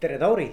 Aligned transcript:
tere, 0.00 0.16
Tauri. 0.20 0.48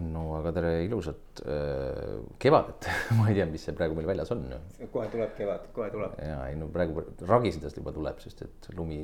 no 0.00 0.22
aga 0.38 0.52
tere 0.56 0.68
ilusat 0.86 1.42
äh, 1.44 2.20
kevadet 2.40 2.86
ma 3.18 3.26
ei 3.28 3.36
tea, 3.36 3.46
mis 3.50 3.66
see 3.66 3.76
praegu 3.76 3.96
meil 3.98 4.08
väljas 4.08 4.32
on. 4.32 4.46
kohe 4.94 5.08
tuleb 5.12 5.34
kevad, 5.36 5.66
kohe 5.76 5.90
tuleb. 5.92 6.14
ja 6.24 6.38
ei 6.48 6.56
no 6.56 6.70
praegu 6.72 7.04
ragisidest 7.28 7.80
juba 7.80 7.92
tuleb, 7.92 8.22
sest 8.24 8.46
et 8.46 8.70
lumi 8.76 9.02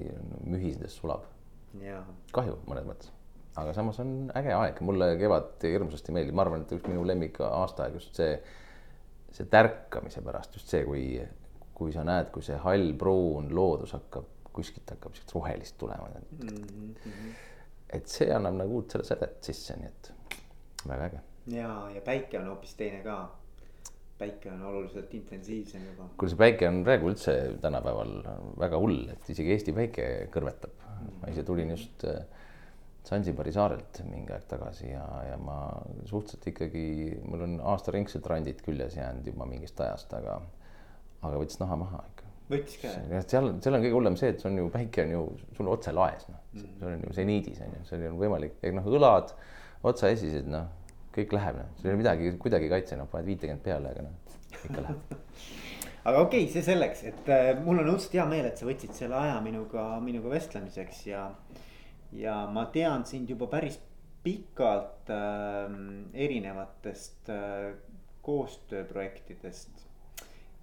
mühisidest 0.48 1.02
sulab. 1.02 1.26
kahju 2.32 2.56
mõnes 2.64 2.86
mõttes, 2.88 3.10
aga 3.60 3.74
samas 3.76 4.00
on 4.04 4.14
äge 4.40 4.54
aeg, 4.56 4.80
mulle 4.88 5.10
kevad 5.20 5.66
hirmsasti 5.68 6.14
meeldib, 6.16 6.36
ma 6.38 6.46
arvan, 6.46 6.64
et 6.64 6.72
üks 6.78 6.88
minu 6.88 7.04
lemmik 7.08 7.42
aastaaeg 7.44 7.98
just 8.00 8.16
see, 8.16 8.38
see 9.36 9.50
tärkamise 9.52 10.24
pärast 10.24 10.56
just 10.56 10.72
see, 10.72 10.86
kui, 10.88 11.04
kui 11.76 11.92
sa 11.92 12.06
näed, 12.08 12.32
kui 12.32 12.46
see 12.46 12.56
hall-pruun 12.64 13.52
loodus 13.52 13.92
hakkab 13.98 14.32
kuskilt 14.56 14.88
hakkab 14.88 15.12
siukest 15.12 15.36
rohelist 15.36 15.76
tulema 15.76 16.08
mm. 16.08 16.48
-hmm. 16.48 17.36
Et 17.92 18.06
see 18.10 18.28
annab 18.34 18.56
nagu 18.60 18.80
uut 18.80 18.92
selle 18.92 19.06
sädet 19.06 19.50
sisse, 19.50 19.76
nii 19.78 19.90
et 19.90 20.12
väga 20.86 21.10
äge. 21.10 21.20
ja, 21.54 21.72
ja 21.94 22.04
päike 22.04 22.40
on 22.40 22.48
hoopis 22.52 22.74
teine 22.78 23.02
ka. 23.04 23.18
päike 24.18 24.50
on 24.50 24.62
oluliselt 24.62 25.14
intensiivsem 25.14 25.84
juba. 25.90 26.08
kuule, 26.16 26.32
see 26.32 26.40
päike 26.40 26.68
on 26.68 26.82
praegu 26.84 27.12
üldse 27.12 27.36
tänapäeval 27.62 28.16
väga 28.58 28.80
hull, 28.82 29.04
et 29.12 29.30
isegi 29.34 29.54
Eesti 29.54 29.76
päike 29.76 30.08
kõrvetab 30.34 30.74
mm. 30.74 30.96
-hmm. 30.96 31.22
ma 31.22 31.32
ise 31.34 31.44
tulin 31.46 31.70
just 31.76 32.04
äh, 32.04 32.24
Sansibari 33.06 33.52
saarelt 33.54 34.00
mingi 34.10 34.32
aeg 34.34 34.48
tagasi 34.50 34.88
ja, 34.90 35.04
ja 35.28 35.36
ma 35.38 35.60
suhteliselt 36.10 36.46
ikkagi, 36.50 36.86
mul 37.22 37.44
on 37.44 37.60
aastaringselt 37.62 38.26
randid 38.26 38.64
küljes 38.66 38.96
jäänud 38.96 39.26
juba 39.30 39.46
mingist 39.46 39.80
ajast, 39.80 40.10
aga, 40.18 40.40
aga 41.22 41.38
võttis 41.38 41.60
naha 41.60 41.76
maha 41.84 42.02
võttis 42.50 42.80
ka. 42.82 42.94
seal, 43.26 43.52
seal 43.62 43.76
on 43.78 43.84
kõige 43.84 43.96
hullem 43.96 44.16
see, 44.18 44.32
et 44.34 44.42
see 44.42 44.50
on 44.50 44.58
ju 44.60 44.70
päike 44.74 45.04
on 45.06 45.14
ju 45.14 45.22
sul 45.58 45.70
otse 45.72 45.94
laes, 45.96 46.26
noh 46.30 46.40
mm., 46.54 46.72
see 46.78 46.90
on 46.92 47.06
ju 47.06 47.14
seniidis 47.20 47.62
on 47.66 47.76
ju, 47.78 47.84
seal 47.90 48.08
on 48.10 48.18
võimalik, 48.20 48.58
noh, 48.76 48.90
õlad, 48.98 49.32
otsaesised, 49.86 50.48
noh, 50.50 50.68
kõik 51.16 51.34
läheb, 51.36 51.60
noh, 51.62 51.72
sul 51.78 51.90
ei 51.90 51.94
ole 51.94 52.02
midagi, 52.02 52.34
kuidagi 52.42 52.68
ei 52.68 52.74
kaitse, 52.76 52.98
noh, 53.00 53.10
paned 53.12 53.28
viitekümmet 53.30 53.64
peale, 53.64 53.94
aga 53.94 54.06
noh, 54.06 54.38
ikka 54.62 54.84
läheb 54.86 55.16
aga 56.06 56.22
okei 56.22 56.44
okay,, 56.44 56.52
see 56.52 56.62
selleks, 56.66 57.02
et 57.10 57.32
äh, 57.34 57.50
mul 57.64 57.82
on 57.82 57.90
õudselt 57.94 58.14
hea 58.18 58.28
meel, 58.30 58.46
et 58.48 58.60
sa 58.60 58.68
võtsid 58.68 58.94
selle 58.94 59.18
aja 59.18 59.40
minuga, 59.44 59.88
minuga 60.04 60.30
vestlemiseks 60.36 61.02
ja. 61.10 61.26
ja 62.14 62.38
ma 62.52 62.68
tean 62.74 63.06
sind 63.08 63.30
juba 63.32 63.50
päris 63.50 63.80
pikalt 64.26 65.10
äh, 65.14 65.74
erinevatest 66.26 67.30
äh, 67.34 67.74
koostööprojektidest 68.26 69.85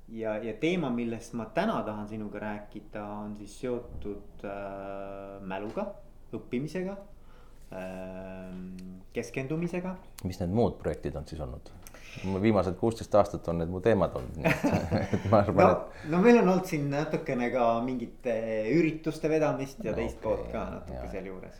ja, 0.07 0.37
ja 0.43 0.53
teema, 0.59 0.89
millest 0.93 1.33
ma 1.37 1.45
täna 1.55 1.81
tahan 1.83 2.07
sinuga 2.07 2.39
rääkida, 2.39 3.05
on 3.05 3.37
siis 3.37 3.59
seotud 3.61 4.45
äh, 4.47 5.39
mäluga, 5.41 5.87
õppimisega 6.33 6.97
äh,, 6.97 8.51
keskendumisega. 9.13 9.95
mis 10.23 10.41
need 10.41 10.53
muud 10.53 10.77
projektid 10.81 11.15
on 11.15 11.27
siis 11.29 11.41
olnud? 11.41 11.71
viimased 12.41 12.75
kuusteist 12.77 13.15
aastat 13.15 13.47
on 13.49 13.57
need 13.57 13.71
mu 13.73 13.79
teemad 13.81 14.13
olnud, 14.19 14.35
nii 14.37 14.51
et 15.15 15.23
ma 15.31 15.39
arvan 15.41 15.65
no,, 15.65 15.69
et. 15.71 16.09
no 16.11 16.19
meil 16.21 16.37
on 16.43 16.51
olnud 16.51 16.67
siin 16.69 16.85
natukene 16.91 17.49
ka 17.53 17.69
mingite 17.85 18.35
ürituste 18.73 19.31
vedamist 19.31 19.81
ja 19.81 19.91
no, 19.91 19.97
teist 19.97 20.19
okay, 20.19 20.27
poolt 20.27 20.51
ka 20.53 20.65
natuke 20.75 21.07
sealjuures. 21.09 21.57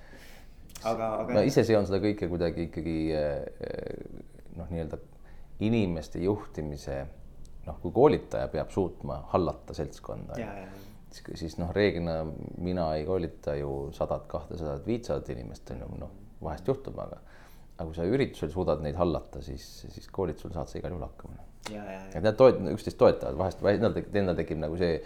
aga, 0.83 1.09
aga. 1.23 1.39
ma 1.39 1.45
ise 1.49 1.65
seon 1.65 1.89
seda 1.89 2.01
kõike 2.03 2.29
kuidagi 2.29 2.67
ikkagi 2.69 2.97
eh, 3.17 3.41
noh, 4.59 4.69
nii-öelda 4.69 5.01
inimeste 5.65 6.21
juhtimise 6.21 7.01
noh, 7.67 7.79
kui 7.81 7.93
koolitaja 7.95 8.49
peab 8.51 8.71
suutma 8.73 9.21
hallata 9.33 9.75
seltskonda, 9.77 10.37
siis, 11.13 11.39
siis 11.39 11.57
noh, 11.61 11.71
reeglina 11.75 12.21
mina 12.57 12.89
ei 12.97 13.05
koolita 13.07 13.55
ju 13.59 13.89
sadat, 13.95 14.25
kahtesadat, 14.31 14.85
viitsadat 14.87 15.31
inimest 15.35 15.71
on 15.75 15.85
ju, 15.85 15.91
noh, 16.03 16.15
vahest 16.43 16.67
juhtub, 16.67 16.99
aga 16.99 17.21
aga 17.73 17.87
kui 17.89 17.97
sa 17.97 18.05
üritusel 18.05 18.51
suudad 18.53 18.83
neid 18.85 18.97
hallata, 18.99 19.41
siis, 19.41 19.63
siis 19.89 20.07
koolitusel 20.13 20.53
saad 20.53 20.69
sa 20.69 20.77
igal 20.77 20.93
juhul 20.93 21.05
hakkama. 21.07 21.39
et 22.13 22.25
nad 22.25 22.35
toet-, 22.37 22.59
üksteist 22.73 22.99
toetavad, 22.99 23.37
vahest, 23.39 23.63
endal, 23.71 23.95
endal 24.03 24.37
tekib 24.37 24.59
nagu 24.61 24.77
see 24.79 24.99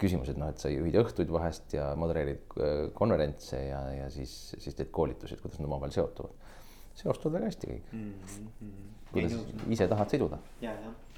küsimus, 0.00 0.28
et 0.32 0.38
noh, 0.38 0.50
et 0.52 0.60
sa 0.60 0.70
juhid 0.70 0.98
õhtuid 1.00 1.30
vahest 1.32 1.72
ja 1.76 1.92
modereerid 1.98 2.56
äh, 2.58 2.74
konverentse 2.96 3.58
ja, 3.64 3.80
ja 3.96 4.10
siis, 4.12 4.34
siis 4.58 4.76
teed 4.78 4.92
koolitusi, 4.94 5.36
et 5.36 5.44
kuidas 5.44 5.60
nad 5.60 5.70
omavahel 5.70 5.94
seotuvad. 5.94 6.36
seostuvad 7.00 7.38
väga 7.38 7.48
hästi 7.48 7.70
kõik 7.70 7.96
mm. 7.96 8.12
-hmm. 8.28 8.92
kuidas 9.12 9.38
ise 9.72 9.88
tahad 9.88 10.12
siduda. 10.12 10.38
ja, 10.60 10.76
jah 10.76 11.11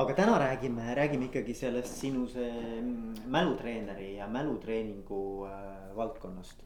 aga 0.00 0.14
täna 0.16 0.38
räägime, 0.40 0.94
räägime 0.96 1.28
ikkagi 1.28 1.54
sellest 1.54 1.98
sinu 2.00 2.24
see 2.30 2.48
mm, 2.80 3.26
mälutreeneri 3.28 4.14
ja 4.16 4.28
mälutreeningu 4.28 5.46
äh, 5.46 5.96
valdkonnast. 5.96 6.62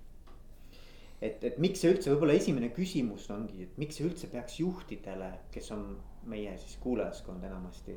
et, 1.22 1.44
et 1.44 1.58
miks 1.58 1.80
see 1.82 1.90
üldse, 1.94 2.12
võib-olla 2.12 2.36
esimene 2.38 2.68
küsimus 2.74 3.26
ongi, 3.32 3.64
et 3.64 3.78
miks 3.80 3.98
see 3.98 4.06
üldse 4.06 4.28
peaks 4.30 4.58
juhtidele, 4.60 5.30
kes 5.54 5.70
on 5.74 5.86
meie 6.30 6.52
siis 6.60 6.76
kuulajaskond 6.82 7.42
enamasti. 7.48 7.96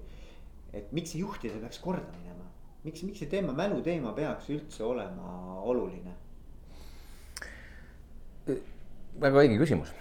et 0.74 0.90
miks 0.96 1.14
see 1.14 1.22
juhtidele 1.22 1.62
peaks 1.66 1.81
korda 1.84 2.08
minema, 2.18 2.48
miks, 2.88 3.04
miks 3.06 3.22
see 3.22 3.30
teema, 3.30 3.54
mäluteema 3.54 4.16
peaks 4.18 4.50
üldse 4.56 4.84
olema 4.88 5.62
oluline? 5.62 6.16
väga 9.22 9.44
õige 9.44 9.58
küsimus. 9.59 9.94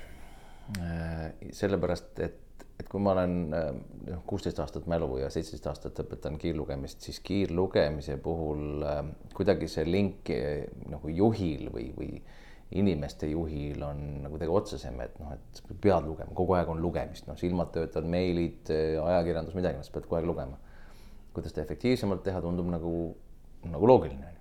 Äh, 0.81 1.33
sellepärast, 1.55 2.19
et 2.25 2.46
et 2.81 2.89
kui 2.93 3.01
ma 3.01 3.15
olen 3.15 3.37
noh, 3.51 4.23
kuusteist 4.29 4.59
aastat 4.61 4.89
mälu 4.91 5.09
ja 5.23 5.31
seitseteist 5.33 5.69
aastat 5.71 6.01
õpetan 6.05 6.37
kiirlugemist, 6.41 7.01
siis 7.07 7.21
kiirlugemise 7.25 8.19
puhul 8.23 8.85
äh, 8.85 9.03
kuidagi 9.37 9.69
see 9.73 9.87
link 9.89 10.33
äh, 10.35 10.67
nagu 10.93 11.13
juhil 11.13 11.71
või, 11.73 11.89
või 11.97 12.11
inimeste 12.77 13.31
juhil 13.31 13.83
on 13.87 14.03
nagu 14.25 14.35
kuidagi 14.35 14.55
otsesem, 14.59 15.01
et 15.05 15.19
noh, 15.23 15.33
et 15.37 15.61
pead 15.81 16.09
lugema, 16.09 16.35
kogu 16.37 16.57
aeg 16.59 16.71
on 16.73 16.81
lugemist, 16.83 17.29
noh, 17.31 17.39
silmad 17.39 17.71
töötavad, 17.75 18.09
meilid, 18.11 18.73
ajakirjandus, 18.73 19.55
midagi, 19.55 19.85
sa 19.87 19.95
pead 19.95 20.09
kogu 20.09 20.19
aeg 20.19 20.27
lugema. 20.33 20.59
kuidas 21.37 21.53
seda 21.53 21.67
efektiivsemalt 21.67 22.23
teha, 22.25 22.41
tundub 22.41 22.67
nagu, 22.73 22.91
nagu 23.69 23.89
loogiline. 23.93 24.33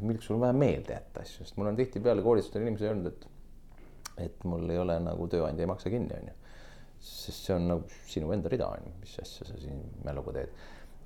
milleks 0.00 0.28
sul 0.28 0.36
on 0.36 0.44
vaja 0.44 0.54
meelde 0.54 0.94
jätta 0.94 1.24
asju, 1.24 1.44
sest 1.44 1.56
mul 1.58 1.72
on 1.72 1.76
tihtipeale 1.76 2.22
koolitustel 2.22 2.62
inimesed 2.62 2.92
öelnud, 2.92 3.12
et 3.12 3.28
et 4.18 4.44
mul 4.44 4.70
ei 4.70 4.78
ole 4.78 4.98
nagu 5.02 5.26
tööandja 5.30 5.62
ei 5.62 5.70
maksa 5.70 5.90
kinni, 5.90 6.14
onju 6.14 6.47
sest 7.00 7.46
see 7.46 7.54
on 7.54 7.68
nagu 7.70 8.00
sinu 8.10 8.32
enda 8.34 8.50
rida 8.52 8.68
on 8.72 8.88
ju, 8.88 8.94
mis 9.02 9.14
asja 9.22 9.46
sa 9.46 9.58
siin 9.60 9.80
mäluga 10.06 10.34
teed. 10.36 10.52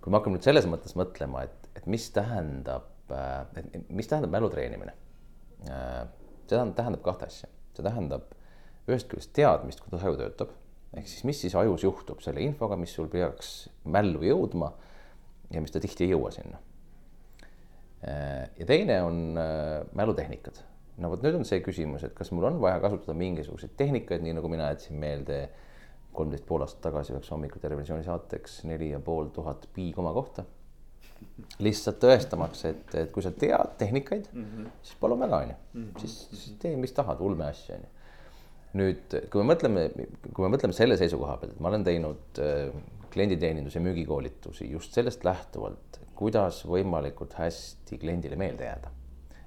kui 0.02 0.10
me 0.10 0.18
hakkame 0.18 0.38
nüüd 0.38 0.46
selles 0.46 0.66
mõttes 0.66 0.96
mõtlema, 0.98 1.44
et, 1.46 1.68
et 1.78 1.84
mis 1.90 2.08
tähendab, 2.14 2.88
äh, 3.14 3.44
et 3.60 3.92
mis 3.94 4.08
tähendab 4.10 4.32
mälu 4.34 4.48
treenimine. 4.50 4.96
Äh, 5.70 6.00
see 6.50 6.64
tähendab 6.78 7.04
kahte 7.04 7.28
asja, 7.28 7.50
see 7.76 7.86
tähendab 7.86 8.32
ühest 8.90 9.06
küljest 9.10 9.30
teadmist, 9.36 9.84
kuidas 9.84 10.02
aju 10.08 10.18
töötab, 10.18 10.56
ehk 10.98 11.06
siis 11.06 11.22
mis 11.28 11.38
siis 11.44 11.54
ajus 11.58 11.86
juhtub 11.86 12.24
selle 12.24 12.42
infoga, 12.42 12.76
mis 12.80 12.96
sul 12.96 13.06
peaks 13.12 13.52
mällu 13.84 14.24
jõudma 14.26 14.72
ja 15.54 15.62
mis 15.62 15.70
ta 15.70 15.80
tihti 15.80 16.08
ei 16.08 16.16
jõua 16.16 16.34
sinna. 16.34 16.58
Äh, 18.02 18.50
ja 18.58 18.66
teine 18.66 18.98
on 19.06 19.22
mälutehnikad 19.94 20.64
no 21.00 21.10
vot 21.12 21.22
nüüd 21.24 21.38
on 21.38 21.46
see 21.48 21.62
küsimus, 21.64 22.04
et 22.06 22.14
kas 22.16 22.30
mul 22.34 22.46
on 22.48 22.58
vaja 22.62 22.80
kasutada 22.82 23.14
mingisuguseid 23.18 23.74
tehnikaid, 23.78 24.24
nii 24.24 24.36
nagu 24.36 24.50
mina 24.52 24.68
jätsin 24.72 24.98
meelde 25.00 25.44
kolmteist 26.16 26.46
pool 26.48 26.64
aastat 26.64 26.82
tagasi 26.88 27.14
üheks 27.14 27.30
hommikul 27.32 27.62
televisiooni 27.62 28.04
saateks 28.06 28.62
neli 28.68 28.90
ja 28.92 29.00
pool 29.00 29.30
tuhat 29.34 29.68
piikoma 29.74 30.12
kohta. 30.16 30.44
lihtsalt 31.62 32.00
tõestamaks, 32.02 32.64
et, 32.66 32.94
et 32.98 33.10
kui 33.14 33.22
sa 33.22 33.30
tead 33.30 33.76
tehnikaid 33.78 34.24
mm, 34.32 34.44
-hmm. 34.44 34.70
siis 34.82 34.96
palun 35.00 35.20
väga, 35.20 35.36
onju, 35.44 35.54
mhm. 35.74 35.98
siis, 35.98 36.16
siis 36.30 36.56
tee, 36.58 36.76
mis 36.76 36.92
tahad, 36.92 37.20
ulmeasju, 37.20 37.74
onju. 37.76 37.90
nüüd, 38.80 39.14
kui 39.30 39.42
me 39.42 39.54
mõtleme, 39.54 39.84
kui 40.32 40.44
me 40.44 40.50
mõtleme 40.56 40.74
selle 40.74 40.96
seisukoha 40.98 41.36
pealt, 41.36 41.54
et 41.54 41.60
ma 41.60 41.70
olen 41.70 41.84
teinud 41.84 42.42
äh, 42.42 42.74
klienditeeninduse 43.12 43.80
müügikoolitusi 43.84 44.70
just 44.70 44.98
sellest 44.98 45.24
lähtuvalt, 45.24 46.00
kuidas 46.18 46.64
võimalikult 46.66 47.38
hästi 47.38 47.98
kliendile 47.98 48.36
meelde 48.36 48.64
jääda. 48.64 48.90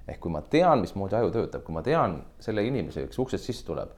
ehk 0.08 0.20
kui 0.20 0.32
ma 0.32 0.40
tean, 0.40 0.80
mismoodi 0.80 1.16
aju 1.18 1.30
töötab, 1.30 1.62
kui 1.66 1.74
ma 1.74 1.82
tean 1.82 2.22
selle 2.40 2.64
inimese, 2.64 3.06
kes 3.06 3.18
uksest 3.18 3.44
sisse 3.44 3.66
tuleb 3.66 3.92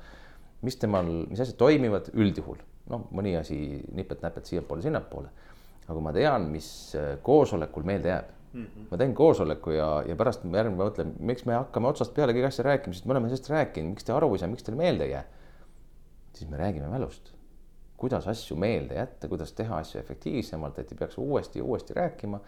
mis 0.66 0.78
temal, 0.80 1.08
mis 1.30 1.40
asjad 1.42 1.58
toimivad 1.60 2.10
üldjuhul, 2.14 2.58
noh, 2.90 3.06
mõni 3.14 3.34
asi 3.38 3.58
nipet-näpet 3.94 4.48
siiapoole, 4.48 4.82
sinnapoole. 4.84 5.30
aga 5.86 5.94
kui 5.94 6.04
ma 6.04 6.12
tean, 6.12 6.50
mis 6.52 6.68
äh, 6.98 7.14
koosolekul 7.24 7.86
meelde 7.88 8.12
jääb 8.12 8.28
mm, 8.52 8.64
-hmm. 8.64 8.90
ma 8.90 8.98
teen 9.00 9.14
koosoleku 9.14 9.70
ja, 9.70 9.88
ja 10.06 10.16
pärast 10.16 10.44
järgmine 10.44 10.76
päev 10.76 10.90
mõtlen, 10.90 11.14
miks 11.20 11.46
me 11.46 11.56
hakkame 11.56 11.88
otsast 11.88 12.14
peale 12.14 12.32
kõiki 12.36 12.50
asju 12.50 12.64
rääkima, 12.66 12.94
sest 12.94 13.06
me 13.06 13.16
oleme 13.16 13.28
sellest 13.28 13.50
rääkinud, 13.50 13.94
miks 13.94 14.04
te 14.04 14.12
aru 14.12 14.32
ei 14.34 14.38
saa, 14.42 14.52
miks 14.52 14.66
teile 14.66 14.78
meelde 14.78 15.04
ei 15.04 15.10
jää. 15.10 15.24
siis 16.38 16.50
me 16.50 16.56
räägime 16.56 16.88
mälust, 16.88 17.32
kuidas 17.96 18.28
asju 18.28 18.56
meelde 18.56 18.94
jätta, 18.94 19.28
kuidas 19.28 19.52
teha 19.52 19.78
asju 19.78 20.00
efektiivsemalt, 20.00 20.78
et 20.78 20.92
ei 20.92 20.98
peaks 20.98 21.18
uuesti 21.18 21.58
ja 21.58 21.64
uuesti 21.64 21.94
rääkima 21.94 22.40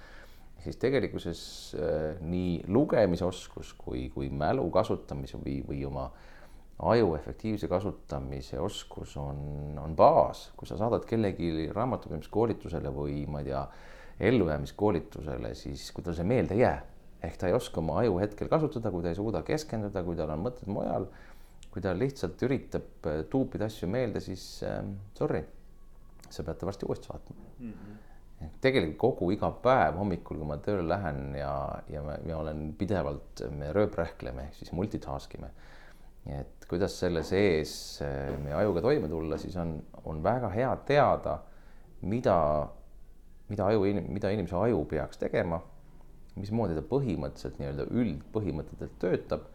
siis 0.61 0.77
tegelikkuses 0.77 1.41
äh, 1.75 2.21
nii 2.21 2.65
lugemisoskus 2.69 3.73
kui, 3.75 4.11
kui 4.15 4.29
mälu 4.29 4.71
kasutamise 4.71 5.39
või, 5.41 5.63
või 5.69 5.85
oma 5.87 6.05
äh, 6.05 6.40
aju 6.83 7.15
efektiivse 7.15 7.69
kasutamise 7.69 8.61
oskus 8.61 9.17
on, 9.21 9.79
on 9.79 9.97
baas, 9.97 10.49
kui 10.57 10.69
sa 10.69 10.79
saadad 10.81 11.05
kellegi 11.09 11.69
raamatupidamiskoolitusele 11.75 12.93
või 12.95 13.25
ma 13.29 13.43
ei 13.43 13.51
tea, 13.51 13.65
ellujäämiskoolitusele, 14.21 15.55
siis 15.55 15.91
kui 15.97 16.05
tal 16.05 16.17
see 16.17 16.29
meelde 16.29 16.57
ei 16.57 16.65
jää, 16.65 16.81
ehk 17.25 17.39
ta 17.41 17.49
ei 17.49 17.57
oska 17.57 17.81
oma 17.81 17.99
aju 18.03 18.19
hetkel 18.21 18.51
kasutada, 18.53 18.93
kui 18.93 19.05
ta 19.05 19.13
ei 19.13 19.17
suuda 19.19 19.43
keskenduda, 19.47 20.03
kui 20.05 20.17
tal 20.17 20.33
on 20.35 20.45
mõtted 20.45 20.69
mujal, 20.73 21.09
kui 21.71 21.83
ta 21.85 21.95
lihtsalt 21.97 22.43
üritab 22.45 23.09
äh, 23.09 23.23
tuupida 23.31 23.69
asju 23.71 23.89
meelde, 23.89 24.21
siis 24.25 24.45
äh, 24.67 24.83
sorry, 25.19 25.45
sa 26.29 26.45
pead 26.47 26.61
ta 26.61 26.69
varsti 26.69 26.89
uuesti 26.89 27.11
vaatama 27.13 27.41
mm. 27.59 27.73
-hmm. 27.73 28.55
tegelikult 28.61 28.99
kogu 28.99 29.31
iga 29.31 29.51
päev 29.51 29.97
hommikul, 29.99 30.39
kui 30.39 30.47
ma 30.47 30.57
tööle 30.57 30.89
lähen 30.89 31.35
ja, 31.39 31.83
ja 31.89 32.03
ma, 32.03 32.17
ma 32.27 32.37
olen 32.37 32.75
pidevalt, 32.79 33.45
me 33.51 33.73
rööprähkleme 33.73 34.49
siis 34.53 34.73
multitask 34.73 35.35
ime. 35.35 35.51
Et 36.37 36.67
kuidas 36.71 36.95
selle 37.01 37.23
sees 37.27 37.73
äh, 38.05 38.31
meie 38.43 38.55
ajuga 38.61 38.85
toime 38.85 39.09
tulla, 39.11 39.39
siis 39.41 39.57
on, 39.61 39.77
on 40.05 40.23
väga 40.23 40.53
hea 40.55 40.71
teada, 40.87 41.41
mida, 42.03 42.39
mida 43.51 43.67
aju, 43.73 43.85
mida 44.09 44.33
inimese 44.35 44.57
aju 44.57 44.85
peaks 44.91 45.21
tegema 45.21 45.61
mismoodi 46.39 46.77
ta 46.77 46.83
põhimõtteliselt 46.87 47.59
nii-öelda 47.61 47.87
üldpõhimõtetelt 48.01 48.99
töötab, 49.03 49.47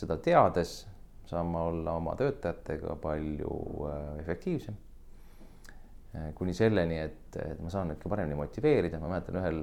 seda 0.00 0.18
teades 0.22 0.78
saan 1.26 1.50
ma 1.50 1.64
olla 1.70 1.96
oma 1.98 2.14
töötajatega 2.18 2.96
palju 3.02 3.50
äh, 3.88 4.04
efektiivsem. 4.22 4.76
Äh, 6.14 6.30
kuni 6.38 6.54
selleni, 6.56 7.00
et, 7.02 7.38
et 7.42 7.60
ma 7.62 7.72
saan 7.72 7.90
neid 7.90 8.00
ka 8.02 8.12
paremini 8.12 8.38
motiveerida, 8.38 9.00
ma 9.02 9.10
mäletan 9.16 9.40
ühel, 9.42 9.62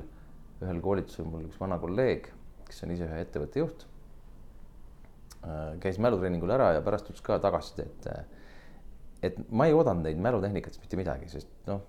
ühel 0.62 0.84
koolitusel 0.84 1.30
mul 1.30 1.48
üks 1.48 1.60
vana 1.62 1.80
kolleeg, 1.82 2.30
kes 2.68 2.84
on 2.86 2.94
ise 2.96 3.08
ühe 3.08 3.24
ettevõtte 3.24 3.64
juht, 3.64 3.88
käis 5.84 6.00
mälutreeningul 6.00 6.52
ära 6.56 6.74
ja 6.78 6.84
pärast 6.86 7.10
ütles 7.12 7.24
ka 7.26 7.40
tagasisidet, 7.44 8.08
et, 8.08 9.32
et 9.32 9.42
ma 9.52 9.68
ei 9.68 9.76
oodanud 9.76 10.08
neid 10.08 10.22
mälutehnikatest 10.24 10.84
mitte 10.84 11.00
midagi, 11.00 11.32
sest 11.32 11.52
noh 11.68 11.82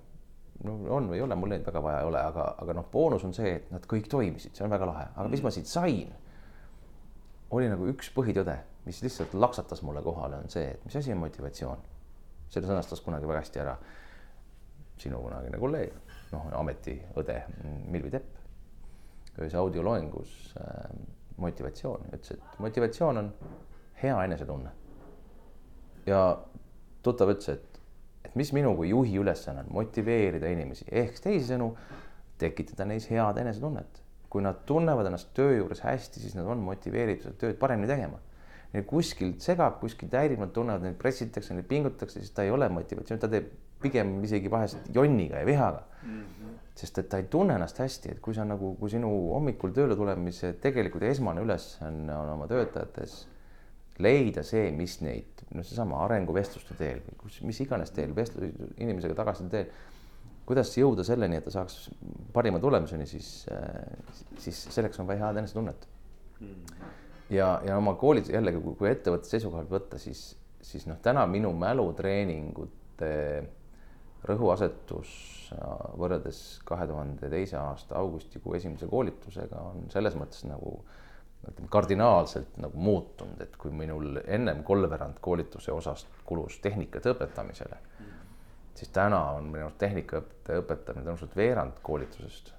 no 0.63 0.77
on 0.95 1.09
või 1.11 1.19
ei 1.19 1.25
ole, 1.25 1.37
mul 1.39 1.51
neid 1.51 1.65
väga 1.67 1.83
vaja 1.83 2.03
ei 2.03 2.09
ole, 2.09 2.21
aga, 2.23 2.45
aga 2.63 2.77
noh, 2.79 2.87
boonus 2.93 3.25
on 3.27 3.35
see, 3.37 3.57
et 3.59 3.73
nad 3.75 3.87
kõik 3.91 4.07
toimisid, 4.11 4.55
see 4.55 4.67
on 4.67 4.75
väga 4.75 4.87
lahe, 4.89 5.09
aga 5.15 5.33
mis 5.33 5.43
ma 5.45 5.53
siit 5.55 5.71
sain? 5.71 6.13
oli 7.55 7.69
nagu 7.71 7.87
üks 7.87 8.09
põhitõde, 8.11 8.55
mis 8.87 8.99
lihtsalt 9.05 9.35
laksatas 9.39 9.83
mulle 9.87 10.01
kohale, 10.03 10.41
on 10.43 10.51
see, 10.51 10.73
et 10.75 10.87
mis 10.87 10.97
asi 10.99 11.13
on 11.15 11.21
motivatsioon. 11.21 11.83
selle 12.51 12.67
sõnastas 12.67 13.03
kunagi 13.05 13.29
väga 13.29 13.43
hästi 13.45 13.61
ära 13.63 13.75
sinu 14.99 15.21
kunagine 15.23 15.59
kolleeg, 15.63 15.93
noh, 16.33 16.49
ametiõde 16.59 17.37
Milvi 17.91 18.11
Tepp. 18.15 18.41
ühes 19.39 19.55
audioloengus 19.59 20.55
äh, 20.59 20.91
motivatsioon, 21.37 22.09
ütles, 22.15 22.39
et 22.39 22.59
motivatsioon 22.63 23.21
on 23.21 23.31
hea 24.03 24.25
enesetunne. 24.25 24.71
ja 26.07 26.21
tuttav 27.03 27.31
ütles, 27.33 27.49
et 27.49 27.81
et 28.25 28.37
mis 28.37 28.53
minu 28.57 28.73
kui 28.77 28.89
juhi 28.89 29.19
ülesanne 29.21 29.65
on, 29.65 29.73
motiveerida 29.79 30.49
inimesi, 30.53 30.87
ehk 30.91 31.21
teisisõnu 31.23 31.75
tekitada 32.41 32.87
neis 32.89 33.07
head 33.11 33.39
enesetunnet. 33.41 34.01
kui 34.35 34.43
nad 34.43 34.65
tunnevad 34.67 35.07
ennast 35.07 35.29
töö 35.31 35.53
juures 35.55 35.79
hästi, 35.85 36.19
siis 36.19 36.33
nad 36.35 36.49
on 36.51 36.59
motiveeritud 36.67 37.37
tööd 37.39 37.55
paremini 37.55 37.87
tegema. 37.87 38.17
Neil 38.73 38.83
kuskilt 38.91 39.45
segab, 39.45 39.77
kuskilt 39.79 40.17
häirib, 40.19 40.41
nad 40.43 40.51
tunnevad, 40.51 40.83
neid 40.83 40.97
pressitakse, 40.99 41.55
neid 41.55 41.69
pingutatakse, 41.71 42.19
siis 42.19 42.35
ta 42.35 42.43
ei 42.43 42.51
ole 42.51 42.67
motivatsioon, 42.75 43.21
ta 43.23 43.31
teeb 43.31 43.53
pigem 43.85 44.17
isegi 44.27 44.51
vahest 44.51 44.91
jonniga 44.97 45.39
ja 45.39 45.47
vihaga 45.47 45.85
mm. 46.03 46.19
-hmm. 46.19 46.44
Sest 46.75 46.99
et 46.99 47.09
ta 47.11 47.21
ei 47.23 47.29
tunne 47.31 47.55
ennast 47.55 47.79
hästi, 47.79 48.17
et 48.17 48.21
kui 48.23 48.35
sa 48.35 48.45
nagu, 48.47 48.73
kui 48.81 48.91
sinu 48.91 49.11
hommikul 49.35 49.75
tööle 49.77 49.95
tulemise 49.99 50.57
tegelikult 50.63 51.07
esmane 51.07 51.45
ülesanne 51.45 52.11
on, 52.17 52.27
on 52.27 52.33
oma 52.35 52.49
töötajates 52.51 53.21
leida 54.03 54.43
see, 54.43 54.71
mis 54.75 54.99
neid, 55.05 55.45
noh, 55.55 55.63
seesama 55.63 56.01
arenguvestluste 56.03 56.75
teel 56.79 57.03
kus, 57.21 57.39
mis 57.47 57.61
iganes 57.63 57.93
teel, 57.95 58.15
vestlus 58.17 58.51
inimesega 58.83 59.15
tagasiside 59.21 59.53
teel. 59.53 59.69
kuidas 60.45 60.75
jõuda 60.77 61.05
selleni, 61.07 61.39
et 61.39 61.47
ta 61.47 61.55
saaks 61.55 61.89
parima 62.35 62.59
tulemuseni, 62.61 63.07
siis, 63.09 63.29
siis 64.43 64.65
selleks 64.75 64.99
on 65.01 65.07
vaja 65.09 65.29
head 65.29 65.39
enesetunnet. 65.41 65.87
ja, 67.31 67.61
ja 67.65 67.79
oma 67.79 67.95
koolis 68.01 68.29
jällegi, 68.35 68.61
kui 68.79 68.91
ettevõtte 68.91 69.31
seisukohalt 69.31 69.71
võtta, 69.71 69.99
siis, 70.03 70.33
siis 70.61 70.89
noh, 70.91 70.99
täna 71.03 71.23
minu 71.31 71.55
mälutreeningute 71.57 73.13
rõhuasetus 74.25 75.15
võrreldes 76.01 76.39
kahe 76.67 76.87
tuhande 76.89 77.31
teise 77.31 77.59
aasta 77.61 77.99
augustikuu 78.01 78.55
esimese 78.59 78.89
koolitusega 78.91 79.61
on 79.71 79.89
selles 79.93 80.17
mõttes 80.19 80.47
nagu 80.49 80.79
ütleme 81.45 81.69
kardinaalselt 81.69 82.57
nagu 82.57 82.81
muutunud, 82.81 83.41
et 83.45 83.57
kui 83.61 83.71
minul 83.71 84.17
ennem 84.25 84.63
kolmveerand 84.65 85.19
koolituse 85.21 85.73
osast 85.73 86.09
kulus 86.25 86.57
tehnikate 86.65 87.13
õpetamisele 87.13 87.81
siis 88.75 88.89
täna 88.89 89.21
on 89.31 89.45
minu 89.45 89.69
arust 89.69 89.79
tehnikaõpetaja 89.83 90.63
õpetamine 90.63 91.05
tõenäoliselt 91.05 91.37
veerand 91.39 91.81
koolitusest 91.83 92.51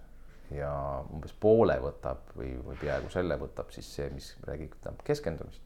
ja 0.56 0.72
umbes 1.14 1.34
poole 1.40 1.76
võtab 1.82 2.32
või, 2.38 2.54
või 2.64 2.78
peaaegu 2.80 3.10
selle 3.14 3.38
võtab 3.42 3.72
siis 3.76 3.90
see, 3.98 4.10
mis 4.14 4.32
räägib 4.48 4.78
keskendumist. 5.04 5.62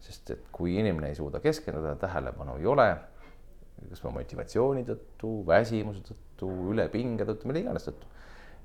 sest 0.00 0.30
et 0.30 0.50
kui 0.52 0.76
inimene 0.78 1.08
ei 1.08 1.14
suuda 1.14 1.40
keskenduda, 1.40 1.96
tähelepanu 1.98 2.56
ei 2.58 2.66
ole, 2.66 2.88
kas 3.88 4.04
või 4.04 4.14
motivatsiooni 4.18 4.84
tõttu, 4.88 5.32
väsimuse 5.48 6.04
tõttu, 6.06 6.48
ülepinge 6.72 7.26
tõttu, 7.28 7.50
mille 7.50 7.64
iganes 7.64 7.88
tõttu 7.88 8.16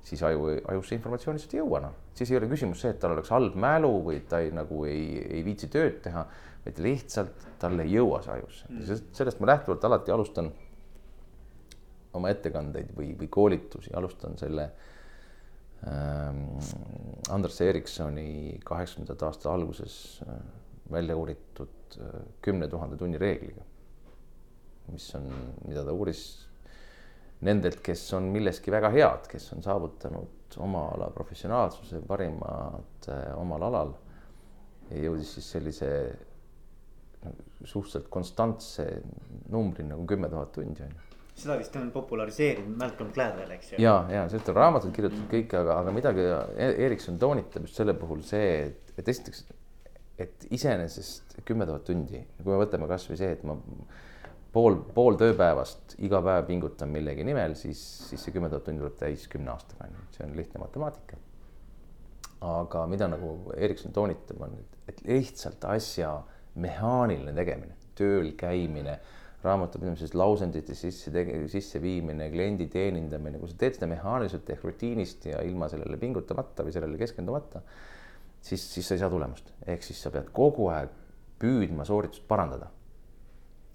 siis 0.04 0.22
aju, 0.22 0.48
ajusse 0.68 0.98
informatsioon 0.98 1.38
lihtsalt 1.38 1.54
ei 1.56 1.62
jõua 1.62 1.80
noh. 1.86 1.94
siis 2.16 2.30
ei 2.30 2.38
ole 2.38 2.48
küsimus 2.50 2.82
see, 2.84 2.92
et 2.92 3.00
tal 3.00 3.14
oleks 3.14 3.30
halb 3.32 3.56
mälu 3.56 3.92
või 4.04 4.18
ta 4.28 4.42
ei, 4.44 4.50
nagu 4.54 4.84
ei, 4.88 5.06
ei 5.38 5.44
viitsi 5.46 5.70
tööd 5.72 6.02
teha, 6.04 6.26
vaid 6.66 6.80
lihtsalt 6.84 7.46
tal 7.62 7.78
ei 7.80 7.94
jõua 7.94 8.20
see 8.24 8.34
ajusse 8.36 8.68
mm.. 8.68 9.04
sellest 9.16 9.40
ma 9.40 9.48
lähtuvalt 9.54 9.86
alati 9.88 10.12
alustan 10.14 10.50
oma 12.14 12.30
ettekandeid 12.30 12.92
või, 12.96 13.12
või 13.18 13.30
koolitusi, 13.32 13.94
alustan 13.96 14.36
selle 14.38 14.68
ähm, 15.88 16.44
Anders 17.34 17.60
Ericssoni 17.64 18.60
kaheksakümnendate 18.64 19.26
aasta 19.26 19.52
alguses 19.54 19.96
äh, 20.26 20.36
välja 20.92 21.16
uuritud 21.18 21.98
äh, 21.98 22.20
kümne 22.44 22.68
tuhande 22.68 23.00
tunni 23.00 23.18
reegliga. 23.18 23.64
Mis 24.92 25.06
on, 25.18 25.28
mida 25.64 25.84
ta 25.84 25.94
uuris 25.94 26.24
nendelt, 27.44 27.80
kes 27.84 28.02
on 28.16 28.28
milleski 28.34 28.72
väga 28.72 28.90
head, 28.94 29.28
kes 29.30 29.50
on 29.56 29.64
saavutanud 29.64 30.58
oma 30.64 30.86
ala 30.94 31.08
professionaalsuse 31.14 32.02
parimad 32.08 33.08
äh, 33.08 33.32
omal 33.40 33.68
alal. 33.70 33.94
ja 34.90 35.00
jõudis 35.00 35.30
siis 35.38 35.46
sellise 35.54 35.88
suhteliselt 37.64 38.10
konstantse 38.12 38.84
numbrini 39.48 39.94
nagu 39.94 40.04
kümme 40.06 40.28
tuhat 40.28 40.52
tundi 40.52 40.84
on 40.84 40.92
ju 40.92 41.14
seda 41.34 41.56
vist 41.58 41.74
on 41.76 41.90
populariseerinud 41.90 42.78
Malcolm 42.78 43.10
Gladwell, 43.14 43.50
eks 43.56 43.72
ju. 43.72 43.80
ja, 43.82 43.96
ja 44.12 44.22
sellest 44.30 44.50
on 44.52 44.58
raamatud 44.58 44.94
kirjutatud 44.94 45.26
kõik, 45.32 45.54
aga, 45.58 45.80
aga 45.82 45.94
midagi 45.94 46.24
e-, 46.30 46.74
Erikson 46.86 47.18
toonitab 47.18 47.66
just 47.66 47.80
selle 47.80 47.96
puhul 47.98 48.22
see, 48.26 48.68
et, 48.68 48.92
et 49.00 49.10
esiteks, 49.10 49.42
et 50.22 50.46
iseenesest 50.54 51.40
kümme 51.48 51.66
tuhat 51.66 51.86
tundi, 51.88 52.22
kui 52.38 52.52
me 52.52 52.60
võtame 52.60 52.86
kasvõi 52.90 53.18
see, 53.18 53.32
et 53.34 53.42
ma 53.48 53.56
pool, 54.54 54.78
pool 54.94 55.18
tööpäevast 55.20 55.96
iga 56.04 56.20
päev 56.24 56.46
pingutan 56.48 56.92
millegi 56.94 57.26
nimel, 57.26 57.56
siis, 57.58 57.80
siis 58.08 58.22
see 58.22 58.34
kümme 58.34 58.50
tuhat 58.52 58.66
tundi 58.68 58.82
tuleb 58.82 58.96
täis 59.00 59.26
kümne 59.30 59.52
aastaga, 59.54 59.88
on 59.88 59.96
ju, 59.98 60.04
see 60.16 60.26
on 60.26 60.36
lihtne 60.38 60.62
matemaatika. 60.62 61.18
aga 62.44 62.84
mida 62.90 63.08
nagu 63.08 63.54
Erikson 63.56 63.92
toonitab, 63.96 64.42
on, 64.44 64.56
et 64.90 65.00
lihtsalt 65.08 65.64
asja 65.64 66.10
mehaaniline 66.60 67.32
tegemine, 67.36 67.76
tööl 67.98 68.34
käimine, 68.38 68.98
raamatupidamises 69.44 70.14
lausendite 70.16 70.76
sisse, 70.76 71.10
sisseviimine, 71.52 72.30
kliendi 72.32 72.66
teenindamine, 72.72 73.40
kui 73.40 73.50
sa 73.50 73.58
teed 73.60 73.76
seda 73.78 73.88
mehaaniliselt 73.90 74.48
ehk 74.54 74.64
rutiinist 74.64 75.26
ja 75.28 75.42
ilma 75.44 75.68
sellele 75.72 75.98
pingutamata 76.00 76.64
või 76.64 76.72
sellele 76.76 77.00
keskendumata, 77.00 77.60
siis, 78.40 78.64
siis 78.76 78.88
sa 78.88 78.96
ei 78.96 79.02
saa 79.02 79.12
tulemust, 79.12 79.52
ehk 79.66 79.84
siis 79.84 80.00
sa 80.04 80.12
pead 80.14 80.30
kogu 80.36 80.70
aeg 80.72 80.92
püüdma 81.40 81.84
sooritust 81.88 82.24
parandada 82.28 82.70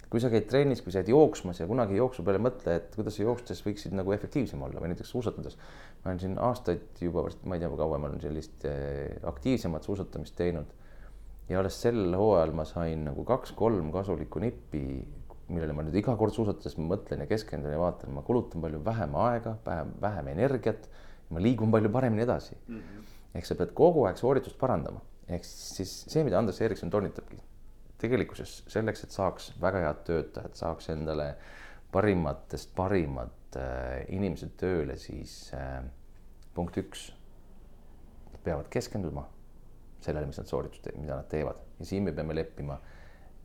kui 0.10 0.22
sa 0.22 0.32
käid 0.34 0.48
trennis, 0.50 0.82
kui 0.82 0.94
sa 0.94 1.04
käid 1.04 1.12
jooksmas 1.14 1.60
ja 1.62 1.68
kunagi 1.70 1.98
jooksu 2.00 2.24
peale 2.26 2.42
mõtle, 2.42 2.80
et 2.80 2.96
kuidas 2.98 3.16
sa 3.18 3.26
jookstes 3.28 3.62
võiksid 3.66 3.94
nagu 3.98 4.14
efektiivsem 4.16 4.62
olla 4.66 4.82
või 4.82 4.92
näiteks 4.94 5.12
suusatades. 5.14 5.58
ma 6.02 6.10
olen 6.10 6.22
siin 6.24 6.38
aastaid 6.42 7.02
juba 7.04 7.28
ma 7.44 7.58
ei 7.58 7.62
tea, 7.62 7.70
kui 7.70 7.78
kaua 7.78 8.00
ma 8.02 8.10
olen 8.10 8.22
sellist 8.24 8.66
eh, 8.66 9.20
aktiivsemat 9.30 9.86
suusatamist 9.86 10.36
teinud. 10.36 10.72
ja 11.50 11.60
alles 11.60 11.78
sel 11.82 12.16
hooajal 12.18 12.54
ma 12.58 12.66
sain 12.66 13.06
nagu 13.06 13.24
kaks-kolm 13.26 13.92
kasulikku 13.94 14.42
nippi, 14.42 14.84
millele 15.50 15.74
ma 15.74 15.86
nüüd 15.86 15.98
iga 16.02 16.16
kord 16.18 16.34
suusatades 16.34 16.78
mõtlen 16.82 17.26
ja 17.26 17.30
keskendun 17.30 17.74
ja 17.74 17.82
vaatan, 17.82 18.14
ma 18.14 18.26
kulutan 18.26 18.66
palju 18.66 18.82
vähem 18.86 19.14
aega, 19.28 19.58
vähem, 19.66 19.94
vähem 20.02 20.34
energiat. 20.34 20.90
ma 21.30 21.38
liigun 21.38 21.70
palju 21.70 21.90
paremini 21.94 22.24
edasi 22.24 22.56
mm. 22.56 22.78
-hmm. 22.78 23.10
ehk 23.38 23.46
sa 23.46 23.56
pead 23.56 23.76
kogu 23.78 24.08
aeg 24.10 24.18
sooritust 24.18 24.58
parandama, 24.58 25.02
ehk 25.28 25.46
siis 25.46 25.92
see, 26.10 26.24
mida 26.24 26.40
Andres 26.40 26.62
Erikson 26.62 26.90
toonitabki 26.90 27.38
tegelikkuses 28.00 28.64
selleks, 28.72 29.04
et 29.04 29.16
saaks 29.16 29.52
väga 29.62 29.84
head 29.86 30.04
töötajad, 30.08 30.56
saaks 30.58 30.90
endale 30.94 31.34
parimatest 31.92 32.72
parimad 32.78 33.58
äh, 33.58 34.06
inimesed 34.16 34.56
tööle, 34.60 34.96
siis 35.02 35.50
äh, 35.58 35.82
punkt 36.56 36.78
üks, 36.80 37.10
nad 38.30 38.42
peavad 38.46 38.70
keskenduma 38.72 39.26
sellele, 40.04 40.30
mis 40.30 40.40
nad 40.40 40.48
sooritust, 40.48 40.88
mida 40.96 41.18
nad 41.20 41.28
teevad 41.32 41.60
ja 41.80 41.88
siin 41.88 42.06
me 42.08 42.16
peame 42.16 42.36
leppima. 42.36 42.80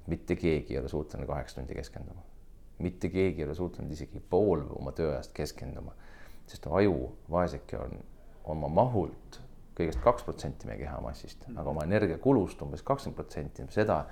mitte 0.06 0.36
keegi 0.36 0.74
ei 0.74 0.78
ole 0.78 0.88
suuteline 0.88 1.26
kaheksa 1.26 1.56
tundi 1.56 1.74
keskenduma, 1.74 2.20
mitte 2.78 3.08
keegi 3.08 3.40
ei 3.40 3.46
ole 3.46 3.54
suuteline 3.54 3.92
isegi 3.92 4.20
pool 4.30 4.66
oma 4.76 4.92
tööajast 4.92 5.32
keskenduma, 5.32 5.94
sest 6.46 6.66
aju, 6.66 7.08
vaeseke 7.30 7.78
on 7.80 7.94
oma 8.52 8.68
mahult 8.68 9.38
kõigest 9.74 10.02
kaks 10.04 10.26
protsenti 10.26 10.68
meie 10.68 10.78
kehamassist, 10.82 11.46
aga 11.56 11.70
oma 11.70 11.86
energiakulust 11.88 12.60
umbes 12.62 12.84
kakskümmend 12.86 13.16
protsenti 13.16 13.64
seda 13.74 14.04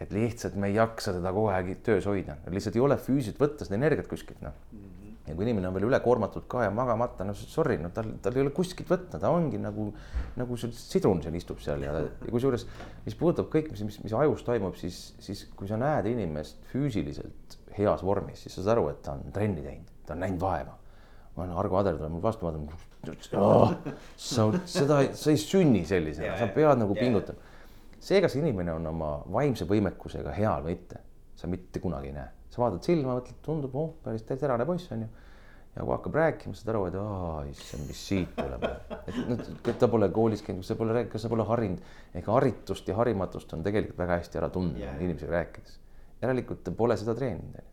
et 0.00 0.10
lihtsalt 0.14 0.56
me 0.58 0.70
ei 0.70 0.76
jaksa 0.78 1.14
teda 1.14 1.30
kogu 1.34 1.52
aeg 1.54 1.70
töös 1.86 2.06
hoida, 2.10 2.36
lihtsalt 2.50 2.76
ei 2.78 2.82
ole 2.82 2.96
füüsiliselt 2.98 3.40
võtta 3.40 3.66
seda 3.66 3.78
energiat 3.78 4.08
kuskilt 4.10 4.40
noh 4.42 4.54
mm 4.72 4.80
-hmm. 4.80 5.12
ja 5.28 5.36
kui 5.36 5.46
inimene 5.46 5.68
on 5.68 5.76
veel 5.76 5.86
ülekoormatud 5.88 6.48
ka 6.50 6.64
ja 6.64 6.70
magamata, 6.74 7.24
no 7.24 7.34
sorry, 7.34 7.76
no 7.78 7.90
tal, 7.94 8.10
tal 8.22 8.34
ei 8.34 8.42
ole 8.42 8.50
kuskilt 8.50 8.90
võtta, 8.90 9.20
ta 9.22 9.30
ongi 9.30 9.58
nagu, 9.58 9.92
nagu 10.36 10.56
see 10.56 10.72
sidrun 10.74 11.22
seal 11.22 11.38
istub 11.38 11.62
seal 11.62 11.86
ja, 11.86 11.92
ja 12.00 12.30
kusjuures, 12.30 12.66
mis 13.06 13.14
puudutab 13.14 13.52
kõik, 13.54 13.70
mis, 13.70 13.84
mis, 13.84 14.00
mis 14.08 14.16
ajus 14.24 14.42
toimub, 14.42 14.74
siis, 14.74 15.14
siis 15.20 15.46
kui 15.56 15.70
sa 15.70 15.78
näed 15.78 16.10
inimest 16.10 16.58
füüsiliselt 16.72 17.58
heas 17.78 18.02
vormis, 18.02 18.42
siis 18.42 18.54
sa 18.54 18.62
saad 18.62 18.74
aru, 18.74 18.88
et 18.90 19.02
ta 19.02 19.14
on 19.14 19.30
trenni 19.32 19.62
teinud, 19.62 19.94
ta 20.06 20.18
on 20.18 20.26
näinud 20.26 20.40
vaeva. 20.40 20.78
ma 21.36 21.42
olen 21.42 21.56
Argo 21.58 21.78
Ader 21.78 21.96
tuleb 21.96 22.12
mul 22.12 22.22
vastu 22.22 22.46
vaatama 22.46 22.76
oh,. 23.42 23.72
sa, 24.16 24.52
seda, 24.66 25.02
sa 25.14 25.30
ei 25.30 25.36
sünni 25.36 25.86
sellisena, 25.86 26.36
sa 26.38 26.46
pead 26.46 26.78
nagu 26.78 26.94
pingutama 26.94 27.53
see, 28.04 28.20
kas 28.24 28.36
inimene 28.38 28.74
on 28.74 28.86
oma 28.90 29.10
vaimse 29.32 29.66
võimekusega 29.68 30.32
hea 30.36 30.54
või 30.64 30.76
mitte, 30.76 31.00
sa 31.38 31.50
mitte 31.50 31.82
kunagi 31.82 32.10
ei 32.10 32.16
näe. 32.16 32.30
sa 32.54 32.62
vaatad 32.62 32.86
silma, 32.86 33.16
mõtled, 33.18 33.38
tundub, 33.42 33.72
oh, 33.74 33.94
päris 34.04 34.22
terane 34.28 34.66
poiss 34.68 34.92
on 34.94 35.04
ju. 35.04 35.08
ja 35.74 35.82
kui 35.82 35.94
hakkab 35.96 36.18
rääkima, 36.20 36.54
saad 36.54 36.70
aru, 36.74 36.84
et 36.90 36.98
issand, 37.50 37.86
mis 37.88 38.02
siit 38.08 38.34
tuleb. 38.36 38.66
et 39.08 39.20
noh, 39.30 39.44
ta 39.80 39.88
pole 39.90 40.08
koolis 40.14 40.44
käinud, 40.46 40.66
sa 40.66 40.76
pole, 40.78 41.06
kas 41.10 41.24
sa 41.24 41.30
pole 41.32 41.46
harinud, 41.48 41.94
ega 42.14 42.36
haritust 42.36 42.88
ja 42.88 42.98
harimatust 43.00 43.56
on 43.56 43.64
tegelikult 43.66 43.98
väga 44.04 44.20
hästi 44.20 44.42
ära 44.42 44.50
tunda 44.54 44.84
yeah. 44.84 45.00
inimesega 45.00 45.38
rääkides. 45.38 45.78
järelikult 46.22 46.64
ta 46.64 46.74
pole 46.76 46.96
seda 47.00 47.16
treeninud. 47.18 47.72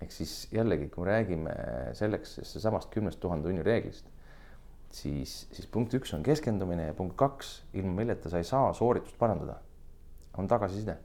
ehk 0.00 0.16
siis 0.16 0.48
jällegi, 0.52 0.88
kui 0.88 1.04
me 1.04 1.12
räägime 1.12 1.58
selleks, 1.98 2.40
seesamast 2.48 2.90
kümnest 2.94 3.20
tuhande 3.20 3.48
tunni 3.48 3.62
reeglist 3.62 4.09
siis, 4.94 5.44
siis 5.54 5.68
punkt 5.70 5.94
üks 5.94 6.14
on 6.16 6.24
keskendumine 6.26 6.90
ja 6.90 6.96
punkt 6.98 7.16
kaks, 7.20 7.60
ilma 7.78 8.02
milleta 8.02 8.32
sa 8.32 8.40
ei 8.40 8.48
saa 8.48 8.72
sooritust 8.76 9.18
parandada, 9.18 9.60
on 10.38 10.48
tagasiside 10.50 10.98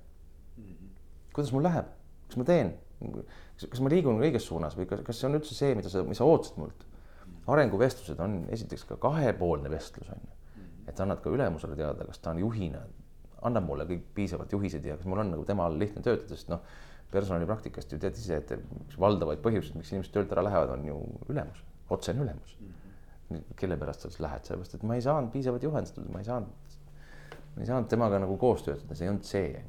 kuidas 1.35 1.51
mul 1.51 1.65
läheb, 1.67 1.87
kas 2.29 2.39
ma 2.39 2.47
teen, 2.47 2.71
kas 3.59 3.81
ma 3.83 3.91
liigun 3.91 4.21
õiges 4.23 4.47
suunas 4.47 4.77
või 4.77 4.87
kas, 4.87 5.03
kas 5.05 5.19
see 5.19 5.27
on 5.27 5.37
üldse 5.39 5.57
see, 5.57 5.73
mida 5.77 5.91
sa, 5.91 6.03
mis 6.07 6.21
sa 6.21 6.27
ootasid 6.27 6.59
mult? 6.61 6.85
arenguvestlused 7.51 8.21
on 8.23 8.39
esiteks 8.55 8.87
ka 8.89 8.95
kahepoolne 9.03 9.69
vestlus 9.69 10.07
on 10.09 10.23
ju, 10.23 10.63
et 10.89 11.01
annad 11.03 11.19
ka 11.21 11.29
ülemusele 11.33 11.75
teada, 11.77 12.07
kas 12.07 12.23
ta 12.23 12.31
on 12.31 12.39
juhina, 12.41 12.79
annab 13.45 13.67
mulle 13.67 13.85
kõik 13.89 14.07
piisavalt 14.17 14.55
juhiseid 14.55 14.87
ja 14.87 14.95
kas 14.97 15.05
mul 15.11 15.21
on 15.21 15.29
nagu 15.35 15.45
tema 15.45 15.67
all 15.67 15.77
lihtne 15.77 16.01
töötada, 16.05 16.39
sest 16.39 16.49
noh, 16.49 16.63
personalipraktikast 17.13 17.93
ju 17.93 17.99
tead 18.01 18.17
ise, 18.17 18.39
et 18.41 18.55
üks 18.55 18.97
valdavaid 19.01 19.43
põhjuseid, 19.45 19.77
miks 19.77 19.91
inimesed 19.93 20.15
töölt 20.15 20.33
ära 20.33 20.47
lähevad, 20.47 20.73
on 20.73 20.87
ju 20.89 20.97
ülemus, 21.29 21.61
otsene 21.93 22.25
ülemus 22.25 22.57
mm. 22.57 22.73
Kelle 23.57 23.77
pärast 23.81 24.05
sa 24.05 24.11
siis 24.11 24.21
lähed, 24.23 24.45
sellepärast 24.45 24.77
et 24.77 24.83
ma 24.87 24.97
ei 24.97 25.03
saanud 25.05 25.31
piisavalt 25.33 25.63
juhendatud, 25.65 26.09
ma 26.13 26.21
ei 26.21 26.27
saanud, 26.27 26.75
ma 27.55 27.63
ei 27.63 27.69
saanud 27.69 27.89
temaga 27.91 28.19
nagu 28.21 28.37
koos 28.41 28.65
töötada, 28.65 28.97
see 28.97 29.07
ei 29.07 29.13
olnud 29.13 29.29
see. 29.29 29.63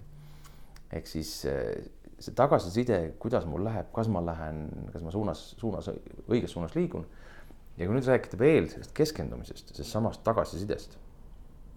ehk 0.97 1.09
siis 1.11 1.31
eh, 1.51 1.89
see 2.23 2.35
tagasiside, 2.37 2.99
kuidas 3.21 3.47
mul 3.49 3.65
läheb, 3.67 3.89
kas 3.95 4.09
ma 4.13 4.23
lähen, 4.25 4.67
kas 4.93 5.03
ma 5.05 5.13
suunas, 5.13 5.49
suunas, 5.61 5.91
õiges 6.29 6.55
suunas 6.55 6.77
liigun. 6.77 7.07
ja 7.77 7.89
kui 7.89 7.97
nüüd 7.97 8.07
rääkida 8.09 8.39
veel 8.41 8.71
sellest 8.73 8.95
keskendumisest, 8.97 9.75
sellest 9.75 9.93
samast 9.93 10.25
tagasisidest. 10.25 10.99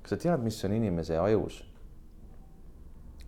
kas 0.03 0.15
sa 0.15 0.21
tead, 0.27 0.43
mis 0.43 0.59
on 0.67 0.75
inimese 0.75 1.17
ajus 1.19 1.63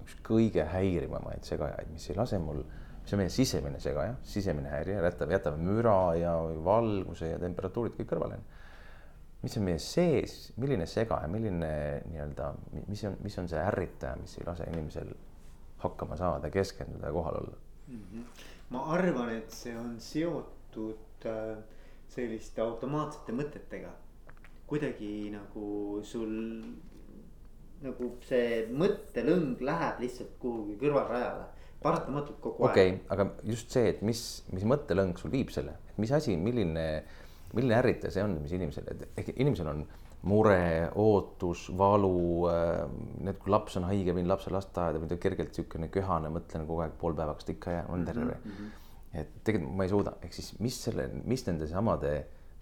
üks 0.02 0.16
kõige 0.26 0.66
häirivamaid 0.68 1.46
segajaid, 1.48 1.92
mis 1.94 2.10
ei 2.10 2.18
lase 2.18 2.40
mul 2.42 2.64
see 3.06 3.16
on 3.18 3.22
meie 3.24 3.34
sisemine 3.34 3.80
segaja, 3.82 4.16
sisemine 4.24 4.70
häirija, 4.72 5.02
jätame, 5.06 5.36
jätame 5.38 5.66
müra 5.66 6.14
ja 6.20 6.36
valguse 6.66 7.32
ja 7.34 7.40
temperatuurid 7.42 7.98
kõik 7.98 8.12
kõrvale. 8.14 8.40
mis 9.42 9.58
on 9.58 9.64
meie 9.66 9.80
sees, 9.82 10.52
milline 10.62 10.86
segaja, 10.86 11.28
milline 11.28 11.72
nii-öelda, 12.12 12.52
mis 12.86 13.02
on, 13.10 13.16
mis 13.26 13.38
on 13.42 13.48
see 13.50 13.58
ärritaja, 13.58 14.14
mis 14.22 14.38
ei 14.38 14.46
lase 14.46 14.68
inimesel 14.70 15.10
hakkama 15.82 16.18
saada, 16.18 16.52
keskenduda 16.54 17.10
ja 17.10 17.14
kohal 17.14 17.40
olla 17.40 17.58
mm? 17.88 18.04
-hmm. 18.12 18.46
ma 18.70 18.86
arvan, 18.94 19.30
et 19.34 19.50
see 19.50 19.74
on 19.78 19.96
seotud 20.00 21.26
äh, 21.26 21.58
selliste 22.08 22.62
automaatsete 22.62 23.34
mõtetega. 23.34 23.90
kuidagi 24.68 25.32
nagu 25.34 26.00
sul 26.04 26.32
nagu 27.82 28.12
see 28.24 28.68
mõttelõng 28.72 29.60
läheb 29.60 30.00
lihtsalt 30.00 30.38
kuhugi 30.40 30.78
kõrvalrajale 30.80 31.50
paratamatult 31.84 32.40
kogu 32.44 32.66
aeg. 32.66 32.72
okei 32.72 32.94
okay,, 32.94 33.06
aga 33.16 33.28
just 33.54 33.74
see, 33.74 33.90
et 33.94 34.04
mis, 34.06 34.22
mis 34.54 34.66
mõttelõng 34.70 35.18
sul 35.20 35.34
viib 35.34 35.52
selle, 35.54 35.78
et 35.90 36.02
mis 36.02 36.12
asi, 36.16 36.36
milline, 36.38 36.86
milline 37.56 37.78
ärritaja 37.80 38.14
see 38.18 38.26
on, 38.26 38.38
mis 38.44 38.54
inimesel, 38.58 38.88
et 38.94 39.22
ehk 39.22 39.34
inimesel 39.36 39.72
on 39.74 39.86
mure, 40.30 40.90
ootus, 41.02 41.66
valu 41.78 42.50
äh,. 42.52 42.84
Need, 43.22 43.40
kui 43.42 43.54
laps 43.54 43.78
on 43.78 43.88
haige, 43.90 44.14
viin 44.18 44.30
lapse 44.30 44.54
lasteaeda 44.54 45.02
või 45.02 45.10
ta 45.10 45.18
kergelt 45.22 45.52
niisugune 45.54 45.90
köhane, 45.94 46.30
mõtlen 46.34 46.68
kogu 46.70 46.84
aeg 46.86 46.94
pool 47.02 47.18
päeva, 47.18 47.36
kas 47.38 47.48
ta 47.48 47.56
ikka 47.56 47.76
on 47.94 48.06
terve 48.06 48.36
mm. 48.36 48.52
-hmm. 48.52 48.72
et 49.22 49.34
tegelikult 49.46 49.78
ma 49.78 49.86
ei 49.86 49.94
suuda, 49.94 50.16
ehk 50.22 50.38
siis 50.38 50.54
mis 50.60 50.78
selle, 50.84 51.10
mis 51.26 51.46
nende 51.48 51.68
samade 51.70 52.14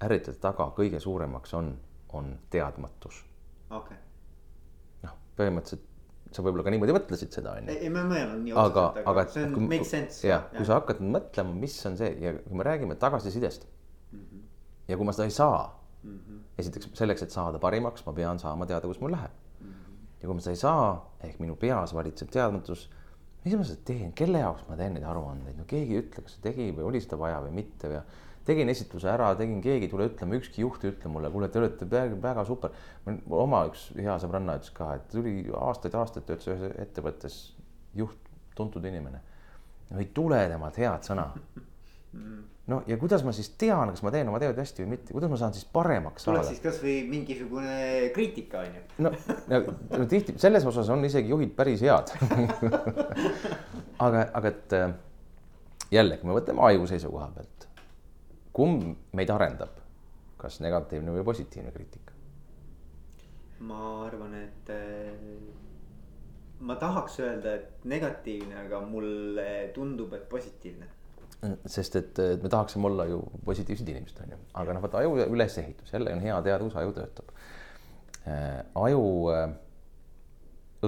ärritajate 0.03 0.39
taga 0.41 0.71
kõige 0.75 0.99
suuremaks 0.99 1.53
on, 1.53 1.73
on 2.13 2.31
teadmatus. 2.49 3.23
okei 3.69 3.97
okay. 3.97 3.97
noh, 5.03 5.15
põhimõtteliselt 5.37 5.88
sa 6.35 6.43
võib-olla 6.45 6.65
ka 6.65 6.73
niimoodi 6.73 6.93
mõtlesid 6.93 7.33
seda 7.33 7.55
onju. 7.57 7.73
ei, 7.73 7.89
ma 7.93 8.03
ei 8.03 8.09
mõelnud 8.11 8.43
nii 8.45 8.53
otseselt, 8.53 8.77
aga, 8.77 9.03
aga 9.11 9.25
see 9.33 9.45
on, 9.47 9.55
make 9.71 9.87
sense. 9.87 10.21
jah, 10.27 10.45
kui 10.53 10.67
sa 10.67 10.77
hakkad 10.77 11.01
mõtlema, 11.01 11.55
mis 11.63 11.77
on 11.89 11.97
see 11.99 12.11
ja 12.21 12.35
kui 12.43 12.59
me 12.59 12.67
räägime 12.67 12.97
tagasisidest 13.01 13.65
mm. 13.65 14.19
-hmm. 14.19 14.43
ja 14.91 14.99
kui 14.99 15.09
ma 15.09 15.15
seda 15.17 15.25
ei 15.29 15.35
saa 15.35 15.63
mm, 16.03 16.19
-hmm. 16.19 16.43
esiteks 16.61 16.91
selleks, 17.01 17.25
et 17.25 17.33
saada 17.33 17.59
parimaks, 17.59 18.05
ma 18.05 18.13
pean 18.13 18.39
saama 18.39 18.69
teada, 18.69 18.87
kus 18.87 19.01
mul 19.01 19.11
läheb 19.17 19.31
mm. 19.31 19.67
-hmm. 19.67 19.99
ja 20.21 20.27
kui 20.27 20.35
ma 20.35 20.45
seda 20.45 20.53
ei 20.57 20.63
saa, 20.63 20.87
ehk 21.23 21.39
minu 21.39 21.55
peas 21.55 21.93
valitseb 21.93 22.29
teadmatus, 22.29 22.89
mis 23.43 23.55
ma 23.55 23.63
seda 23.63 23.81
teen, 23.85 24.13
kelle 24.13 24.39
jaoks 24.45 24.67
ma 24.69 24.77
teen 24.77 24.93
neid 24.93 25.05
aruandeid, 25.09 25.57
no 25.57 25.65
keegi 25.65 25.95
ei 25.95 26.03
ütle, 26.03 26.23
kas 26.23 26.37
ta 26.37 26.49
tegi 26.49 26.71
või 26.77 26.83
oli 26.91 27.01
seda 27.01 27.17
vaja 27.17 27.41
või 27.41 27.55
mitte 27.61 27.89
või 27.89 28.01
tegin 28.49 28.71
esitluse 28.71 29.09
ära, 29.11 29.29
tegin, 29.37 29.61
keegi 29.63 29.87
ei 29.87 29.91
tule 29.91 30.09
ütlema, 30.09 30.37
ükski 30.39 30.63
juht 30.63 30.83
ei 30.85 30.93
ütle 30.93 31.11
mulle, 31.13 31.31
kuule, 31.33 31.49
te 31.51 31.61
olete 31.61 31.87
väga 31.89 32.45
super. 32.47 32.73
oma 33.29 33.63
üks 33.69 33.89
hea 33.97 34.17
sõbranna 34.21 34.57
ütles 34.59 34.73
ka, 34.75 34.93
et 34.97 35.09
tuli 35.13 35.35
aastaid-aastaid 35.53 36.27
töötas 36.27 36.49
ühes 36.49 36.77
ettevõttes 36.81 37.39
juht, 37.97 38.29
tuntud 38.57 38.85
inimene. 38.85 39.21
no 39.89 39.99
ei 39.99 40.09
tule 40.13 40.41
temalt 40.49 40.77
head 40.81 41.05
sõna. 41.07 41.27
no 42.69 42.81
ja 42.89 42.97
kuidas 43.01 43.23
ma 43.25 43.33
siis 43.35 43.51
tean, 43.59 43.93
kas 43.93 44.03
ma 44.05 44.13
teen 44.13 44.29
oma 44.29 44.41
tööd 44.41 44.57
hästi 44.57 44.85
või 44.85 44.95
mitte, 44.95 45.13
kuidas 45.13 45.31
ma 45.31 45.37
saan 45.41 45.53
siis 45.57 45.67
paremaks 45.73 46.25
saada? 46.25 46.41
tuleb 46.41 46.49
siis 46.49 46.63
kasvõi 46.63 46.95
mingisugune 47.09 48.09
kriitika 48.15 48.65
on 48.65 48.79
ju. 48.79 48.83
no, 49.05 49.13
no, 49.53 49.61
no 49.93 50.09
tihti 50.09 50.37
selles 50.41 50.65
osas 50.69 50.89
on 50.93 51.05
isegi 51.05 51.33
juhid 51.33 51.53
päris 51.57 51.85
head 51.85 52.13
aga, 54.05 54.25
aga 54.33 54.53
et 54.53 54.77
äh, 54.77 54.91
jälle, 55.93 56.17
kui 56.17 56.29
me 56.29 56.37
võtame 56.37 56.65
aju 56.69 56.89
seisukoha 56.89 57.31
pealt 57.37 57.68
kumb 58.59 59.15
meid 59.15 59.31
arendab, 59.31 59.79
kas 60.39 60.59
negatiivne 60.63 61.15
või 61.15 61.25
positiivne 61.31 61.71
kriitika? 61.75 62.15
ma 63.59 63.79
arvan, 64.05 64.35
et 64.39 64.69
äh, 64.71 65.09
ma 66.63 66.77
tahaks 66.79 67.17
öelda, 67.19 67.55
et 67.59 67.87
negatiivne, 67.91 68.55
aga 68.61 68.79
mulle 68.87 69.47
tundub, 69.75 70.13
et 70.15 70.29
positiivne. 70.31 70.87
sest 71.71 71.95
et, 71.95 72.19
et 72.19 72.43
me 72.43 72.51
tahaksime 72.51 72.87
olla 72.87 73.05
ju 73.07 73.19
positiivsed 73.47 73.87
inimesed, 73.87 74.21
on 74.23 74.31
ju, 74.35 74.39
aga 74.61 74.75
noh, 74.75 74.83
vaata 74.83 75.03
aju 75.03 75.27
ülesehitus 75.27 75.93
jälle 75.93 76.13
on 76.15 76.23
hea 76.23 76.39
teada, 76.43 76.63
kus 76.63 76.75
aju 76.79 76.95
töötab 76.95 77.35
äh,. 78.27 78.63
aju 78.75 79.03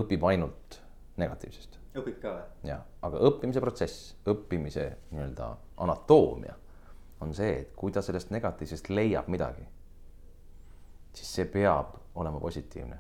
õpib 0.01 0.25
ainult 0.27 0.79
negatiivsest. 1.19 1.79
õpib 1.99 2.19
ka 2.23 2.33
või? 2.35 2.49
jah, 2.71 2.83
aga 3.07 3.23
õppimise 3.29 3.63
protsess, 3.63 4.11
õppimise 4.31 4.89
nii-öelda 5.11 5.53
anatoomia 5.87 6.55
on 7.21 7.33
see, 7.37 7.61
et 7.61 7.71
kui 7.77 7.93
ta 7.93 8.01
sellest 8.05 8.31
negatiivsest 8.33 8.89
leiab 8.89 9.29
midagi, 9.31 9.63
siis 11.13 11.33
see 11.37 11.47
peab 11.53 11.95
olema 12.15 12.41
positiivne. 12.41 12.99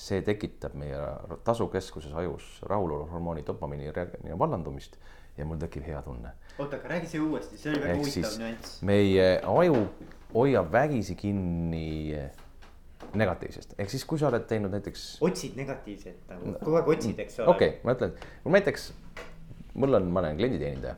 see 0.00 0.20
tekitab 0.22 0.74
meie 0.78 0.98
tasukeskuses 1.44 2.12
ajus 2.16 2.44
rahuloluhormooni 2.70 3.42
dopamiini 3.46 3.90
vallandumist 4.38 4.94
ja 5.36 5.44
mul 5.44 5.58
tekib 5.58 5.82
hea 5.84 6.02
tunne. 6.02 6.30
oota, 6.58 6.76
aga 6.76 6.88
räägi 6.94 7.10
see 7.10 7.20
uuesti, 7.20 7.58
see 7.58 7.72
oli 7.72 7.82
väga 7.82 7.96
huvitav 7.98 8.38
nüanss. 8.40 8.78
meie 8.86 9.26
aju 9.54 9.82
hoiab 10.34 10.70
vägisi 10.72 11.16
kinni 11.18 12.14
negatiivsest, 13.14 13.74
ehk 13.78 13.90
siis 13.90 14.06
kui 14.06 14.18
sa 14.22 14.30
oled 14.30 14.46
teinud 14.48 14.72
näiteks. 14.72 15.18
otsid 15.26 15.58
negatiivset 15.58 16.22
nagu, 16.30 16.54
kogu 16.62 16.80
aeg 16.80 16.94
otsid, 16.94 17.18
eks 17.26 17.40
ole. 17.42 17.50
okei 17.56 17.74
okay,, 17.74 17.84
ma 17.84 17.98
ütlen, 17.98 18.16
mul 18.44 18.56
näiteks, 18.56 18.90
mul 19.74 20.00
on, 20.00 20.10
ma 20.14 20.22
olen 20.24 20.38
klienditeenindaja 20.38 20.96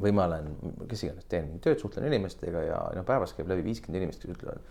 või 0.00 0.12
ma 0.16 0.26
olen, 0.28 0.52
kes 0.90 1.04
iganes, 1.06 1.26
teen 1.30 1.58
tööd, 1.64 1.78
suhtlen 1.80 2.06
inimestega 2.08 2.62
ja 2.66 2.78
noh, 2.96 3.06
päevas 3.06 3.34
käib 3.36 3.50
läbi 3.50 3.64
viiskümmend 3.66 4.00
inimest, 4.00 4.22
kes 4.22 4.36
ütlevad. 4.36 4.64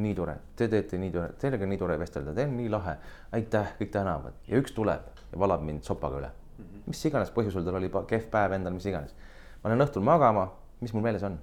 nii 0.00 0.14
tore, 0.16 0.36
te 0.56 0.68
teete 0.72 0.98
nii 0.98 1.10
tore, 1.12 1.32
teiega 1.40 1.66
on 1.66 1.72
nii 1.74 1.80
tore 1.80 1.96
vestelda, 2.00 2.32
teil 2.34 2.48
on 2.48 2.56
nii 2.56 2.70
lahe, 2.72 2.94
aitäh, 3.36 3.74
kõik 3.80 3.90
tänavad 3.92 4.38
ja 4.48 4.60
üks 4.62 4.72
tuleb 4.76 5.08
ja 5.32 5.40
valab 5.42 5.64
mind 5.66 5.84
sopaga 5.84 6.20
üle 6.22 6.30
mm. 6.30 6.64
-hmm. 6.64 6.86
mis 6.86 7.04
iganes 7.04 7.32
põhjusel 7.36 7.66
tal 7.66 7.76
oli 7.80 7.90
kehv 7.90 8.30
päev 8.30 8.54
endal, 8.56 8.72
mis 8.72 8.86
iganes. 8.86 9.14
ma 9.62 9.70
lähen 9.70 9.84
õhtul 9.84 10.06
magama, 10.06 10.50
mis 10.80 10.94
mul 10.94 11.02
meeles 11.02 11.22
on? 11.22 11.38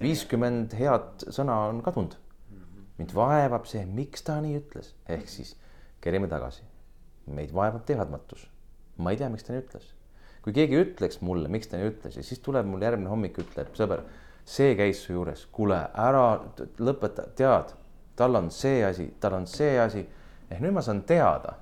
viiskümmend 0.00 0.74
head 0.74 1.28
sõna 1.28 1.60
on 1.68 1.82
kadunud 1.82 2.16
mm. 2.16 2.58
-hmm. 2.58 2.90
mind 2.98 3.14
vaevab 3.14 3.66
see, 3.66 3.86
miks 3.86 4.22
ta 4.22 4.40
nii 4.40 4.58
ütles, 4.58 4.94
ehk 5.08 5.28
siis 5.28 5.56
kerime 6.00 6.28
tagasi. 6.28 6.62
meid 7.26 7.54
vaevab 7.54 7.84
teadmatus 7.84 8.50
ma 8.96 9.12
ei 9.12 9.20
tea, 9.20 9.28
miks 9.32 9.44
ta 9.44 9.54
nii 9.54 9.62
ütles. 9.64 9.90
Kui 10.46 10.54
keegi 10.54 10.78
ütleks 10.78 11.18
mulle, 11.26 11.50
miks 11.50 11.66
ta 11.66 11.74
nii 11.80 11.88
ütles 11.90 12.14
ja 12.14 12.22
siis 12.22 12.38
tuleb 12.38 12.68
mul 12.70 12.84
järgmine 12.86 13.10
hommik, 13.10 13.40
ütleb 13.42 13.72
sõber, 13.74 14.04
see 14.46 14.76
käis 14.78 15.00
su 15.02 15.10
juures, 15.10 15.40
kuule 15.50 15.80
ära 15.98 16.36
lõpeta, 16.78 17.24
tead, 17.34 17.72
tal 18.14 18.38
on 18.38 18.52
see 18.54 18.84
asi, 18.86 19.08
tal 19.18 19.40
on 19.40 19.48
see 19.50 19.72
asi. 19.82 20.04
ehk 20.46 20.62
nüüd 20.62 20.76
ma 20.76 20.84
saan 20.86 21.00
teada, 21.02 21.56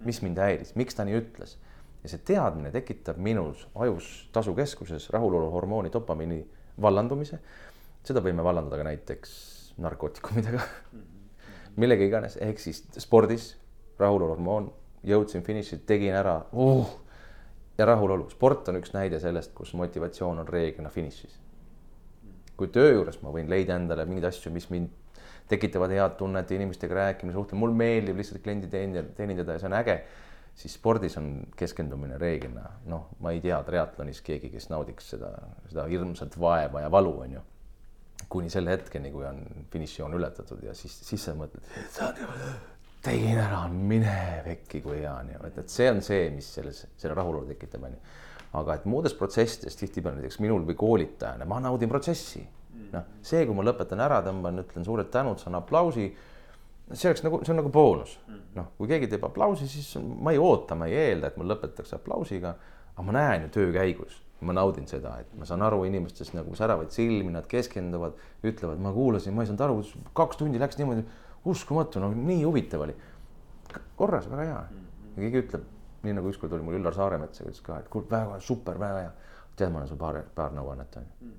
mis 0.00 0.22
mind 0.24 0.40
häiris, 0.40 0.72
miks 0.80 0.96
ta 0.96 1.04
nii 1.04 1.18
ütles. 1.18 1.58
Ja 2.02 2.08
see 2.08 2.24
teadmine 2.32 2.72
tekitab 2.72 3.20
minus 3.20 3.66
ajus 3.74 4.08
tasukeskuses 4.32 5.10
rahuloluhormooni 5.12 5.92
dopamiini 5.92 6.40
vallandumise. 6.80 7.38
seda 8.02 8.24
võime 8.24 8.42
vallandada 8.42 8.80
ka 8.80 8.88
näiteks 8.88 9.34
narkootikumidega. 9.78 10.64
Millega 11.76 12.08
iganes, 12.08 12.40
ehk 12.40 12.58
siis 12.58 12.80
spordis 12.96 13.52
rahuloluhormoon, 14.00 14.72
jõudsin 15.04 15.44
finiši, 15.44 15.84
tegin 15.86 16.16
ära. 16.16 16.40
Uh, 16.52 17.01
ja 17.78 17.86
rahulolu, 17.88 18.28
sport 18.30 18.68
on 18.68 18.80
üks 18.80 18.92
näide 18.94 19.20
sellest, 19.20 19.54
kus 19.56 19.74
motivatsioon 19.78 20.42
on 20.42 20.48
reeglina 20.48 20.90
finišis. 20.90 21.38
kui 22.56 22.68
töö 22.68 22.92
juures 22.92 23.16
ma 23.22 23.32
võin 23.34 23.48
leida 23.50 23.74
endale 23.74 24.04
mingeid 24.06 24.28
asju, 24.28 24.52
mis 24.54 24.68
mind 24.70 24.90
tekitavad 25.50 25.90
head 25.90 26.18
tunnet, 26.18 26.50
inimestega 26.50 26.94
rääkimine, 26.94 27.34
suhtlemine, 27.34 27.60
mulle 27.60 27.76
meeldib 27.76 28.20
lihtsalt 28.20 28.42
kliendi 28.44 28.68
teenindada, 28.70 29.56
ja 29.56 29.58
see 29.58 29.70
on 29.70 29.78
äge 29.80 29.96
siis 30.54 30.74
spordis 30.74 31.16
on 31.18 31.46
keskendumine 31.56 32.18
reeglina, 32.18 32.66
noh, 32.90 33.08
ma 33.24 33.32
ei 33.32 33.40
tea 33.44 33.58
triatlonis 33.66 34.20
keegi, 34.24 34.50
kes 34.52 34.68
naudiks 34.72 35.12
seda, 35.14 35.32
seda 35.70 35.86
hirmsat 35.90 36.36
vaeva 36.40 36.84
ja 36.84 36.90
valu, 36.92 37.16
on 37.26 37.38
ju. 37.38 37.46
kuni 38.32 38.48
selle 38.50 38.70
hetkeni, 38.70 39.10
kui 39.12 39.26
on 39.28 39.42
finišijoon 39.72 40.14
ületatud 40.16 40.62
ja 40.64 40.72
siis, 40.74 40.94
siis 41.04 41.24
sa 41.26 41.34
mõtled, 41.36 41.66
tegin 43.02 43.38
ära, 43.42 43.64
mine 43.68 44.16
pekki, 44.46 44.80
kui 44.84 45.00
hea 45.00 45.12
on 45.12 45.30
ju, 45.34 45.44
et, 45.48 45.60
et 45.64 45.72
see 45.72 45.88
on 45.90 46.02
see, 46.04 46.26
mis 46.34 46.48
selles, 46.58 46.84
selle 47.00 47.16
rahulolu 47.18 47.48
tekitab, 47.50 47.86
on 47.88 47.96
ju. 47.96 48.18
aga 48.60 48.76
et 48.76 48.84
muudes 48.86 49.14
protsessides 49.16 49.78
tihtipeale 49.80 50.20
näiteks 50.20 50.38
minul 50.44 50.66
või 50.68 50.76
koolitajana, 50.78 51.48
ma 51.48 51.60
naudin 51.64 51.90
protsessi. 51.90 52.44
noh, 52.92 53.08
see, 53.24 53.46
kui 53.46 53.56
ma 53.56 53.64
lõpetan 53.64 54.00
ära, 54.04 54.20
tõmban, 54.24 54.60
ütlen 54.62 54.84
suured 54.84 55.10
tänud, 55.12 55.40
saan 55.40 55.56
aplausi 55.58 56.10
see 56.92 57.08
oleks 57.08 57.22
nagu, 57.24 57.40
see 57.44 57.52
on 57.54 57.60
nagu 57.60 57.70
boonus. 57.72 58.16
noh, 58.56 58.68
kui 58.76 58.90
keegi 58.90 59.08
teeb 59.12 59.24
aplausi, 59.26 59.68
siis 59.70 59.94
ma 59.96 60.34
ei 60.34 60.40
oota, 60.40 60.76
ma 60.78 60.88
ei 60.90 60.98
eelda, 61.08 61.30
et 61.30 61.38
mul 61.40 61.48
lõpetatakse 61.52 61.96
aplausiga. 61.98 62.56
aga 62.92 63.06
ma 63.06 63.12
näen 63.16 63.46
ju 63.46 63.48
töö 63.54 63.70
käigus, 63.72 64.18
ma 64.44 64.52
naudin 64.52 64.84
seda, 64.86 65.14
et 65.22 65.30
ma 65.38 65.46
saan 65.48 65.62
aru 65.64 65.84
inimestest 65.88 66.34
nagu 66.36 66.52
säravaid 66.58 66.90
silmi, 66.92 67.30
nad 67.32 67.46
keskenduvad, 67.48 68.18
ütlevad, 68.44 68.82
ma 68.84 68.92
kuulasin, 68.92 69.32
ma 69.32 69.46
ei 69.46 69.48
saanud 69.48 69.64
aru, 69.64 69.78
kaks 70.18 70.42
tundi 70.42 70.60
läks 70.60 70.76
niimoodi, 70.76 71.06
uskumatu, 71.44 72.00
no 72.00 72.12
nii 72.14 72.42
huvitav 72.44 72.86
oli. 72.86 72.96
korras, 73.96 74.28
väga 74.30 74.42
hea. 74.42 74.62
ja 75.16 75.22
keegi 75.22 75.44
ütleb, 75.44 75.68
nii 76.02 76.16
nagu 76.18 76.32
ükskord 76.32 76.52
oli 76.52 76.66
mul 76.66 76.80
Üllar 76.80 76.94
Saaremets, 76.94 77.44
ütles 77.44 77.62
ka, 77.64 77.78
et 77.80 77.88
kuule, 77.92 78.10
väga 78.10 78.40
super, 78.40 78.78
väga 78.78 79.06
hea. 79.06 79.12
tead, 79.56 79.70
ma 79.72 79.82
olen 79.82 79.88
sul 79.88 80.00
paar, 80.00 80.22
paar 80.34 80.54
nõuannet 80.56 81.00
on 81.00 81.08
ju 81.08 81.32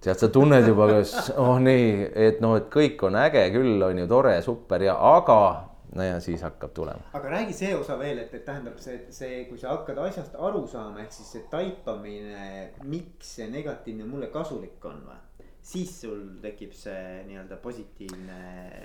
tead, 0.00 0.18
sa 0.18 0.28
tunned 0.32 0.66
juba, 0.66 0.86
kas 0.92 1.32
oh 1.36 1.56
nii, 1.62 1.88
et 2.28 2.42
noh, 2.44 2.56
et 2.58 2.68
kõik 2.72 3.02
on 3.08 3.18
äge 3.18 3.48
küll, 3.54 3.82
on 3.82 3.98
ju 3.98 4.06
tore, 4.10 4.36
super 4.46 4.82
ja 4.84 4.94
aga 5.16 5.40
no 5.94 6.04
ja 6.04 6.18
siis 6.20 6.42
hakkab 6.44 6.74
tulema. 6.74 7.10
aga 7.12 7.30
räägi 7.32 7.56
see 7.56 7.76
osa 7.76 7.98
veel, 7.98 8.18
et, 8.22 8.34
et 8.34 8.44
tähendab 8.44 8.78
see, 8.82 8.98
see, 9.14 9.44
kui 9.48 9.58
sa 9.58 9.72
hakkad 9.72 9.98
asjast 10.04 10.36
aru 10.36 10.66
saama, 10.70 11.02
ehk 11.02 11.14
siis 11.14 11.32
see 11.34 11.46
taipamine, 11.50 12.68
miks 12.84 13.34
see 13.38 13.48
negatiivne 13.50 14.06
mulle 14.08 14.30
kasulik 14.34 14.84
on 14.84 15.00
või? 15.06 15.18
Siis 15.68 15.94
sul 16.00 16.22
tekib 16.42 16.72
see 16.76 17.24
nii-öelda 17.28 17.58
positiivne. 17.62 18.38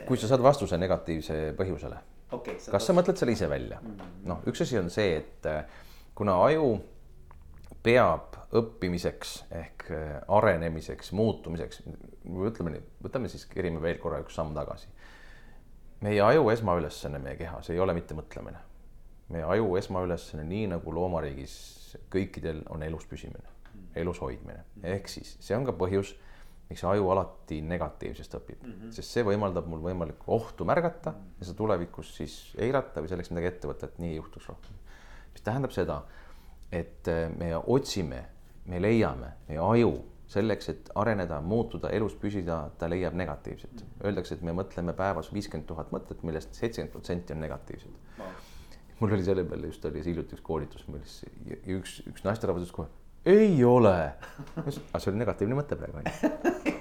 kui 0.07 0.19
sa 0.19 0.27
saad 0.31 0.43
vastuse 0.43 0.77
negatiivse 0.77 1.37
põhjusele 1.59 1.99
okay,. 2.31 2.57
kas 2.57 2.67
vastuse. 2.67 2.87
sa 2.87 2.97
mõtled 2.97 3.19
selle 3.21 3.37
ise 3.37 3.49
välja 3.49 3.79
mm 3.81 3.93
-hmm.? 3.93 4.17
noh, 4.31 4.43
üks 4.51 4.65
asi 4.65 4.79
on 4.79 4.89
see, 4.93 5.17
et 5.21 5.47
kuna 6.15 6.37
aju 6.45 6.75
peab 7.83 8.37
õppimiseks 8.53 9.33
ehk 9.51 9.87
äh, 9.91 10.11
arenemiseks, 10.31 11.11
muutumiseks, 11.17 11.81
ütleme 12.47 12.75
nii, 12.75 12.83
võtame 13.03 13.31
siis, 13.31 13.45
kerime 13.49 13.81
veel 13.83 13.99
korra 14.01 14.21
üks 14.23 14.37
samm 14.37 14.53
tagasi. 14.55 14.87
meie 16.03 16.21
aju 16.21 16.49
esmaülesanne 16.51 17.19
meie 17.19 17.37
kehas 17.39 17.69
ei 17.69 17.79
ole 17.79 17.93
mitte 17.93 18.13
mõtlemine. 18.13 18.59
meie 19.29 19.43
aju 19.43 19.75
esmaülesanne, 19.77 20.43
nii 20.43 20.67
nagu 20.75 20.93
loomariigis 20.93 21.97
kõikidel 22.13 22.63
on 22.69 22.83
elus 22.83 23.05
püsimine, 23.05 23.49
elus 23.95 24.21
hoidmine, 24.21 24.63
ehk 24.83 25.07
siis 25.07 25.37
see 25.39 25.57
on 25.57 25.65
ka 25.65 25.71
põhjus, 25.71 26.15
miks 26.73 26.83
aju 26.89 27.13
alati 27.13 27.61
negatiivsest 27.61 28.35
õpib 28.39 28.59
mm, 28.59 28.73
-hmm. 28.73 28.97
sest 28.97 29.15
see 29.15 29.23
võimaldab 29.27 29.69
mul 29.69 29.85
võimalikku 29.85 30.33
ohtu 30.33 30.65
märgata 30.65 31.13
ja 31.39 31.45
seda 31.45 31.57
tulevikus 31.61 32.15
siis 32.17 32.35
eirata 32.57 33.01
või 33.01 33.13
selleks 33.13 33.31
midagi 33.31 33.53
ette 33.53 33.69
võtta, 33.69 33.87
et 33.91 34.03
nii 34.03 34.15
ei 34.15 34.19
juhtuks 34.19 34.49
rohkem. 34.49 34.81
mis 35.33 35.45
tähendab 35.45 35.71
seda 35.75 36.01
et 36.73 37.07
äh, 37.07 37.29
me 37.37 37.55
otsime, 37.57 38.23
me 38.65 38.81
leiame, 38.81 39.33
meie 39.47 39.61
aju 39.61 39.93
selleks, 40.33 40.69
et 40.71 40.89
areneda, 40.97 41.37
muutuda, 41.45 41.91
elus 41.93 42.15
püsida, 42.17 42.63
ta 42.79 42.87
leiab 42.89 43.13
negatiivset. 43.19 43.83
Öeldakse, 44.07 44.37
et 44.37 44.45
me 44.47 44.55
mõtleme 44.57 44.95
päevas 44.97 45.29
viiskümmend 45.33 45.67
tuhat 45.69 45.91
mõtet, 45.93 46.23
millest 46.25 46.55
seitsekümmend 46.57 46.93
protsenti 46.95 47.35
on 47.35 47.43
negatiivsed 47.43 47.99
no.. 48.17 48.31
mul 49.01 49.13
oli 49.13 49.25
selle 49.25 49.43
peale 49.45 49.69
just 49.69 49.85
oli 49.85 50.01
hiljuti 50.05 50.37
üks 50.37 50.45
koolitus, 50.47 50.87
milles 50.87 51.19
üks, 51.75 51.99
üks 52.09 52.25
naisterahvas 52.25 52.63
ütles 52.63 52.73
kohe, 52.73 52.89
ei 53.25 53.63
ole. 53.63 53.95
see 54.67 55.11
oli 55.11 55.21
negatiivne 55.21 55.57
mõte 55.57 55.77
praegu 55.79 56.01
on 56.01 56.07
ju. 56.07 56.13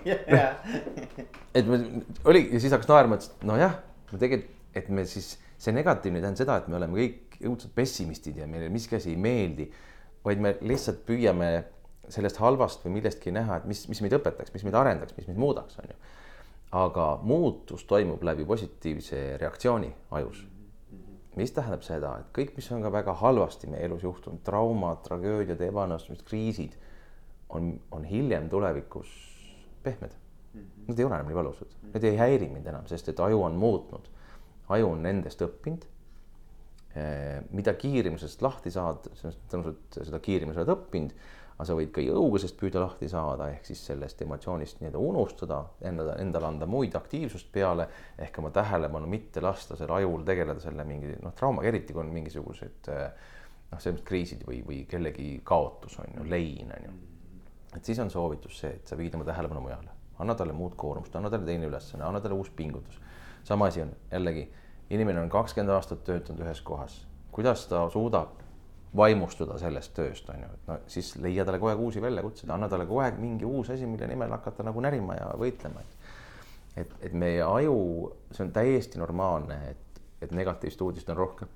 et 1.58 1.68
me 1.68 1.78
oli 2.24 2.46
ja 2.50 2.60
siis 2.60 2.72
hakkas 2.74 2.90
naerma, 2.90 3.18
et 3.20 3.46
nojah, 3.46 3.78
me 4.12 4.20
tegelikult, 4.22 4.58
et 4.74 4.88
me 4.88 5.04
siis 5.06 5.34
see 5.62 5.74
negatiivne 5.76 6.18
ei 6.18 6.24
tähenda 6.24 6.42
seda, 6.42 6.56
et 6.58 6.68
me 6.72 6.78
oleme 6.78 6.98
kõik 6.98 7.36
õudsed 7.46 7.74
pessimistid 7.76 8.40
ja 8.40 8.48
meile 8.50 8.70
miski 8.72 8.96
asi 8.98 9.12
ei 9.12 9.20
meeldi, 9.20 9.68
vaid 10.24 10.42
me 10.42 10.56
lihtsalt 10.64 11.02
püüame 11.06 11.52
sellest 12.12 12.40
halvast 12.42 12.82
või 12.86 12.98
millestki 12.98 13.32
näha, 13.34 13.60
et 13.60 13.68
mis, 13.70 13.84
mis 13.90 14.00
meid 14.02 14.16
õpetaks, 14.18 14.52
mis 14.54 14.64
meid 14.66 14.76
arendaks, 14.78 15.14
mis 15.16 15.28
meid 15.30 15.38
muudaks, 15.40 15.78
on 15.78 15.92
ju. 15.92 15.98
aga 16.82 17.06
muutus 17.22 17.84
toimub 17.84 18.22
läbi 18.24 18.46
positiivse 18.48 19.22
reaktsiooni 19.40 19.92
ajus. 20.18 20.42
Mis 21.36 21.52
tähendab 21.56 21.84
seda, 21.86 22.14
et 22.20 22.32
kõik, 22.36 22.54
mis 22.56 22.70
on 22.74 22.82
ka 22.84 22.92
väga 22.92 23.14
halvasti 23.22 23.70
meie 23.72 23.86
elus 23.88 24.02
juhtunud, 24.04 24.42
traumad, 24.44 25.00
tragöödiad, 25.06 25.60
ebaõnnestumised, 25.68 26.26
kriisid 26.28 26.74
on, 27.48 27.74
on 27.90 28.04
hiljem 28.04 28.50
tulevikus 28.52 29.12
pehmed. 29.82 30.18
Nad 30.88 30.98
ei 30.98 31.06
ole 31.06 31.16
enam 31.16 31.30
nii 31.30 31.36
valusad, 31.36 31.78
need 31.94 32.04
ei 32.04 32.18
häiri 32.18 32.50
mind 32.52 32.66
enam, 32.68 32.84
sest 32.90 33.08
et 33.08 33.20
aju 33.24 33.46
on 33.46 33.56
muutnud 33.56 34.10
aju 34.70 34.92
on 34.94 35.04
nendest 35.04 35.42
õppinud. 35.44 35.86
Eh, 36.92 37.38
mida 37.56 37.72
kiiremini 37.78 38.20
sellest 38.20 38.42
lahti 38.44 38.72
saad, 38.72 39.06
tõenäoliselt 39.22 40.02
seda 40.02 40.20
kiiremini 40.22 40.56
sa 40.56 40.60
oled 40.60 40.74
õppinud, 40.74 41.14
aga 41.62 41.68
sa 41.68 41.76
võid 41.78 41.92
ka 41.94 42.02
õugusest 42.02 42.56
püüda 42.58 42.80
lahti 42.82 43.06
saada, 43.06 43.46
ehk 43.54 43.68
siis 43.68 43.84
sellest 43.86 44.22
emotsioonist 44.24 44.80
nii-öelda 44.80 44.98
unustada, 44.98 45.60
endale, 45.86 46.16
endale 46.18 46.48
anda 46.48 46.66
muid 46.66 46.96
aktiivsust 46.98 47.52
peale 47.54 47.86
ehk 48.18 48.40
oma 48.42 48.50
tähelepanu 48.50 49.06
mitte 49.06 49.40
lasta 49.44 49.78
selle 49.78 49.94
ajul 50.00 50.24
tegeleda 50.26 50.58
selle 50.64 50.82
mingi 50.88 51.14
noh, 51.22 51.30
traumaga, 51.38 51.70
eriti 51.70 51.94
kui 51.94 52.02
on 52.02 52.10
mingisugused 52.16 52.90
eh, 52.90 53.30
noh, 53.70 53.78
selles 53.78 53.94
mõttes 53.94 54.08
kriisid 54.10 54.42
või, 54.48 54.58
või 54.66 54.80
kellegi 54.90 55.28
kaotus 55.46 56.00
on 56.02 56.18
ju, 56.18 56.26
lein 56.34 56.74
on 56.74 56.88
ju. 56.88 56.98
et 57.78 57.86
siis 57.86 58.02
on 58.02 58.10
soovitus 58.10 58.58
see, 58.64 58.74
et 58.80 58.90
sa 58.90 58.98
viid 58.98 59.14
oma 59.14 59.30
tähelepanu 59.30 59.62
mujale, 59.62 59.94
anna 60.18 60.34
talle 60.34 60.58
muud 60.58 60.74
koormust, 60.74 61.14
anna 61.14 61.30
talle 61.30 61.46
teine 61.46 61.70
ülesanne, 61.70 62.02
anna 62.08 62.18
talle 62.20 62.42
uus 62.42 62.50
pingutus. 62.50 62.98
Sama 63.46 63.70
asi 63.70 63.86
on 63.86 63.94
jällegi, 64.10 64.48
inimene 64.90 65.22
on 65.22 65.30
kakskümmend 65.30 65.78
aastat 65.78 66.02
töötanud 66.10 66.42
ühes 66.42 66.66
kohas, 66.66 67.04
kuidas 67.30 67.68
ta 67.70 67.86
suudab 67.94 68.41
vaimustuda 68.96 69.56
sellest 69.60 69.94
tööst, 69.96 70.28
on 70.28 70.42
ju, 70.42 70.48
et 70.56 70.66
no 70.68 70.76
siis 70.92 71.14
leia 71.22 71.46
talle 71.48 71.60
kogu 71.60 71.70
aeg 71.72 71.80
uusi 71.80 72.02
väljakutseid, 72.04 72.50
anna 72.52 72.68
talle 72.68 72.86
kogu 72.88 73.00
aeg 73.04 73.20
mingi 73.22 73.48
uus 73.48 73.70
asi, 73.72 73.88
mille 73.88 74.08
nimel 74.10 74.34
hakata 74.36 74.66
nagu 74.66 74.82
närima 74.84 75.16
ja 75.16 75.30
võitlema, 75.40 75.80
et. 75.80 76.10
et, 76.84 76.92
et 77.08 77.16
meie 77.16 77.40
aju, 77.46 77.78
see 78.30 78.44
on 78.44 78.52
täiesti 78.52 79.00
normaalne, 79.00 79.58
et, 79.72 80.02
et 80.26 80.34
negatiivset 80.36 80.84
uudist 80.84 81.08
on 81.12 81.16
rohkem. 81.16 81.48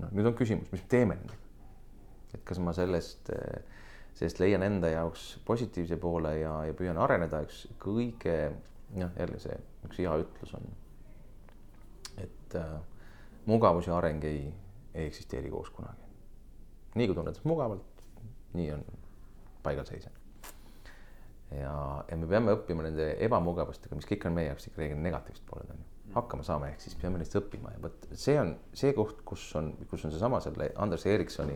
noh, 0.00 0.16
nüüd 0.16 0.30
on 0.30 0.36
küsimus, 0.38 0.72
mis 0.72 0.80
me 0.80 0.88
teeme 0.88 1.18
nendega. 1.18 1.38
et 2.34 2.42
kas 2.46 2.60
ma 2.62 2.72
sellest, 2.72 3.28
sellest 4.16 4.40
leian 4.40 4.62
enda 4.62 4.88
jaoks 4.88 5.34
positiivse 5.44 5.96
poole 6.00 6.38
ja, 6.38 6.54
ja 6.70 6.76
püüan 6.78 6.98
areneda, 6.98 7.42
üks 7.44 7.66
kõige 7.82 8.38
noh, 8.96 9.12
jälle 9.18 9.40
see 9.42 9.58
üks 9.86 10.00
hea 10.02 10.12
ütlus 10.22 10.54
on, 10.56 10.66
et 12.20 12.56
äh, 12.58 12.76
mugavus 13.46 13.88
ja 13.88 13.96
areng 13.96 14.24
ei, 14.28 14.46
ei 14.94 15.08
eksisteeri 15.08 15.50
koos 15.50 15.70
kunagi. 15.74 16.09
Nii 16.94 17.10
kui 17.10 17.18
tunned 17.18 17.38
mugavalt, 17.44 18.02
nii 18.58 18.72
on 18.74 18.82
paigalseis. 19.62 20.08
ja, 21.50 21.74
ja 22.08 22.16
me 22.16 22.26
peame 22.26 22.56
õppima 22.56 22.86
nende 22.86 23.12
ebamugavustega, 23.26 23.98
mis 23.98 24.08
kõik 24.08 24.26
on 24.26 24.36
meie 24.36 24.50
jaoks 24.50 24.70
ikka 24.70 24.82
reeglina 24.82 25.08
negatiivsed 25.08 25.46
pooled 25.48 25.70
on 25.74 25.80
ju 25.80 25.88
hakkama 26.14 26.42
saama, 26.46 26.70
ehk 26.70 26.82
siis 26.82 26.96
peame 26.98 27.20
neist 27.20 27.36
õppima 27.38 27.70
ja 27.74 27.82
vot 27.84 28.08
see 28.18 28.34
on 28.40 28.56
see 28.74 28.90
koht, 28.96 29.22
kus 29.26 29.44
on, 29.58 29.72
kus 29.90 30.04
on 30.06 30.14
seesama 30.14 30.40
selle 30.42 30.72
Anders 30.82 31.06
Ericssoni 31.06 31.54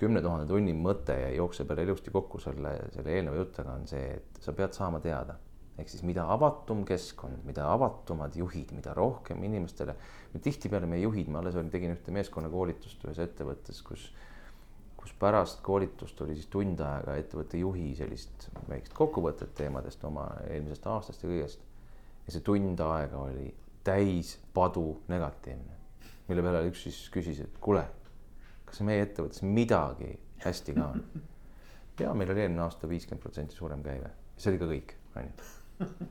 kümne 0.00 0.20
tuhande 0.24 0.46
tunni 0.48 0.74
mõte 0.76 1.16
ja 1.16 1.30
jookseb 1.36 1.70
jälle 1.72 1.86
ilusti 1.88 2.12
kokku 2.12 2.40
selle, 2.40 2.74
selle 2.94 3.14
eelneva 3.16 3.40
jutuga 3.40 3.76
on 3.76 3.86
see, 3.88 4.18
et 4.18 4.42
sa 4.44 4.52
pead 4.56 4.76
saama 4.76 5.00
teada 5.04 5.36
ehk 5.80 5.88
siis 5.88 6.02
mida 6.04 6.26
avatum 6.28 6.82
keskkond, 6.88 7.40
mida 7.48 7.64
avatumad 7.72 8.34
juhid, 8.36 8.74
mida 8.76 8.92
rohkem 8.96 9.40
inimestele. 9.46 9.94
tihtipeale 10.42 10.86
meie 10.86 11.06
juhid, 11.06 11.30
ma 11.32 11.40
alles 11.40 11.56
olin, 11.56 11.70
tegin 11.72 11.94
ühte 11.94 12.12
meeskonnakoolitust 12.14 13.06
ühes 13.06 13.20
ettevõttes, 13.24 13.80
kus, 13.86 14.10
kus 15.10 15.18
pärast 15.18 15.60
koolitust 15.60 16.20
oli 16.20 16.34
siis 16.34 16.46
tund 16.46 16.80
aega 16.80 17.16
ettevõtte 17.18 17.58
juhi 17.58 17.94
sellist 17.98 18.46
väikest 18.68 18.94
kokkuvõtet 18.94 19.54
teemadest 19.58 20.04
oma 20.06 20.28
eelmisest 20.46 20.86
aastast 20.86 21.24
ja 21.24 21.30
kõigest. 21.30 21.64
ja 22.26 22.34
see 22.34 22.44
tund 22.46 22.80
aega 22.80 23.18
oli 23.18 23.48
täis 23.84 24.36
padu 24.54 25.00
negatiivne, 25.08 25.74
mille 26.28 26.44
peale 26.44 26.62
üks 26.68 26.84
siis 26.86 27.00
küsis, 27.10 27.40
et 27.42 27.58
kuule, 27.60 27.82
kas 28.68 28.80
meie 28.86 29.02
ettevõttes 29.02 29.42
midagi 29.42 30.12
hästi 30.44 30.76
ka 30.78 30.86
on? 30.92 31.04
ja 32.00 32.14
meil 32.14 32.30
oli 32.30 32.46
eelmine 32.46 32.62
aasta 32.62 32.88
viiskümmend 32.88 33.22
protsenti 33.24 33.56
suurem 33.58 33.82
käive, 33.82 34.12
see 34.38 34.52
oli 34.52 34.62
ka 34.62 34.70
kõik, 34.70 34.96
onju. 35.16 36.08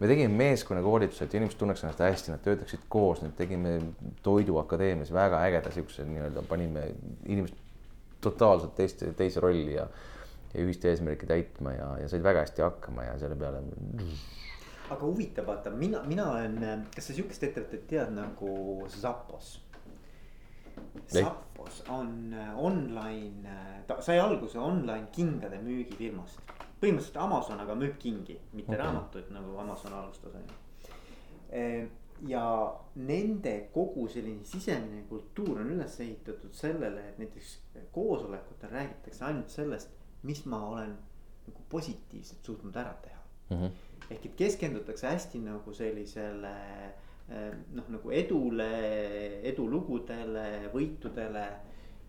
me 0.00 0.10
tegime 0.10 0.34
meeskonnakoolituse, 0.42 1.28
et 1.28 1.38
inimesed 1.38 1.60
tunneks 1.60 1.84
ennast 1.84 2.02
hästi, 2.02 2.34
nad 2.34 2.42
töötaksid 2.42 2.88
koos, 2.88 3.22
nüüd 3.22 3.36
tegime 3.38 3.78
Toiduakadeemias 4.26 5.12
väga 5.14 5.44
ägeda 5.46 5.70
siukse 5.74 6.08
nii-öelda, 6.08 6.42
panime 6.48 6.88
inimesed 7.28 7.69
totaalselt 8.20 8.74
teiste, 8.78 9.12
teise 9.16 9.40
rolli 9.40 9.74
ja, 9.74 9.86
ja 10.52 10.64
ühist 10.64 10.84
eesmärki 10.84 11.28
täitma 11.30 11.74
ja, 11.76 11.88
ja 12.02 12.10
said 12.10 12.24
väga 12.24 12.44
hästi 12.44 12.64
hakkama 12.66 13.06
ja 13.08 13.16
selle 13.18 13.38
peale. 13.40 13.62
aga 14.90 15.00
huvitav, 15.06 15.46
vaata 15.46 15.70
mina, 15.70 16.02
mina 16.06 16.30
olen, 16.32 16.86
kas 16.94 17.10
sa 17.10 17.16
sihukest 17.16 17.48
ettevõtet 17.50 17.86
tead 17.90 18.14
nagu 18.16 18.54
Zappos? 18.90 19.58
Zappos 21.10 21.82
on 21.88 22.34
äh, 22.34 22.50
online, 22.58 23.48
äh, 23.48 23.80
ta 23.86 24.00
sai 24.02 24.18
alguse 24.18 24.58
online 24.58 25.10
kingade 25.12 25.58
müügifirmast. 25.62 26.40
põhimõtteliselt 26.80 27.16
Amazon, 27.20 27.58
aga 27.60 27.74
müüb 27.76 27.98
kingi, 28.00 28.38
mitte 28.56 28.72
okay. 28.72 28.78
raamatuid 28.80 29.26
nagu 29.34 29.58
Amazon 29.60 29.92
alustas 29.92 30.32
on 30.38 30.46
ju. 30.48 30.54
Ja 32.28 32.44
nende 32.96 33.54
kogu 33.74 34.08
selline 34.08 34.44
sisemine 34.44 35.02
kultuur 35.08 35.62
on 35.62 35.70
üles 35.72 35.94
ehitatud 36.00 36.52
sellele, 36.52 37.06
et 37.08 37.18
näiteks 37.18 37.54
koosolekutel 37.92 38.70
räägitakse 38.70 39.24
ainult 39.24 39.48
sellest, 39.48 39.94
mis 40.22 40.44
ma 40.44 40.60
olen 40.68 40.96
nagu 41.46 41.62
positiivselt 41.72 42.44
suutnud 42.44 42.76
ära 42.76 42.92
teha 43.02 43.22
mm. 43.50 43.56
-hmm. 43.56 43.70
ehk 44.10 44.26
et 44.26 44.34
keskendutakse 44.36 45.06
hästi 45.06 45.38
nagu 45.46 45.72
sellisele 45.74 46.52
Ehm, 47.30 47.60
noh, 47.78 47.86
nagu 47.94 48.10
edule, 48.10 48.70
edulugudele, 49.46 50.70
võitudele. 50.72 51.44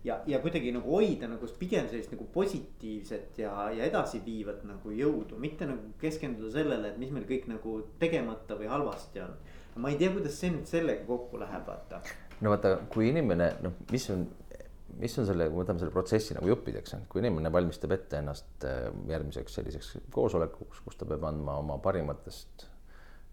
ja, 0.02 0.16
ja 0.26 0.40
kuidagi 0.42 0.72
nagu 0.74 0.96
hoida 0.96 1.28
nagu 1.30 1.46
pigem 1.60 1.86
sellist 1.86 2.10
nagu 2.10 2.24
positiivset 2.34 3.38
ja, 3.38 3.52
ja 3.70 3.84
edasiviivat 3.86 4.64
nagu 4.66 4.90
jõudu, 4.90 5.38
mitte 5.38 5.68
nagu 5.68 5.92
keskenduda 6.00 6.50
sellele, 6.56 6.90
et 6.90 6.98
mis 6.98 7.12
meil 7.14 7.28
kõik 7.28 7.46
nagu 7.52 7.76
tegemata 8.02 8.58
või 8.58 8.72
halvasti 8.72 9.22
on. 9.22 9.36
Ma 9.76 9.92
ei 9.92 9.98
tea, 10.00 10.12
kuidas 10.14 10.38
see 10.40 10.52
nüüd 10.52 10.68
sellega 10.68 11.06
kokku 11.08 11.40
läheb, 11.40 11.66
vaata. 11.66 12.02
no 12.40 12.54
vaata, 12.54 12.76
kui 12.92 13.10
inimene 13.12 13.52
noh, 13.64 13.78
mis 13.92 14.08
on 14.14 14.26
mis 15.00 15.14
on 15.18 15.26
selle, 15.26 15.46
kui 15.48 15.56
me 15.56 15.64
võtame 15.64 15.80
selle 15.80 15.94
protsessi 15.94 16.34
nagu 16.36 16.50
juppideks, 16.50 16.98
kui 17.08 17.22
inimene 17.22 17.52
valmistab 17.52 17.94
ette 17.96 18.18
ennast 18.20 18.66
eh, 18.68 18.90
järgmiseks 19.08 19.56
selliseks 19.58 19.94
koosolekuks, 20.12 20.82
kus 20.84 21.00
ta 21.00 21.08
peab 21.08 21.24
andma 21.30 21.56
oma 21.62 21.78
parimatest 21.82 22.66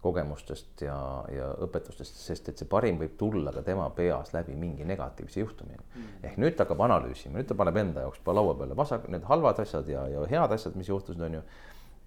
kogemustest 0.00 0.80
ja, 0.86 0.96
ja 1.28 1.50
õpetustest, 1.66 2.22
sest 2.24 2.48
et 2.48 2.60
see 2.60 2.68
parim 2.68 2.96
võib 3.00 3.18
tulla 3.20 3.52
ka 3.52 3.62
tema 3.66 3.84
peas 3.96 4.32
läbi 4.32 4.54
mingi 4.56 4.86
negatiivse 4.88 5.42
juhtumi 5.42 5.76
mm.. 5.76 6.06
ehk 6.24 6.38
nüüd 6.40 6.56
ta 6.56 6.64
hakkab 6.64 6.80
analüüsima, 6.86 7.36
nüüd 7.36 7.50
ta 7.50 7.56
paneb 7.58 7.76
enda 7.82 8.06
jaoks 8.06 8.22
laua 8.30 8.54
peale 8.56 8.78
vasak, 8.78 9.04
need 9.12 9.26
halvad 9.28 9.60
asjad 9.60 9.90
ja, 9.92 10.06
ja 10.08 10.24
head 10.30 10.56
asjad, 10.56 10.78
mis 10.80 10.88
juhtusid, 10.88 11.20
on 11.26 11.40
ju. 11.40 11.44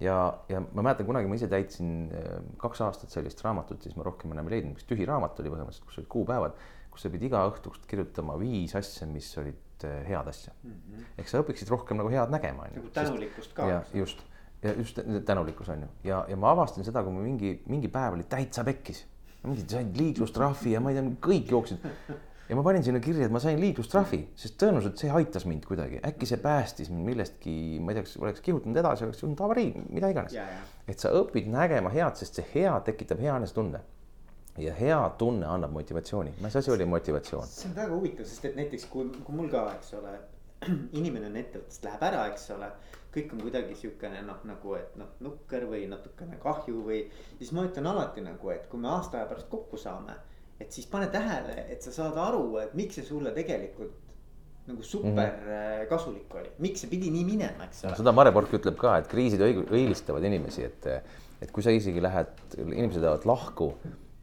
Ja, 0.01 0.17
ja 0.49 0.61
ma 0.63 0.81
mäletan 0.81 1.07
kunagi 1.07 1.29
ma 1.29 1.37
ise 1.39 1.49
täitsin 1.51 2.09
äh, 2.09 2.39
kaks 2.61 2.81
aastat 2.85 3.13
sellist 3.13 3.43
raamatut, 3.45 3.83
siis 3.83 3.97
ma 3.99 4.07
rohkem 4.07 4.33
enam 4.35 4.49
ei 4.49 4.57
leidnud, 4.57 4.77
üks 4.77 4.87
tühi 4.89 5.07
raamat 5.09 5.39
oli 5.43 5.53
põhimõtteliselt, 5.53 5.87
kus 5.89 6.01
olid 6.01 6.11
kuupäevad, 6.15 6.59
kus 6.93 7.05
sa 7.05 7.13
pidid 7.13 7.29
iga 7.29 7.45
õhtust 7.49 7.87
kirjutama 7.89 8.37
viis 8.41 8.75
asja, 8.79 9.07
mis 9.09 9.29
olid 9.41 9.87
äh, 9.87 10.03
head 10.09 10.29
asja 10.29 10.53
mm. 10.61 10.75
-hmm. 10.75 11.09
ehk 11.21 11.31
sa 11.31 11.41
õpiksid 11.43 11.71
rohkem 11.73 12.01
nagu 12.01 12.11
head 12.13 12.33
nägema. 12.33 12.69
nagu 12.75 12.93
tänulikkust 12.93 13.53
ka. 13.57 13.83
just 13.93 14.23
ja 14.63 14.73
just 14.73 14.99
tänulikkus 15.25 15.69
on 15.69 15.81
ju, 15.81 15.87
ja, 16.03 16.25
ja 16.27 16.37
ma 16.37 16.51
avastasin 16.51 16.85
seda, 16.87 17.03
kui 17.03 17.13
ma 17.13 17.23
mingi, 17.23 17.55
mingi 17.67 17.89
päev 17.91 18.15
oli 18.17 18.23
täitsa 18.29 18.63
pekkis. 18.63 19.05
mingi 19.43 19.65
sain 19.67 19.89
liiklustrahvi 19.97 20.71
ja 20.71 20.79
ma 20.79 20.93
ei 20.93 20.95
tea, 20.95 21.09
kõik 21.25 21.49
jooksid. 21.51 21.87
Ja 22.49 22.55
ma 22.55 22.63
panin 22.65 22.83
sinna 22.83 22.99
kirja, 23.03 23.27
et 23.27 23.33
ma 23.33 23.39
sain 23.43 23.59
liiklustrahvi, 23.61 24.19
sest 24.39 24.57
tõenäoliselt 24.61 24.99
see 24.99 25.11
aitas 25.15 25.45
mind 25.49 25.65
kuidagi, 25.67 26.01
äkki 26.05 26.27
see 26.29 26.39
päästis 26.43 26.91
mind 26.91 27.07
millestki, 27.07 27.55
ma 27.79 27.93
ei 27.93 27.99
tea, 27.99 28.07
kas 28.07 28.17
oleks 28.21 28.43
kihutanud 28.45 28.79
edasi, 28.83 29.07
oleks 29.07 29.23
olnud 29.23 29.43
avarii, 29.45 29.71
mida 29.89 30.11
iganes. 30.13 30.35
et 30.87 30.99
sa 30.99 31.13
õpid 31.15 31.47
nägema 31.51 31.91
head, 31.93 32.19
sest 32.19 32.39
see 32.39 32.47
hea 32.55 32.73
tekitab 32.85 33.23
hea 33.23 33.37
enesetunde 33.39 33.81
ja 34.59 34.73
hea 34.77 34.99
tunne 35.17 35.47
annab 35.49 35.71
motivatsiooni, 35.73 36.35
mis 36.43 36.55
asi 36.59 36.71
oli 36.71 36.85
motivatsioon? 36.85 37.47
see 37.47 37.69
on 37.71 37.77
väga 37.79 37.95
huvitav, 37.95 38.27
sest 38.29 38.51
et 38.51 38.59
näiteks 38.59 38.89
kui, 38.91 39.07
kui 39.23 39.37
mul 39.37 39.49
ka, 39.53 39.69
eks 39.77 39.95
ole, 40.01 40.17
inimene 40.99 41.31
on 41.31 41.39
ettevõttest, 41.39 41.87
läheb 41.87 42.05
ära, 42.11 42.27
eks 42.33 42.51
ole 42.57 42.73
kõik 43.13 43.33
on 43.35 43.41
kuidagi 43.45 43.75
siukene 43.77 44.23
noh, 44.25 44.39
nagu 44.49 44.75
et 44.77 44.95
noh, 44.97 45.11
nukker 45.21 45.67
või 45.69 45.83
natukene 45.89 46.39
kahju 46.41 46.83
või. 46.87 47.03
siis 47.37 47.51
ma 47.53 47.65
ütlen 47.67 47.87
alati 47.89 48.23
nagu, 48.25 48.49
et 48.49 48.65
kui 48.71 48.81
me 48.81 48.89
aasta 48.89 49.19
aja 49.19 49.29
pärast 49.29 49.51
kokku 49.51 49.77
saame, 49.77 50.15
et 50.63 50.71
siis 50.75 50.87
pane 50.89 51.09
tähele, 51.13 51.65
et 51.71 51.83
sa 51.85 51.93
saad 51.95 52.17
aru, 52.19 52.45
et 52.63 52.73
miks 52.77 52.99
see 52.99 53.07
sulle 53.07 53.33
tegelikult 53.35 53.99
nagu 54.67 54.83
super 54.87 55.11
mm 55.11 55.17
-hmm. 55.19 55.89
kasulik 55.89 56.35
oli, 56.39 56.53
miks 56.63 56.83
see 56.83 56.89
pidi 56.91 57.11
nii 57.11 57.25
minema, 57.27 57.67
eks 57.67 57.83
ole. 57.83 57.97
seda 57.99 58.13
Mare 58.15 58.31
Pork 58.31 58.53
ütleb 58.59 58.77
ka, 58.79 58.95
et 59.01 59.09
kriisid 59.11 59.43
õig-, 59.43 59.65
õilistavad 59.67 60.23
inimesi, 60.23 60.63
et, 60.63 60.87
et 61.41 61.51
kui 61.51 61.63
sa 61.63 61.73
isegi 61.75 62.01
lähed, 62.01 62.31
inimesed 62.57 63.03
lähevad 63.03 63.27
lahku, 63.27 63.73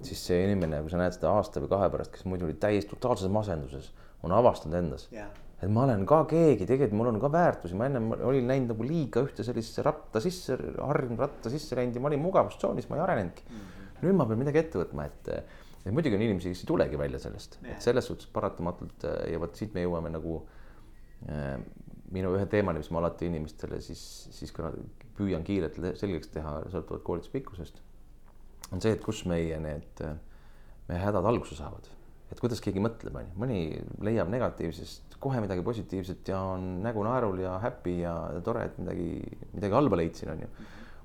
siis 0.01 0.23
see 0.31 0.41
inimene, 0.47 0.81
kui 0.81 0.91
sa 0.91 0.97
näed 0.97 1.13
seda 1.13 1.35
aasta 1.37 1.61
või 1.61 1.69
kahe 1.75 1.91
pärast, 1.93 2.15
kes 2.15 2.25
muidu 2.25 2.49
oli 2.49 2.57
täiesti 2.57 2.97
totaalses 2.97 3.29
masenduses, 3.29 3.93
on 4.23 4.33
avastanud 4.33 4.81
endas 4.81 5.09
yeah 5.13 5.29
et 5.61 5.69
ma 5.69 5.85
olen 5.85 6.07
ka 6.09 6.23
keegi, 6.29 6.65
tegelikult 6.69 6.97
mul 6.97 7.11
on 7.13 7.19
ka 7.21 7.29
väärtusi, 7.33 7.77
ma 7.77 7.89
ennem 7.91 8.13
olin 8.17 8.49
läinud 8.49 8.73
nagu 8.73 8.87
liiga 8.87 9.25
ühte 9.27 9.45
sellisesse 9.45 9.85
ratta 9.85 10.23
sisse, 10.25 10.57
harjunud 10.57 11.21
ratta 11.21 11.53
sisse 11.53 11.77
läinud 11.77 11.99
ja 11.99 12.01
ma 12.01 12.09
olin 12.09 12.23
mugavustsoonis, 12.25 12.89
ma 12.89 12.97
ei 12.97 13.05
arenenudki 13.05 13.45
mm. 13.45 13.59
-hmm. 13.59 14.07
nüüd 14.07 14.17
ma 14.17 14.27
pean 14.31 14.41
midagi 14.41 14.63
ette 14.63 14.81
võtma, 14.81 15.07
et, 15.11 15.29
et 15.85 15.93
muidugi 15.95 16.17
on 16.17 16.25
inimesi, 16.25 16.53
kes 16.53 16.65
ei 16.65 16.71
tulegi 16.71 16.99
välja 17.01 17.21
sellest 17.23 17.61
et 17.65 17.85
selles 17.85 18.07
suhtes 18.11 18.29
paratamatult 18.33 19.07
ja 19.31 19.39
vot 19.41 19.57
siit 19.57 19.77
me 19.77 19.85
jõuame 19.87 20.13
nagu 20.13 20.41
äh, 21.29 21.57
minu 22.15 22.33
ühe 22.35 22.47
teemani, 22.51 22.83
mis 22.83 22.91
ma 22.91 23.01
alati 23.03 23.29
inimestele 23.31 23.79
siis, 23.85 24.03
siis 24.35 24.51
ka 24.55 24.73
püüan 25.19 25.45
kiirelt 25.47 25.79
selgeks 26.01 26.33
teha, 26.35 26.57
sõltuvalt 26.73 27.05
koolituse 27.07 27.33
pikkusest. 27.35 27.81
on 28.71 28.83
see, 28.83 28.93
et 28.95 29.03
kus 29.03 29.25
meie 29.31 29.59
need, 29.63 30.03
meie 30.89 31.01
hädad 31.03 31.27
alguse 31.27 31.57
saavad, 31.59 31.89
et 32.31 32.43
kuidas 32.43 32.63
keegi 32.63 32.83
mõtleb, 32.83 33.17
on 33.17 33.29
ju, 33.29 33.39
mõni 33.43 33.61
leiab 34.07 34.31
negatiivsest 34.31 35.17
kohe 35.21 35.41
midagi 35.43 35.63
positiivset 35.63 36.31
ja 36.33 36.41
on 36.55 36.81
nägu 36.85 37.05
naerul 37.05 37.43
ja 37.43 37.59
happy 37.63 37.99
ja 38.01 38.15
tore, 38.47 38.65
et 38.71 38.79
midagi, 38.81 39.11
midagi 39.53 39.77
halba 39.77 40.01
leidsin, 40.01 40.33
on 40.35 40.45
ju. 40.47 40.51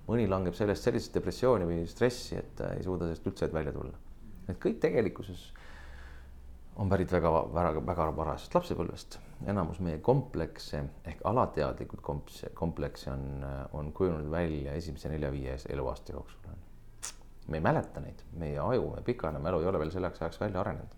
mõni 0.05 0.27
langeb 0.29 0.53
sellest 0.53 0.85
sellisesse 0.85 1.15
depressiooni 1.17 1.65
või 1.65 1.85
stressi, 1.89 2.37
et 2.37 2.61
ei 2.69 2.83
suuda 2.85 3.07
sellest 3.09 3.31
üldse 3.31 3.49
välja 3.53 3.73
tulla. 3.73 4.04
Et 4.49 4.59
kõik 4.61 4.79
tegelikkuses 4.83 5.45
on 6.75 6.89
pärit 6.91 7.11
väga, 7.11 7.31
väga, 7.53 7.85
väga 7.87 8.09
varasest 8.15 8.55
lapsepõlvest. 8.57 9.19
enamus 9.47 9.79
meie 9.79 9.99
komplekse 9.99 10.83
ehk 11.05 11.23
alateadlikud 11.23 12.01
komplekse, 12.01 12.49
komplekse 12.55 13.11
on, 13.11 13.45
on 13.73 13.91
kujunenud 13.93 14.31
välja 14.31 14.73
esimese 14.73 15.09
nelja-viie 15.09 15.57
eluaasta 15.69 16.13
jooksul. 16.13 16.39
me 17.47 17.57
ei 17.57 17.61
mäleta 17.61 18.01
neid, 18.01 18.21
meie 18.33 18.59
aju, 18.59 18.91
meie 18.91 19.03
pikaajaline 19.05 19.43
mälu 19.43 19.59
ei 19.61 19.67
ole 19.67 19.79
veel 19.79 19.91
selleks 19.91 20.21
ajaks 20.21 20.41
välja 20.41 20.59
arenenud 20.61 20.95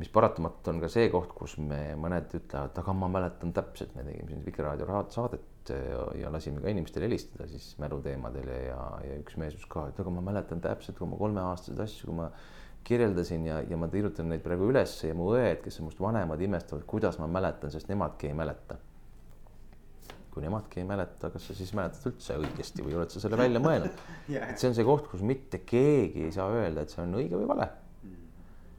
mis 0.00 0.08
paratamatult 0.08 0.68
on 0.72 0.80
ka 0.80 0.88
see 0.88 1.10
koht, 1.12 1.34
kus 1.36 1.58
me 1.60 1.94
mõned 2.00 2.32
ütlevad, 2.32 2.78
aga 2.82 2.92
ma 2.96 3.08
mäletan 3.12 3.52
täpselt, 3.52 3.92
me 3.94 4.04
tegime 4.06 4.32
siin 4.32 4.44
Vikerraadio 4.46 5.02
saadet 5.12 5.49
ja, 5.76 6.04
ja 6.22 6.32
lasime 6.32 6.62
ka 6.62 6.70
inimestel 6.72 7.04
helistada 7.06 7.46
siis 7.50 7.72
mäluteemadele 7.82 8.56
ja, 8.68 8.80
ja 9.06 9.18
üks 9.20 9.36
mees 9.40 9.56
ütles 9.56 9.68
ka, 9.70 9.88
et 9.90 10.00
aga 10.02 10.12
ma 10.14 10.24
mäletan 10.30 10.62
täpselt, 10.64 10.98
kui 10.98 11.08
ma 11.10 11.18
kolmeaastaseid 11.20 11.82
asju, 11.84 12.10
kui 12.10 12.18
ma 12.20 12.30
kirjeldasin 12.86 13.46
ja, 13.46 13.58
ja 13.68 13.78
ma 13.80 13.88
kirjutan 13.92 14.30
neid 14.32 14.44
praegu 14.44 14.70
ülesse 14.70 15.10
ja 15.10 15.16
mu 15.16 15.30
õed, 15.34 15.60
kes 15.64 15.80
on 15.80 15.90
must 15.90 16.00
vanemad, 16.00 16.40
imestavad, 16.44 16.86
kuidas 16.88 17.20
ma 17.20 17.28
mäletan, 17.30 17.72
sest 17.74 17.90
nemadki 17.92 18.30
ei 18.30 18.38
mäleta. 18.38 18.78
kui 20.30 20.44
nemadki 20.44 20.78
ei 20.78 20.86
mäleta, 20.86 21.26
kas 21.34 21.48
sa 21.50 21.54
siis 21.58 21.72
mäletad 21.74 22.04
üldse 22.06 22.36
õigesti 22.38 22.84
või 22.86 22.94
oled 22.94 23.10
sa 23.10 23.18
selle 23.18 23.38
välja 23.40 23.58
mõelnud? 23.62 24.02
Et 24.30 24.62
see 24.62 24.70
on 24.70 24.76
see 24.78 24.86
koht, 24.86 25.08
kus 25.10 25.24
mitte 25.26 25.64
keegi 25.66 26.28
ei 26.28 26.34
saa 26.34 26.46
öelda, 26.54 26.84
et 26.86 26.94
see 26.94 27.02
on 27.02 27.16
õige 27.18 27.34
või 27.34 27.48
vale 27.50 27.66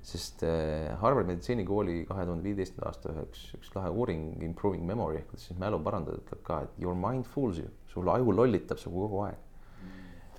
sest 0.02 0.44
äh, 0.44 0.98
Harvard 1.00 1.28
meditsiinikooli 1.30 2.06
kahe 2.10 2.26
tuhande 2.26 2.44
viieteistkümnenda 2.48 2.90
aasta 2.90 3.12
üheks, 3.14 3.44
üks 3.58 3.70
lahe 3.76 3.92
uuring, 3.94 4.42
improving 4.44 4.86
memory 4.88 5.20
ehk 5.22 5.36
siis 5.38 5.60
mälu 5.62 5.78
parandada, 5.86 6.18
ütleb 6.24 6.42
ka, 6.48 6.62
et 6.66 6.82
your 6.82 6.98
mind 6.98 7.28
fools 7.30 7.62
you, 7.62 7.70
sul 7.92 8.10
aju 8.10 8.34
lollitab 8.34 8.82
su 8.82 8.92
kogu 8.94 9.22
aeg. 9.28 9.48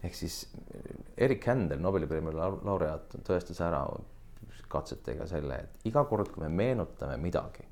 Ehk 0.02 0.18
siis 0.18 0.40
Erik 1.14 1.46
Händel, 1.46 1.78
Nobeli 1.78 2.08
preemia 2.10 2.34
laureaat, 2.50 3.14
tõestas 3.22 3.62
ära 3.62 3.84
katsetega 4.72 5.28
selle, 5.30 5.60
et 5.62 5.86
iga 5.86 6.02
kord, 6.10 6.32
kui 6.32 6.42
me 6.42 6.50
meenutame 6.50 7.14
midagi, 7.22 7.62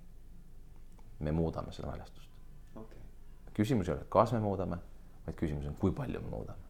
me 1.26 1.34
muudame 1.34 1.74
seda 1.74 1.90
mälestust. 1.90 2.30
Okay.. 2.76 3.02
küsimus 3.56 3.90
ei 3.90 3.96
ole, 3.96 4.06
kas 4.12 4.36
me 4.36 4.44
muudame, 4.44 4.78
vaid 5.26 5.38
küsimus 5.42 5.66
on, 5.66 5.74
kui 5.80 5.96
palju 5.96 6.22
me 6.22 6.30
muudame 6.36 6.69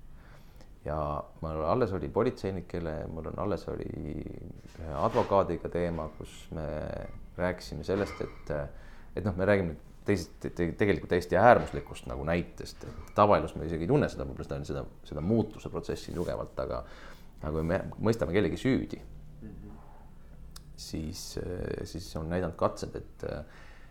ja 0.84 0.96
mul 1.40 1.62
alles 1.64 1.92
oli 1.92 2.08
politseinikele, 2.08 2.94
mul 3.12 3.30
on 3.32 3.38
alles 3.44 3.66
oli 3.68 3.90
ühe 3.90 4.96
advokaadiga 4.96 5.68
teema, 5.68 6.08
kus 6.18 6.32
me 6.56 6.66
rääkisime 7.36 7.84
sellest, 7.84 8.20
et, 8.24 8.52
et 9.16 9.24
noh, 9.24 9.36
me 9.36 9.48
räägime 9.48 9.76
teisest 10.08 10.40
te, 10.40 10.70
tegelikult 10.72 11.12
täiesti 11.12 11.36
äärmuslikust 11.36 12.08
nagu 12.08 12.24
näitest, 12.24 12.84
et 12.88 13.14
tavaelus 13.14 13.54
me 13.56 13.68
isegi 13.68 13.84
ei 13.84 13.92
tunne 13.92 14.08
seda, 14.08 14.24
võib-olla 14.28 14.48
seda, 14.48 14.64
seda, 14.72 14.84
seda 15.08 15.24
muutuse 15.24 15.72
protsessi 15.72 16.16
tugevalt, 16.16 16.56
aga 16.64 16.84
aga 17.40 17.52
kui 17.54 17.64
me 17.64 17.80
mõistame 18.04 18.34
kellegi 18.36 18.58
süüdi 18.60 18.98
mm, 19.00 19.52
-hmm. 19.52 19.76
siis, 20.76 21.38
siis 21.84 22.08
on 22.16 22.28
näidanud 22.28 22.56
katsed, 22.56 22.96
et 22.96 23.24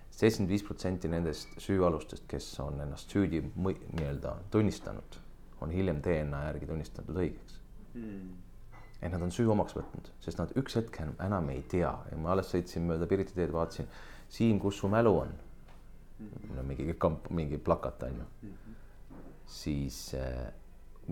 seitsekümmend 0.10 0.52
viis 0.52 0.65
protsenti 0.65 1.10
nendest 1.10 1.56
süüalustest, 1.62 2.28
kes 2.28 2.52
on 2.60 2.82
ennast 2.82 3.10
süüdi 3.10 3.41
nii-öelda 3.56 4.36
tunnistanud, 4.52 5.17
on 5.61 5.73
hiljem 5.73 6.01
DNA 6.05 6.43
järgi 6.49 6.69
tunnistatud 6.69 7.17
õigeks 7.17 7.59
mm.. 7.93 8.29
et 9.01 9.11
nad 9.11 9.21
on 9.25 9.33
süü 9.33 9.49
omaks 9.51 9.75
võtnud, 9.77 10.11
sest 10.23 10.41
nad 10.41 10.53
üks 10.59 10.79
hetk 10.79 11.01
enam 11.03 11.51
ei 11.53 11.63
tea 11.71 11.91
ja 12.11 12.21
ma 12.21 12.33
alles 12.35 12.51
sõitsin 12.53 12.87
mööda 12.89 13.09
Pirita 13.09 13.35
teed, 13.35 13.53
vaatasin, 13.55 13.89
Siim, 14.29 14.59
kus 14.61 14.77
su 14.77 14.89
mälu 14.91 15.15
on 15.23 15.35
mm.? 16.19 16.55
no 16.55 16.65
mingi 16.67 16.95
kamp, 16.97 17.29
mingi 17.33 17.57
plakat 17.57 18.03
on 18.09 18.21
ju 18.21 18.25
mm. 18.25 18.55
-hmm. 18.55 18.79
siis 19.45 20.01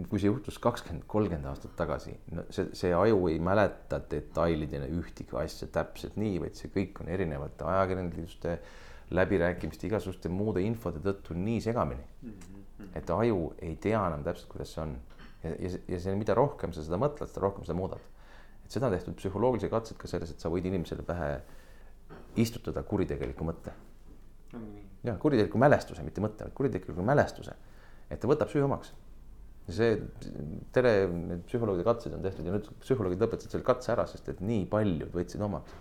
kui 0.06 0.22
see 0.22 0.30
juhtus 0.30 0.60
kakskümmend, 0.62 1.08
kolmkümmend 1.10 1.50
aastat 1.50 1.74
tagasi, 1.80 2.14
no 2.38 2.44
see, 2.54 2.68
see 2.78 2.92
aju 2.94 3.24
ei 3.32 3.40
mäleta 3.42 4.00
detailidena 4.12 4.90
ühtegi 4.94 5.38
asja 5.42 5.70
täpselt 5.74 6.20
nii, 6.22 6.36
vaid 6.44 6.60
see 6.60 6.70
kõik 6.74 7.02
on 7.02 7.10
erinevate 7.10 7.66
ajakirjanduste 7.66 8.60
läbirääkimiste, 9.18 9.88
igasuguste 9.90 10.30
muude 10.30 10.62
infode 10.62 11.02
tõttu 11.04 11.38
nii 11.38 11.64
segamini 11.64 12.04
mm. 12.04 12.30
-hmm. 12.30 12.57
Et 12.96 13.10
aju 13.10 13.54
ei 13.66 13.76
tea 13.82 14.02
enam 14.10 14.24
täpselt, 14.26 14.50
kuidas 14.52 14.74
see 14.76 14.84
on. 14.84 14.98
ja, 15.44 15.54
ja, 15.54 15.72
ja 15.96 16.00
see, 16.04 16.16
mida 16.20 16.36
rohkem 16.38 16.74
sa 16.74 16.84
seda 16.86 17.00
mõtled, 17.02 17.30
seda 17.32 17.46
rohkem 17.46 17.66
seda 17.66 17.78
muudad. 17.78 18.04
et 18.66 18.72
seda 18.72 18.90
on 18.90 18.96
tehtud 18.98 19.18
psühholoogilisi 19.18 19.72
katseid 19.72 19.98
ka 20.02 20.08
selles, 20.12 20.32
et 20.32 20.44
sa 20.44 20.52
võid 20.54 20.66
inimesele 20.70 21.06
pähe 21.08 21.32
istutada 22.38 22.84
kuritegeliku 22.84 23.46
mõtte 23.48 23.74
mm. 23.74 24.60
-hmm. 24.60 24.86
ja 25.10 25.18
kuritegeliku 25.18 25.58
mälestuse, 25.58 26.04
mitte 26.04 26.22
mõtte, 26.22 26.46
vaid 26.46 26.54
kuritegeliku 26.54 27.04
mälestuse. 27.04 27.56
et 28.10 28.20
ta 28.20 28.28
võtab 28.28 28.50
süü 28.54 28.64
omaks 28.64 28.94
see 29.68 29.98
tere, 30.76 30.94
need 31.12 31.44
psühholoogide 31.50 31.84
katsed 31.88 32.14
on 32.16 32.24
tehtud 32.24 32.48
ja 32.48 32.56
nüüd 32.56 32.70
psühholoogid 32.84 33.24
lõpetasid 33.24 33.54
selle 33.56 33.68
katse 33.68 33.92
ära, 33.92 34.06
sest 34.08 34.30
et 34.32 34.40
nii 34.44 34.64
paljud 34.72 35.12
võtsid 35.16 35.44
omaks. 35.44 35.76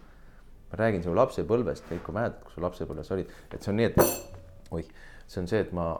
ma 0.66 0.78
räägin 0.80 1.04
sinu 1.04 1.14
lapsepõlvest, 1.14 1.86
Veiko, 1.90 2.12
mäletad, 2.12 2.40
kus 2.42 2.56
sa 2.56 2.64
lapsepõlves 2.64 3.10
olid, 3.14 3.30
et 3.54 3.62
see 3.62 3.70
on 3.70 3.76
nii, 3.78 3.86
et 3.92 4.72
oih, 4.74 4.88
see 5.30 5.38
on 5.44 5.46
see, 5.46 5.60
et 5.62 5.70
ma, 5.76 5.92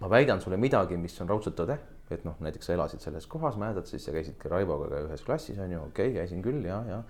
ma 0.00 0.10
väidan 0.12 0.40
sulle 0.40 0.58
midagi, 0.60 0.98
mis 1.00 1.16
on 1.20 1.30
raudselt 1.30 1.56
tõde. 1.58 1.78
et 2.10 2.22
noh, 2.24 2.36
näiteks 2.38 2.68
sa 2.68 2.74
elasid 2.76 3.02
selles 3.02 3.24
kohas, 3.26 3.56
mäletad, 3.58 3.88
siis 3.90 4.04
sa 4.06 4.12
käisid 4.14 4.36
ka 4.38 4.48
Raivoga 4.52 4.86
ka 4.92 5.00
ühes 5.08 5.24
klassis 5.26 5.58
on 5.58 5.72
ju, 5.72 5.80
okei 5.88 6.12
okay,, 6.12 6.20
käisin 6.20 6.42
küll 6.44 6.62
ja, 6.62 6.76
ja. 6.86 7.00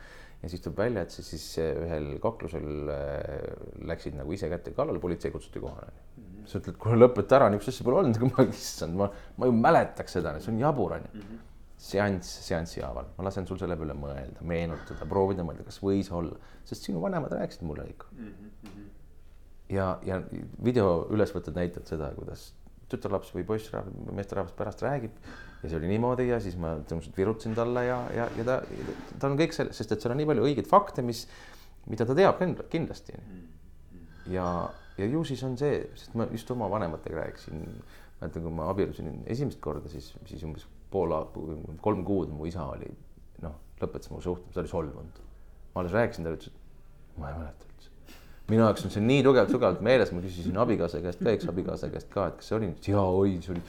ja 0.41 0.49
siis 0.49 0.63
tuleb 0.65 0.79
välja, 0.79 1.03
et 1.05 1.13
sa 1.13 1.25
siis 1.27 1.45
ühel 1.61 2.15
kaklusel 2.23 2.93
äh, 2.95 3.27
läksid 3.91 4.17
nagu 4.17 4.33
ise 4.33 4.49
kätte 4.49 4.73
kallale, 4.73 5.03
politsei 5.03 5.35
kutsuti 5.35 5.61
kohale 5.61 5.93
sa 6.47 6.61
ütled, 6.61 6.79
kuule 6.81 6.99
lõpeta 7.01 7.39
ära, 7.41 7.51
niisugust 7.51 7.75
asja 7.75 7.87
pole 7.87 8.01
olnud, 8.01 8.19
aga 8.19 8.31
ma, 8.33 8.47
issand, 8.53 8.99
ma, 8.99 9.11
ma 9.39 9.49
ju 9.49 9.55
mäletaks 9.57 10.19
seda, 10.19 10.35
see 10.43 10.53
on 10.55 10.63
jabur, 10.63 10.97
onju. 10.99 11.13
Mhm. 11.21 11.45
seanss, 11.87 12.39
seansi 12.47 12.81
haaval, 12.81 13.11
ma 13.19 13.25
lasen 13.27 13.45
sul 13.47 13.59
selle 13.61 13.77
peale 13.77 13.93
mõelda, 13.95 14.41
meenutada, 14.49 15.05
proovida 15.11 15.45
mõelda, 15.45 15.67
kas 15.67 15.77
võis 15.85 16.09
olla, 16.09 16.39
sest 16.65 16.87
sinu 16.89 17.03
vanemad 17.03 17.35
rääkisid 17.37 17.67
mulle 17.69 17.85
ikka. 17.91 18.09
-hmm. 18.17 18.87
ja, 19.77 19.91
ja 20.09 20.17
video 20.65 21.05
ülesvõtted 21.13 21.55
näitavad 21.55 21.93
seda, 21.93 22.09
kuidas 22.17 22.47
tütarlaps 22.93 23.33
või 23.35 23.45
poissrahvas, 23.49 23.93
meesterahvas 24.15 24.55
pärast 24.57 24.83
räägib 24.85 25.19
ja 25.63 25.69
see 25.69 25.79
oli 25.81 25.91
niimoodi 25.91 26.29
ja 26.29 26.41
siis 26.43 26.57
ma 26.61 26.77
tõenäoliselt 26.79 27.19
virutasin 27.19 27.57
talle 27.59 27.85
ja, 27.89 27.99
ja, 28.15 28.31
ja 28.39 28.47
ta, 28.47 28.61
tal 29.19 29.35
on 29.35 29.41
kõik 29.41 29.57
selles, 29.57 29.79
sest 29.79 29.93
et 29.93 30.03
seal 30.03 30.15
on 30.15 30.21
nii 30.23 30.31
palju 30.31 30.49
õigeid 30.51 30.71
fakte, 30.71 31.05
mis, 31.07 31.25
mida 31.91 32.07
ta 32.07 32.15
teab 32.19 32.43
kindlasti. 32.71 33.19
Ja 34.31 34.47
ja 34.99 35.07
ju 35.07 35.25
siis 35.25 35.43
on 35.45 35.57
see, 35.61 35.81
sest 35.99 36.15
ma 36.17 36.27
just 36.33 36.51
oma 36.51 36.69
vanematega 36.73 37.21
rääkisin, 37.21 37.65
mäletan, 38.21 38.43
kui 38.43 38.53
ma 38.59 38.71
abiellusin 38.73 39.23
esimest 39.33 39.61
korda, 39.65 39.91
siis, 39.93 40.13
siis 40.29 40.45
umbes 40.47 40.67
pool, 40.91 41.13
kolm 41.85 42.05
kuud 42.07 42.33
mu 42.33 42.49
isa 42.49 42.65
oli 42.73 42.89
noh, 43.45 43.57
lõpetas 43.81 44.11
mu 44.13 44.23
suhte, 44.25 44.53
ta 44.55 44.63
oli 44.63 44.73
solvunud. 44.73 45.23
ma 45.75 45.83
alles 45.83 45.93
rääkisin 45.93 46.25
talle, 46.25 46.41
ütles, 46.41 46.55
et 46.55 47.21
ma 47.21 47.31
ei 47.31 47.41
mäleta. 47.43 47.73
Minu 48.51 48.63
jaoks 48.63 48.87
on 48.87 48.95
see 48.95 49.03
nii 49.05 49.23
tugevalt, 49.27 49.53
tugevalt 49.53 49.83
meeles, 49.85 50.13
ma 50.15 50.23
küsisin 50.25 50.59
abikaasa 50.63 51.01
käest 51.05 51.23
ka, 51.23 51.35
eksabikaasa 51.35 51.91
käest 51.93 52.11
ka, 52.13 52.29
et 52.31 52.41
kas 52.41 52.51
see 52.51 52.59
oli, 52.59 52.71
jaa, 52.87 53.07
oi, 53.21 53.37
see 53.45 53.57
oli 53.57 53.65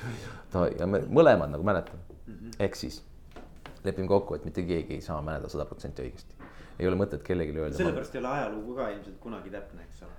ta 0.54 0.68
ja 0.70 0.90
me 0.90 1.02
mõlemad 1.08 1.54
nagu 1.54 1.66
mäletame 1.68 2.04
-hmm.. 2.28 2.54
ehk 2.60 2.76
siis 2.76 3.02
lepime 3.84 4.08
kokku, 4.08 4.36
et 4.36 4.46
mitte 4.46 4.64
keegi 4.68 5.00
ei 5.00 5.02
saa 5.02 5.22
mäletada 5.22 5.50
sada 5.50 5.66
protsenti 5.66 6.06
õigesti. 6.06 6.52
ei 6.80 6.88
ole 6.88 7.00
mõtet 7.00 7.24
kellelegi 7.26 7.58
öelda. 7.58 7.78
sellepärast 7.78 8.16
ei 8.16 8.22
ole 8.22 8.34
ajalugu 8.36 8.76
ka 8.76 8.90
ilmselt 8.94 9.20
kunagi 9.20 9.54
täpne, 9.54 9.82
eks 9.90 10.04
ole 10.06 10.18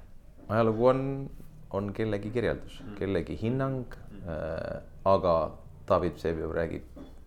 ajalugu 0.48 0.86
on, 0.86 1.02
on 1.70 1.92
kellegi 1.92 2.30
kirjeldus 2.34 2.80
mm., 2.82 2.94
kellegi 3.00 3.38
hinnang 3.42 3.84
mm.. 3.94 4.16
Äh, 4.28 4.80
aga 5.08 5.34
David 5.88 6.18
Vseviov 6.18 6.52
räägib 6.52 6.82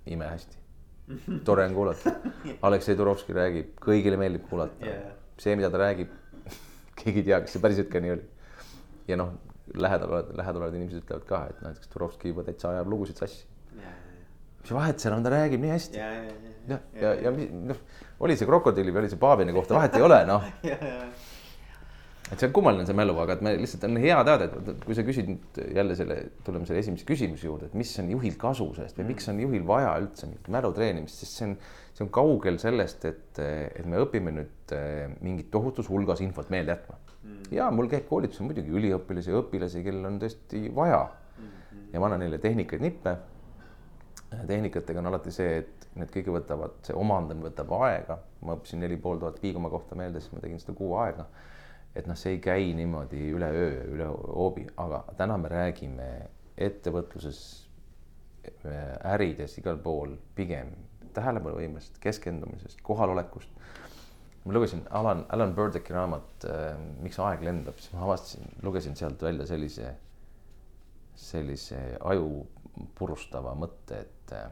imehästi. 0.06 0.58
tore 1.48 1.66
on 1.66 1.74
kuulata. 1.74 2.12
Aleksei 2.68 2.96
Turovski 2.96 3.34
räägib, 3.34 3.72
kõigile 3.82 4.20
meeldib 4.22 4.46
kuulata 4.50 4.86
yeah.. 4.86 5.14
see, 5.42 5.56
mida 5.58 5.72
ta 5.74 5.82
räägib, 5.82 6.12
keegi 7.02 7.24
ei 7.24 7.30
tea, 7.30 7.42
kas 7.44 7.56
see 7.56 7.64
päriselt 7.64 7.90
ka 7.92 8.02
nii 8.04 8.14
oli. 8.16 8.28
ja 9.10 9.18
noh, 9.20 9.34
lähedal 9.74 10.12
olevad, 10.12 10.36
lähedal 10.38 10.62
olevad 10.62 10.78
inimesed 10.80 11.04
ütlevad 11.04 11.26
ka, 11.28 11.42
et 11.52 11.66
näiteks 11.66 11.92
Turovski 11.94 12.32
juba 12.32 12.46
täitsa 12.48 12.72
ajab 12.76 12.92
lugusid 12.92 13.22
sassi. 13.22 13.46
Mis 14.62 14.72
vahet 14.78 15.02
seal 15.02 15.16
on, 15.16 15.24
ta 15.26 15.32
räägib 15.34 15.62
nii 15.64 15.74
hästi. 15.74 15.98
ja, 15.98 16.10
ja, 16.14 16.34
ja, 16.70 16.80
ja, 17.02 17.14
ja, 17.26 17.32
noh, 17.72 17.80
oli 18.22 18.38
see 18.38 18.50
krokodilli 18.50 18.94
või 18.94 19.06
oli 19.06 19.14
see 19.14 19.22
paavini 19.22 19.56
kohta, 19.56 19.78
vahet 19.80 19.98
ei 19.98 20.06
ole, 20.06 20.20
noh. 20.30 20.46
Et 22.32 22.40
see 22.40 22.48
on 22.48 22.54
kummaline, 22.56 22.86
see 22.88 22.96
mälu, 22.96 23.12
aga 23.20 23.36
et 23.36 23.42
me 23.44 23.52
lihtsalt 23.60 23.82
on 23.90 23.98
hea 24.00 24.16
teada, 24.24 24.46
et 24.48 24.86
kui 24.86 24.96
sa 24.96 25.04
küsid 25.04 25.28
nüüd 25.28 25.58
jälle 25.76 25.98
selle, 26.00 26.16
tuleme 26.46 26.68
selle 26.70 26.80
esimese 26.80 27.04
küsimuse 27.10 27.44
juurde, 27.44 27.68
et 27.68 27.76
mis 27.76 27.92
on 28.00 28.08
juhil 28.14 28.38
kasu 28.40 28.70
sellest 28.78 29.02
või 29.02 29.10
miks 29.10 29.28
on 29.28 29.42
juhil 29.44 29.66
vaja 29.68 29.90
üldse 30.00 30.30
mingit 30.30 30.48
mälu 30.56 30.72
treenimist, 30.78 31.20
sest 31.20 31.42
see 31.42 31.50
on, 31.50 31.58
see 31.92 32.06
on 32.06 32.12
kaugel 32.16 32.62
sellest, 32.62 33.04
et, 33.10 33.42
et 33.42 33.84
me 33.90 34.00
õpime 34.06 34.32
nüüd 34.38 34.48
eh, 34.48 34.61
mingit 35.22 35.52
tohutus 35.52 35.90
hulgas 35.90 36.22
infot 36.22 36.50
meelde 36.54 36.76
jätma 36.76 36.98
mm.. 37.24 37.44
ja 37.56 37.70
mul 37.72 37.90
käib 37.92 38.08
koolitusel 38.10 38.48
muidugi 38.48 38.74
üliõpilasi 38.74 39.34
ja 39.34 39.42
õpilasi, 39.42 39.84
kellel 39.86 40.10
on 40.10 40.18
tõesti 40.22 40.64
vaja 40.76 41.04
mm. 41.08 41.86
ja 41.94 42.02
ma 42.02 42.10
annan 42.10 42.26
neile 42.26 42.42
tehnikaid, 42.42 42.84
nippe. 42.84 43.16
tehnikatega 44.48 45.00
on 45.00 45.12
alati 45.12 45.32
see, 45.36 45.62
et 45.64 45.88
need 46.00 46.12
kõige 46.14 46.36
võtavad, 46.38 46.78
see 46.88 46.96
omandamine 46.96 47.50
võtab 47.50 47.74
aega. 47.82 48.20
ma 48.42 48.56
õppisin 48.56 48.80
neli 48.84 48.98
pool 48.98 49.20
tuhat 49.20 49.42
piiguma 49.42 49.70
kohta 49.70 49.96
meelde, 50.00 50.22
siis 50.24 50.34
ma 50.34 50.44
tegin 50.44 50.62
seda 50.62 50.78
kuu 50.78 50.96
aega 51.00 51.28
et 51.96 52.08
noh, 52.08 52.16
see 52.16 52.38
ei 52.38 52.40
käi 52.44 52.70
niimoodi 52.76 53.26
üleöö, 53.36 53.82
üle 53.92 54.08
hoobi, 54.08 54.64
aga 54.80 55.04
täna 55.20 55.36
me 55.38 55.52
räägime 55.52 56.08
ettevõtluses, 56.62 57.42
ärides, 59.12 59.58
igal 59.60 59.78
pool 59.84 60.16
pigem 60.36 60.72
tähelepanuvõimest, 61.14 62.00
keskendumisest, 62.02 62.80
kohalolekust. 62.86 63.50
Ma 64.46 64.54
lugesin 64.54 64.86
Alan, 64.90 65.26
Alan 65.30 65.54
Burdocki 65.56 65.94
raamat 65.94 66.48
äh, 66.50 66.72
Miks 67.04 67.20
aeg 67.22 67.44
lendab, 67.46 67.78
siis 67.82 67.94
ma 67.94 68.06
avastasin, 68.08 68.48
lugesin 68.66 68.98
sealt 68.98 69.22
välja 69.22 69.46
sellise, 69.50 69.94
sellise 71.16 71.82
aju 72.00 72.42
purustava 72.98 73.54
mõtte, 73.58 74.02
et 74.02 74.36
äh, 74.38 74.50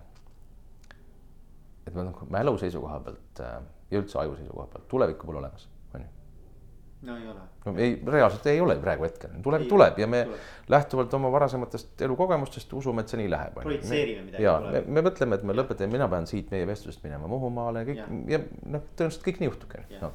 et 1.88 1.96
ma 1.96 2.06
noh, 2.06 2.24
mälu 2.30 2.54
seisukoha 2.62 3.02
pealt 3.08 3.44
äh, 3.46 3.60
ja 3.90 4.02
üldse 4.02 4.20
aju 4.22 4.38
seisukoha 4.38 4.68
pealt 4.74 4.90
tulevikku 4.92 5.30
pole 5.30 5.42
olemas 5.42 5.66
no 7.02 7.18
ei 7.18 7.28
ole. 7.28 7.40
no 7.66 7.74
ei, 7.78 8.02
reaalselt 8.08 8.48
ei 8.52 8.62
ole 8.62 8.76
praegu 8.82 9.06
hetkel, 9.08 9.32
tuleb, 9.44 9.66
tuleb 9.72 10.00
ja 10.02 10.08
me 10.08 10.24
tuleb. 10.28 10.48
lähtuvalt 10.74 11.14
oma 11.16 11.32
varasematest 11.32 12.02
elukogemustest 12.08 12.74
usume, 12.74 13.06
et 13.06 13.14
see 13.14 13.22
nii 13.22 13.30
läheb. 13.32 13.56
projitseerime 13.62 14.26
midagi. 14.28 14.44
ja 14.44 14.58
me, 14.66 14.84
me 14.98 15.04
mõtleme, 15.08 15.40
et 15.40 15.46
me 15.48 15.56
lõpetame, 15.56 15.94
mina 15.96 16.10
pean 16.12 16.28
siit 16.30 16.52
meie 16.52 16.68
vestlusest 16.68 17.04
minema 17.08 17.30
Muhumaale 17.32 17.86
kõik 17.88 18.04
ja, 18.04 18.10
ja 18.36 18.42
noh, 18.76 18.84
tõenäoliselt 19.00 19.26
kõik 19.30 19.40
nii 19.40 19.52
juhtubki 19.52 19.84
no.. 20.02 20.12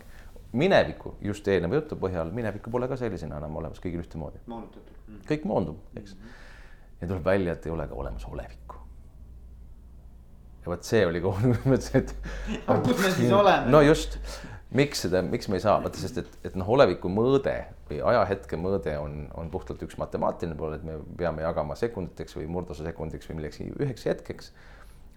mineviku 0.64 1.16
just 1.24 1.48
eelneva 1.48 1.80
jutu 1.80 1.98
põhjal, 2.00 2.32
minevikku 2.36 2.72
pole 2.74 2.88
ka 2.90 3.00
sellisena 3.00 3.40
enam 3.40 3.56
olemas 3.62 3.80
kõigil 3.84 4.04
ühtemoodi. 4.04 4.44
moonutatud 4.46 4.96
mm.. 5.08 5.26
kõik 5.30 5.48
moondub, 5.48 5.80
eks 5.96 6.16
mm. 6.16 6.20
-hmm. 6.20 6.40
ja 7.00 7.12
tuleb 7.12 7.30
välja, 7.32 7.56
et 7.56 7.66
ei 7.66 7.72
ole 7.72 7.88
ka 7.88 7.96
olemas 8.04 8.28
olevikku. 8.28 8.82
ja 10.66 10.74
vot 10.74 10.84
see 10.84 11.06
oli 11.06 11.24
kohe, 11.24 11.54
mõtlesin, 11.72 12.04
et. 12.04 12.16
kus 12.68 12.98
me 13.00 13.14
siis 13.22 13.32
oleme? 13.32 13.72
no 13.72 13.80
just 13.80 14.20
miks 14.74 15.04
seda, 15.04 15.22
miks 15.22 15.48
me 15.48 15.58
ei 15.58 15.62
saa, 15.62 15.76
vaata, 15.82 16.00
sest 16.00 16.18
et, 16.20 16.30
et 16.48 16.56
noh, 16.58 16.68
oleviku 16.74 17.10
mõõde 17.12 17.54
või 17.88 18.00
ajahetke 18.10 18.58
mõõde 18.58 18.96
on, 18.98 19.28
on 19.38 19.50
puhtalt 19.52 19.82
üks 19.86 19.98
matemaatiline 20.00 20.56
pool, 20.58 20.74
et 20.76 20.86
me 20.86 20.98
peame 21.18 21.44
jagama 21.44 21.76
sekunditeks 21.78 22.36
või 22.38 22.48
murdosa 22.50 22.86
sekundiks 22.86 23.30
või 23.30 23.38
millekski 23.38 23.68
üheks 23.78 24.06
hetkeks. 24.10 24.52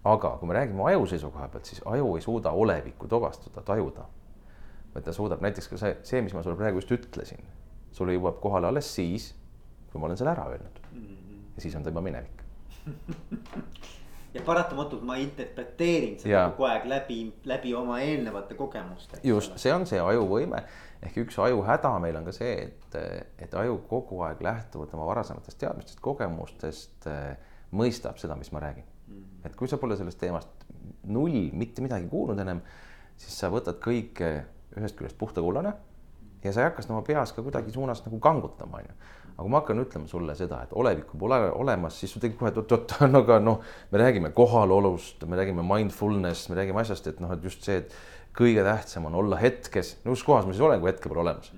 aga 0.06 0.36
kui 0.38 0.48
me 0.48 0.54
räägime 0.54 0.86
aju 0.92 1.06
seisukoha 1.10 1.48
pealt, 1.52 1.66
siis 1.66 1.82
aju 1.86 2.14
ei 2.16 2.22
suuda 2.22 2.54
olevikku 2.54 3.08
tuvastada, 3.08 3.62
tajuda. 3.66 4.06
vaid 4.94 5.04
ta 5.04 5.12
suudab 5.12 5.42
näiteks 5.42 5.68
ka 5.68 5.76
see, 5.76 5.96
see, 6.02 6.22
mis 6.22 6.34
ma 6.34 6.42
sulle 6.42 6.56
praegu 6.56 6.78
just 6.78 6.94
ütlesin, 6.94 7.42
sulle 7.92 8.14
jõuab 8.14 8.38
kohale 8.40 8.70
alles 8.70 8.94
siis, 8.94 9.32
kui 9.90 10.00
ma 10.00 10.06
olen 10.06 10.16
selle 10.16 10.36
ära 10.36 10.46
öelnud. 10.54 10.82
ja 11.56 11.62
siis 11.62 11.74
on 11.74 11.82
ta 11.82 11.90
juba 11.90 12.04
minevik 12.04 12.44
ja 14.34 14.42
paratamatult 14.44 15.02
ma 15.06 15.16
interpreteerin 15.20 16.18
seda 16.20 16.34
Jaa. 16.34 16.50
kogu 16.50 16.68
aeg 16.68 16.84
läbi, 16.90 17.18
läbi 17.48 17.74
oma 17.74 18.00
eelnevate 18.04 18.54
kogemuste. 18.58 19.20
just, 19.24 19.56
see 19.60 19.72
on 19.74 19.86
see 19.88 20.00
ajuvõime 20.00 20.62
ehk 21.02 21.22
üks 21.24 21.38
aju 21.42 21.62
häda 21.66 21.94
meil 22.02 22.18
on 22.18 22.26
ka 22.26 22.34
see, 22.34 22.54
et, 22.66 22.98
et 23.38 23.54
aju 23.54 23.78
kogu 23.88 24.20
aeg 24.26 24.42
lähtuvalt 24.44 24.94
oma 24.98 25.06
varasematest 25.08 25.60
teadmistest, 25.60 26.02
kogemustest 26.04 27.08
eh, 27.10 27.34
mõistab 27.72 28.18
seda, 28.20 28.36
mis 28.38 28.52
ma 28.52 28.62
räägin. 28.64 28.86
et 29.44 29.56
kui 29.56 29.68
sa 29.68 29.78
pole 29.80 29.96
sellest 29.96 30.20
teemast 30.20 30.66
null 31.08 31.50
mitte 31.56 31.82
midagi 31.84 32.08
kuulnud 32.10 32.38
ennem, 32.38 32.60
siis 33.16 33.36
sa 33.38 33.50
võtad 33.52 33.80
kõike 33.84 34.32
ühest 34.76 34.98
küljest 34.98 35.18
puhta 35.18 35.42
kullana 35.44 35.72
ja 36.44 36.52
sa 36.52 36.62
ei 36.62 36.68
hakka 36.68 36.84
seda 36.84 36.96
oma 36.96 37.06
peas 37.06 37.32
ka 37.34 37.42
kuidagi 37.42 37.72
suunas 37.74 38.04
nagu 38.04 38.20
kangutama, 38.22 38.82
onju. 38.82 38.96
Aga 39.38 39.44
kui 39.46 39.52
ma 39.54 39.60
hakkan 39.60 39.78
ütlema 39.78 40.08
sulle 40.10 40.34
seda, 40.34 40.64
et 40.66 40.72
olevikku 40.74 41.18
pole 41.18 41.36
olemas, 41.54 41.94
siis 42.00 42.10
sul 42.10 42.22
tekib 42.24 42.40
kohe, 42.40 42.50
et 42.50 42.56
oot-oot, 42.58 42.96
no 43.12 43.20
aga 43.22 43.36
noh, 43.38 43.60
me 43.92 44.00
räägime 44.02 44.32
kohalolust, 44.34 45.22
me 45.30 45.38
räägime 45.38 45.62
mindfulness, 45.62 46.48
me 46.50 46.58
räägime 46.58 46.82
asjast, 46.82 47.06
et 47.06 47.20
noh, 47.22 47.30
et 47.36 47.46
just 47.46 47.62
see, 47.62 47.76
et 47.84 47.94
kõige 48.34 48.64
tähtsam 48.66 49.06
on 49.06 49.14
olla 49.20 49.38
hetkes, 49.38 49.96
no 50.02 50.16
kus 50.16 50.24
kohas 50.26 50.46
ma 50.48 50.56
siis 50.56 50.64
olen, 50.66 50.82
kui 50.82 50.90
hetke 50.90 51.10
pole 51.10 51.22
olemas. 51.22 51.52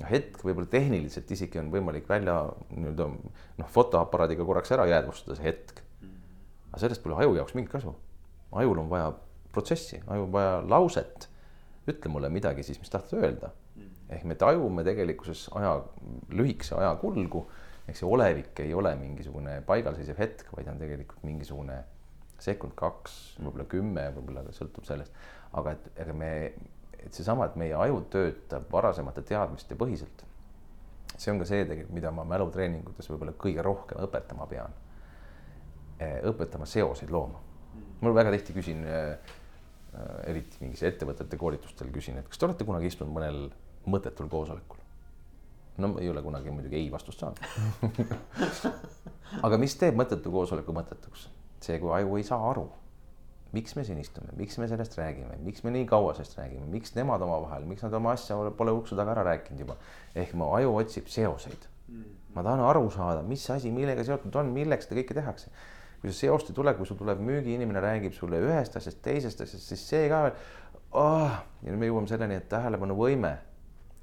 no 0.00 0.08
hetk 0.08 0.40
võib-olla 0.40 0.72
tehniliselt 0.72 1.28
isegi 1.36 1.60
on 1.60 1.68
võimalik 1.72 2.08
välja 2.08 2.38
nii-öelda 2.72 3.10
noh, 3.12 3.68
fotoaparaadiga 3.68 4.46
korraks 4.48 4.72
ära 4.72 4.88
jäädvustada 4.88 5.36
see 5.36 5.50
hetk. 5.50 5.84
aga 6.70 6.80
sellest 6.86 7.04
pole 7.04 7.20
aju 7.20 7.36
jaoks 7.36 7.52
mingit 7.56 7.72
kasu. 7.72 7.92
ajul 8.52 8.80
on 8.80 8.88
vaja 8.88 9.12
protsessi, 9.52 10.00
ajul 10.06 10.24
on 10.30 10.32
vaja 10.32 10.60
lauset. 10.64 11.28
ütle 11.88 12.12
mulle 12.12 12.32
midagi 12.32 12.62
siis, 12.62 12.80
mis 12.80 12.90
tahtad 12.90 13.20
öelda. 13.20 13.52
Ehk 14.10 14.26
me 14.26 14.36
tajume 14.38 14.84
tegelikkuses 14.86 15.46
aja, 15.58 15.76
lühikese 16.34 16.76
aja 16.78 16.94
kulgu. 17.00 17.46
ehk 17.88 17.96
see 17.98 18.06
olevik 18.06 18.60
ei 18.62 18.74
ole 18.74 18.92
mingisugune 18.98 19.60
paigalseisev 19.66 20.18
hetk, 20.18 20.50
vaid 20.56 20.68
on 20.70 20.78
tegelikult 20.78 21.24
mingisugune 21.26 21.80
sekund, 22.40 22.74
kaks, 22.78 23.16
võib-olla 23.40 23.66
kümme, 23.70 24.04
võib-olla 24.16 24.44
sõltub 24.56 24.86
sellest. 24.88 25.14
aga 25.58 25.74
et, 25.74 25.88
ega 26.04 26.14
me, 26.14 26.30
et 27.00 27.16
seesama, 27.16 27.48
et 27.48 27.56
meie 27.58 27.74
aju 27.74 28.04
töötab 28.12 28.68
varasemate 28.72 29.24
teadmiste 29.26 29.78
põhiselt. 29.78 30.24
see 31.16 31.32
on 31.32 31.40
ka 31.42 31.48
see 31.48 31.64
tegelikult, 31.64 31.94
mida 31.94 32.12
ma 32.14 32.24
mälutreeningutes 32.24 33.10
võib-olla 33.10 33.34
kõige 33.36 33.62
rohkem 33.66 34.02
õpetama 34.06 34.46
pean. 34.50 34.78
õpetama 36.00 36.66
seoseid 36.66 37.10
looma. 37.10 37.40
mul 38.00 38.14
väga 38.14 38.30
tihti 38.32 38.54
küsin 38.56 38.86
äh, 38.88 39.18
eriti 40.30 40.62
mingis 40.62 40.82
ettevõtete 40.86 41.36
koolitustel 41.36 41.90
küsin, 41.92 42.18
et 42.20 42.28
kas 42.28 42.38
te 42.38 42.46
olete 42.46 42.64
kunagi 42.64 42.88
istunud 42.90 43.12
mõnel 43.12 43.50
mõttetul 43.86 44.28
koosolekul? 44.28 44.78
no 45.80 45.94
ei 46.00 46.10
ole 46.10 46.22
kunagi 46.22 46.50
muidugi 46.52 46.76
ei 46.76 46.90
vastust 46.92 47.22
saanud 47.22 47.38
aga 49.46 49.58
mis 49.60 49.76
teeb 49.80 49.96
mõttetu 49.98 50.32
koosoleku 50.32 50.74
mõttetuks? 50.76 51.28
see, 51.64 51.78
kui 51.80 51.92
aju 51.94 52.16
ei 52.16 52.24
saa 52.26 52.40
aru, 52.50 52.64
miks 53.56 53.74
me 53.76 53.84
siin 53.84 53.98
istume, 54.00 54.30
miks 54.38 54.56
me 54.60 54.68
sellest 54.70 54.94
räägime, 54.98 55.36
miks 55.44 55.64
me 55.64 55.72
nii 55.74 55.84
kaua 55.90 56.14
sellest 56.16 56.38
räägime, 56.38 56.68
miks 56.72 56.94
nemad 56.96 57.22
omavahel, 57.26 57.66
miks 57.68 57.84
nad 57.84 57.96
oma 57.98 58.14
asja 58.16 58.38
pole 58.56 58.72
ukse 58.76 58.96
taga 58.98 59.14
ära 59.16 59.26
rääkinud 59.32 59.60
juba. 59.64 59.76
ehk 60.14 60.32
mu 60.38 60.52
aju 60.56 60.72
otsib 60.80 61.10
seoseid. 61.12 61.68
ma 62.34 62.46
tahan 62.46 62.64
aru 62.64 62.88
saada, 62.94 63.22
mis 63.26 63.44
asi 63.50 63.72
millega 63.74 64.04
seotud 64.06 64.40
on, 64.40 64.54
milleks 64.56 64.88
seda 64.88 65.00
kõike 65.00 65.18
tehakse. 65.18 65.52
kui 66.00 66.12
see 66.12 66.26
seost 66.26 66.48
ei 66.50 66.56
tule, 66.56 66.74
kui 66.74 66.88
sul 66.88 66.96
tuleb 66.96 67.20
müügiinimene, 67.20 67.82
räägib 67.84 68.16
sulle 68.16 68.40
ühest 68.40 68.76
asjast, 68.80 69.02
teisest 69.04 69.44
asjast, 69.44 69.66
siis 69.68 69.84
see 69.88 70.08
ka 70.08 70.24
veel 70.24 70.36
oh,. 70.96 71.38
ja 71.60 71.72
nüüd 71.72 71.82
me 71.82 71.90
jõuame 71.90 72.08
selleni, 72.08 72.40
et 72.40 72.48
tähelepanuvõime 72.48 73.36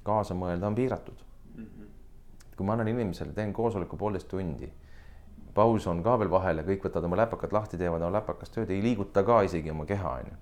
kaasa 0.08 0.36
mõelda 0.38 0.70
on 0.70 0.78
piiratud. 0.78 1.24
kui 2.58 2.66
ma 2.66 2.74
annan 2.74 2.88
inimesele, 2.90 3.30
teen 3.36 3.52
koosoleku 3.54 3.96
poolteist 3.96 4.26
tundi 4.28 4.66
paus 5.58 5.86
on 5.90 6.02
ka 6.06 6.16
veel 6.20 6.30
vahel 6.32 6.60
ja 6.60 6.66
kõik 6.66 6.84
võtavad 6.86 7.08
oma 7.08 7.18
läpakad 7.22 7.54
lahti, 7.54 7.80
teevad 7.80 8.02
oma 8.04 8.18
läpakas 8.18 8.52
tööd, 8.54 8.70
ei 8.74 8.82
liiguta 8.84 9.24
ka 9.26 9.40
isegi 9.46 9.72
oma 9.72 9.86
keha, 9.88 10.14
onju. 10.22 10.36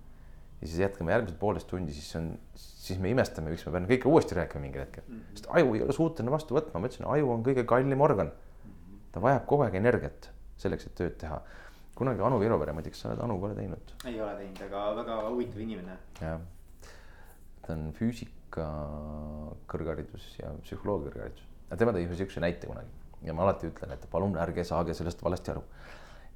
ja 0.60 0.68
siis 0.68 0.80
jätkame 0.82 1.14
järgmised 1.14 1.38
poolteist 1.40 1.68
tundi, 1.70 1.94
siis 1.96 2.08
on, 2.18 2.30
siis 2.56 3.00
me 3.02 3.12
imestame, 3.12 3.52
miks 3.52 3.66
me 3.66 3.74
peame 3.74 3.90
kõike 3.92 4.10
uuesti 4.10 4.36
rääkima 4.38 4.64
mingil 4.64 4.84
hetkel 4.84 5.04
mm. 5.06 5.14
-hmm. 5.14 5.36
sest 5.38 5.50
aju 5.58 5.74
ei 5.74 5.84
ole 5.84 5.96
suuteline 5.96 6.32
vastu 6.32 6.56
võtma, 6.56 6.80
ma 6.80 6.90
ütlesin, 6.90 7.08
aju 7.12 7.30
on 7.36 7.44
kõige 7.48 7.64
kallim 7.72 8.00
organ. 8.08 8.32
ta 9.12 9.22
vajab 9.24 9.46
kogu 9.46 9.64
aeg 9.64 9.78
energiat 9.80 10.30
selleks, 10.56 10.86
et 10.86 10.94
tööd 10.94 11.16
teha. 11.20 11.40
kunagi 11.96 12.20
Anu 12.22 12.40
Viruvere, 12.40 12.72
ma 12.72 12.80
ei 12.80 12.84
tea, 12.84 12.92
kas 12.92 13.00
sa 13.00 13.08
oled 13.08 13.20
Anuga 13.24 13.54
teinud? 13.54 13.94
ei 14.04 14.20
ole 14.20 14.36
teinud, 14.36 14.62
aga 14.68 14.86
väga 15.02 15.20
huvitav 15.28 15.60
inimene. 15.60 15.98
jah, 16.20 16.40
ta 17.66 17.72
on 17.72 17.92
füüsika 18.56 19.60
kõrgharidus 19.68 20.24
ja 20.40 20.52
psühholoogia 20.62 21.10
kõrgharidus, 21.12 21.44
tema 21.76 21.92
tõi 21.92 22.06
ühe 22.06 22.16
siukse 22.16 22.40
näite 22.40 22.66
kunagi 22.66 23.26
ja 23.26 23.34
ma 23.34 23.44
alati 23.44 23.68
ütlen, 23.68 23.92
et 23.92 24.06
palun 24.10 24.36
ärge 24.38 24.64
saage 24.64 24.94
sellest 24.94 25.22
valesti 25.22 25.50
aru. 25.52 25.62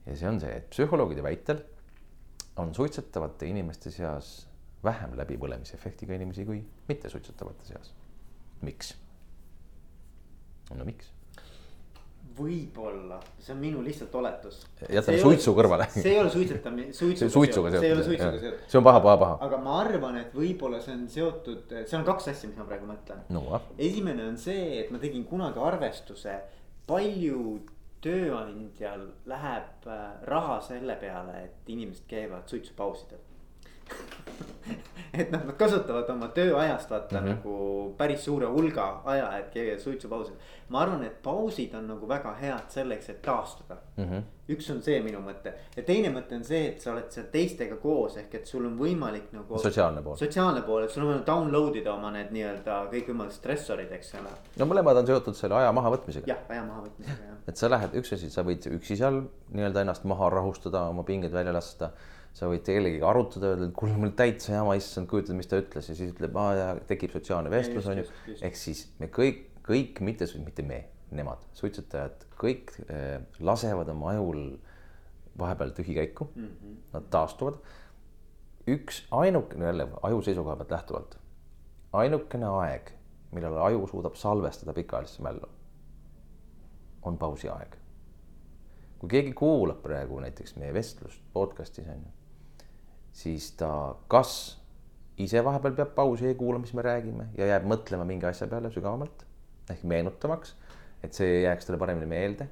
ja 0.06 0.16
see 0.16 0.28
on 0.28 0.40
see, 0.40 0.52
et 0.56 0.68
psühholoogide 0.70 1.22
väitel 1.22 1.62
on 2.56 2.74
suitsetavate 2.74 3.46
inimeste 3.46 3.90
seas 3.90 4.46
vähem 4.84 5.14
läbipõlemisefektiga 5.16 6.14
inimesi 6.16 6.44
kui 6.44 6.64
mittesuitsetavate 6.88 7.72
seas. 7.72 7.94
miks? 8.62 8.94
no 10.74 10.84
miks? 10.84 11.12
Võib-olla, 12.40 13.20
see 13.40 13.54
on 13.54 13.60
minu 13.62 13.82
lihtsalt 13.84 14.14
oletus. 14.20 14.60
jätame 14.82 15.20
suitsu 15.22 15.54
kõrvale. 15.56 15.86
see 15.94 16.14
ei 16.14 16.20
ole 16.22 16.32
suitsetamine, 16.32 16.92
suitsuga, 17.00 17.32
suitsuga 17.36 17.72
seotud. 17.74 17.80
see 17.80 17.90
ei 17.90 17.96
ole 17.96 18.06
suitsuga 18.08 18.42
seotud. 18.44 18.66
see 18.72 18.80
on 18.80 18.86
paha, 18.86 19.02
paha, 19.06 19.16
paha. 19.24 19.38
aga 19.48 19.60
ma 19.64 19.80
arvan, 19.80 20.20
et 20.22 20.36
võib-olla 20.36 20.82
see 20.84 20.96
on 20.96 21.06
seotud, 21.12 21.76
seal 21.84 22.00
on 22.02 22.08
kaks 22.10 22.30
asja, 22.34 22.50
mis 22.50 22.60
ma 22.60 22.68
praegu 22.68 22.88
mõtlen 22.90 23.24
no.. 23.36 23.44
esimene 23.78 24.26
on 24.30 24.38
see, 24.40 24.66
et 24.82 24.94
ma 24.94 25.02
tegin 25.02 25.26
kunagi 25.28 25.62
arvestuse, 25.70 26.36
palju 26.90 27.60
tööandjal 28.04 29.10
läheb 29.28 29.88
äh, 29.92 30.04
raha 30.28 30.60
selle 30.64 30.96
peale, 31.00 31.42
et 31.46 31.74
inimesed 31.74 32.06
käivad 32.08 32.48
suitsupausidel 32.48 33.20
et 35.12 35.30
noh, 35.32 35.42
nad 35.46 35.56
kasutavad 35.58 36.08
oma 36.12 36.28
tööajast 36.34 36.90
vaata 36.90 37.20
mm 37.20 37.26
-hmm. 37.26 37.36
nagu 37.36 37.94
päris 37.98 38.24
suure 38.24 38.46
hulga 38.46 39.02
aja, 39.04 39.30
et 39.38 39.50
käia 39.54 39.78
suitsupausil. 39.78 40.34
ma 40.68 40.80
arvan, 40.80 41.02
et 41.04 41.22
pausid 41.22 41.74
on 41.74 41.88
nagu 41.88 42.08
väga 42.08 42.34
head 42.40 42.68
selleks, 42.68 43.08
et 43.10 43.22
taastuda 43.22 43.76
mm. 43.96 44.04
-hmm. 44.04 44.22
üks 44.48 44.70
on 44.74 44.82
see 44.82 45.00
minu 45.02 45.18
mõte 45.18 45.52
ja 45.76 45.82
teine 45.82 46.12
mõte 46.14 46.34
on 46.34 46.44
see, 46.44 46.68
et 46.68 46.80
sa 46.80 46.92
oled 46.92 47.10
seal 47.10 47.26
teistega 47.32 47.76
koos, 47.76 48.16
ehk 48.16 48.34
et 48.34 48.46
sul 48.46 48.66
on 48.66 48.78
võimalik 48.78 49.32
nagu. 49.32 49.58
sotsiaalne 49.58 50.02
pool. 50.02 50.16
sotsiaalne 50.16 50.62
pool, 50.62 50.84
et 50.84 50.90
sul 50.90 51.02
on 51.02 51.08
võimalik 51.08 51.26
download 51.26 51.76
ida 51.76 51.94
oma 51.94 52.10
need 52.10 52.30
nii-öelda 52.30 52.84
kõikvõimalikud 52.92 53.34
stressorid, 53.34 53.92
eks 53.92 54.14
ole. 54.14 54.36
no 54.58 54.64
mõlemad 54.64 54.96
on 54.96 55.06
seotud 55.06 55.34
selle 55.34 55.54
aja 55.54 55.72
mahavõtmisega. 55.72 56.26
jah, 56.26 56.38
aja 56.48 56.64
mahavõtmisega 56.64 57.28
jah. 57.28 57.36
et 57.48 57.56
sa 57.56 57.70
lähed, 57.70 57.94
üks 57.94 58.12
asi, 58.14 58.30
sa 58.30 58.42
võid 58.42 58.70
üksi 58.78 58.96
seal 58.96 59.22
nii-öelda 59.50 59.80
ennast 59.80 60.04
maha 60.04 60.30
rahustada, 60.30 60.88
oma 60.88 61.02
pinged 61.02 61.32
välja 61.32 61.52
lasta 61.52 61.90
sa 62.36 62.48
võid 62.50 62.62
kellegagi 62.66 63.04
arutada, 63.06 63.52
öelda, 63.52 63.68
et 63.68 63.76
kuule, 63.76 63.96
mul 63.98 64.12
täitsa 64.16 64.54
jama, 64.54 64.76
issand, 64.78 65.08
kujutad, 65.10 65.36
mis 65.38 65.50
ta 65.50 65.58
ütles 65.60 65.90
ja 65.90 65.96
siis 65.96 66.12
ütleb, 66.14 66.36
aa 66.38 66.50
ja 66.56 66.66
tekib 66.88 67.12
sotsiaalne 67.14 67.50
vestlus 67.52 67.88
on 67.90 68.02
ju. 68.02 68.06
ehk 68.38 68.58
siis 68.58 68.86
me 69.00 69.10
kõik, 69.12 69.42
kõik 69.66 70.00
mitte, 70.06 70.28
mitte 70.44 70.64
me, 70.66 70.80
nemad, 71.16 71.42
suitsetajad, 71.58 72.26
kõik 72.40 72.72
eh, 72.86 73.18
lasevad 73.44 73.90
oma 73.92 74.12
ajul 74.14 74.44
vahepeal 75.40 75.74
tühikäiku 75.74 76.28
mm. 76.34 76.46
-hmm. 76.46 76.76
Nad 76.92 77.10
taastuvad. 77.10 77.58
üks 78.68 79.06
ainukene 79.10 79.64
jälle 79.64 79.88
aju 80.02 80.22
seisukoha 80.22 80.56
pealt 80.56 80.70
lähtuvalt, 80.70 81.18
ainukene 81.92 82.46
aeg, 82.46 82.90
millal 83.32 83.56
aju 83.58 83.86
suudab 83.86 84.14
salvestada 84.14 84.72
pikaajalisse 84.72 85.22
mällu, 85.22 85.48
on 87.02 87.18
pausi 87.18 87.48
aeg. 87.48 87.76
kui 88.98 89.08
keegi 89.08 89.32
kuulab 89.32 89.82
praegu 89.82 90.20
näiteks 90.20 90.56
meie 90.56 90.74
vestlust 90.74 91.22
podcast'is 91.34 91.88
on 91.88 92.02
ju 92.04 92.19
siis 93.12 93.50
ta 93.58 93.70
kas 94.08 94.60
ise 95.20 95.42
vahepeal 95.44 95.74
peab 95.76 95.94
pausi 95.96 96.26
ja 96.26 96.32
ei 96.32 96.38
kuula, 96.38 96.60
mis 96.62 96.72
me 96.76 96.84
räägime 96.84 97.30
ja 97.38 97.48
jääb 97.52 97.66
mõtlema 97.68 98.06
mingi 98.08 98.28
asja 98.28 98.48
peale 98.50 98.70
sügavamalt 98.72 99.26
ehk 99.70 99.82
meenutamaks, 99.86 100.54
et 101.04 101.16
see 101.16 101.42
jääks 101.44 101.68
talle 101.68 101.80
paremini 101.80 102.08
meelde 102.10 102.48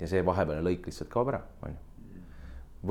ja 0.00 0.10
see 0.10 0.22
vahepealne 0.26 0.64
lõik 0.66 0.86
lihtsalt 0.88 1.10
kaob 1.12 1.32
ära, 1.32 1.42
on 1.66 1.74
ju. 1.74 2.20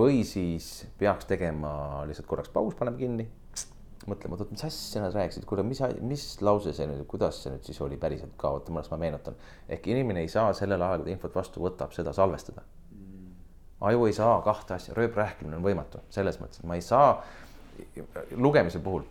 või 0.01 0.25
siis 0.27 0.71
peaks 0.99 1.27
tegema 1.29 2.03
lihtsalt 2.09 2.29
korraks 2.29 2.51
paus, 2.53 2.75
paneme 2.79 2.99
kinni, 2.99 3.27
mõtlema, 4.09 4.37
oot, 4.37 4.51
mis 4.53 4.63
asja 4.65 5.03
nad 5.03 5.15
rääkisid, 5.15 5.45
kuule, 5.49 5.65
mis, 5.67 5.81
mis 6.01 6.27
lause 6.41 6.73
see 6.75 6.87
nüüd, 6.89 7.03
kuidas 7.09 7.41
see 7.43 7.53
nüüd 7.53 7.65
siis 7.67 7.81
oli 7.85 7.99
päriselt 8.01 8.37
ka, 8.39 8.53
oota, 8.57 8.73
ma 8.73 9.01
meenutan. 9.01 9.37
ehk 9.69 9.91
inimene 9.93 10.23
ei 10.25 10.31
saa 10.31 10.53
sellel 10.57 10.81
ajal, 10.81 11.03
kui 11.03 11.11
ta 11.11 11.17
infot 11.17 11.41
vastu 11.41 11.63
võtab, 11.65 11.93
seda 11.95 12.13
salvestada 12.15 12.65
aju 13.81 14.05
ei 14.05 14.13
saa 14.13 14.41
kahte 14.41 14.73
asja, 14.73 14.95
rööprähklemine 14.97 15.57
on 15.57 15.65
võimatu 15.65 16.01
selles 16.13 16.37
mõttes, 16.41 16.61
et 16.61 16.67
ma 16.69 16.77
ei 16.77 16.83
saa 16.85 17.23
lugemise 18.37 18.79
puhul. 18.79 19.03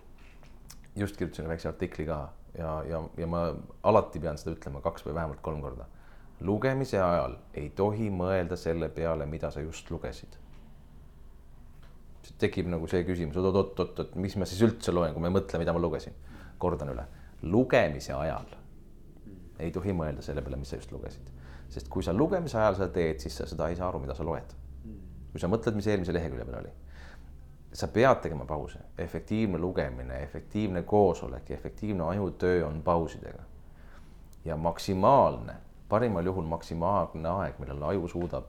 just 0.96 1.16
kirjutasin 1.16 1.48
väikse 1.48 1.68
artikli 1.68 2.04
ka 2.06 2.28
ja, 2.58 2.82
ja, 2.88 3.02
ja 3.16 3.26
ma 3.26 3.54
alati 3.82 4.20
pean 4.20 4.38
seda 4.38 4.54
ütlema 4.56 4.80
kaks 4.80 5.06
või 5.06 5.14
vähemalt 5.14 5.40
kolm 5.42 5.60
korda. 5.62 5.86
lugemise 6.40 7.00
ajal 7.00 7.36
ei 7.54 7.70
tohi 7.70 8.10
mõelda 8.10 8.56
selle 8.56 8.88
peale, 8.88 9.26
mida 9.26 9.50
sa 9.50 9.60
just 9.60 9.90
lugesid. 9.90 10.38
tekib 12.38 12.66
nagu 12.66 12.86
see 12.86 13.04
küsimus, 13.04 13.36
oot-oot-oot, 13.36 14.14
mis 14.14 14.36
ma 14.36 14.46
siis 14.46 14.62
üldse 14.62 14.92
loen, 14.92 15.12
kui 15.14 15.20
ma 15.20 15.28
ei 15.28 15.34
mõtle, 15.34 15.58
mida 15.58 15.72
ma 15.72 15.80
lugesin. 15.80 16.14
kordan 16.58 16.94
üle, 16.94 17.06
lugemise 17.42 18.12
ajal 18.12 18.56
ei 19.58 19.70
tohi 19.70 19.92
mõelda 19.92 20.22
selle 20.22 20.42
peale, 20.42 20.56
mis 20.56 20.68
sa 20.70 20.76
just 20.76 20.92
lugesid 20.92 21.40
sest 21.70 21.88
kui 21.88 22.02
sa 22.02 22.14
lugemise 22.16 22.58
ajal 22.58 22.78
seda 22.78 22.90
teed, 22.94 23.20
siis 23.22 23.36
sa 23.38 23.46
seda 23.46 23.68
ei 23.70 23.78
saa 23.78 23.88
aru, 23.88 24.02
mida 24.02 24.16
sa 24.18 24.26
loed. 24.26 24.54
Kui 25.32 25.40
sa 25.42 25.50
mõtled, 25.50 25.76
mis 25.78 25.86
eelmise 25.90 26.14
lehekülje 26.14 26.44
peal 26.44 26.60
oli. 26.62 26.72
sa 27.72 27.86
pead 27.88 28.18
tegema 28.22 28.44
pause, 28.44 28.78
efektiivne 28.98 29.58
lugemine, 29.58 30.22
efektiivne 30.22 30.82
koosolek 30.82 31.50
ja 31.50 31.56
efektiivne 31.56 32.04
ajutöö 32.04 32.66
on 32.66 32.82
pausidega. 32.82 33.42
ja 34.44 34.56
maksimaalne, 34.56 35.54
parimal 35.88 36.26
juhul 36.26 36.44
maksimaalne 36.44 37.28
aeg, 37.28 37.58
millal 37.58 37.82
aju 37.82 38.08
suudab 38.08 38.44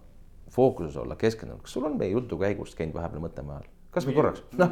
fookuses 0.52 0.98
olla, 0.98 1.16
keskendunud, 1.16 1.62
kas 1.62 1.74
sul 1.74 1.86
on 1.86 1.98
meie 1.98 2.12
jutu 2.12 2.38
käigus 2.38 2.76
käinud 2.76 2.96
vahepeal 2.96 3.24
mõttemäe 3.24 3.60
all? 3.60 3.70
kas 3.92 4.08
või 4.08 4.16
korraks, 4.16 4.44
noh, 4.60 4.72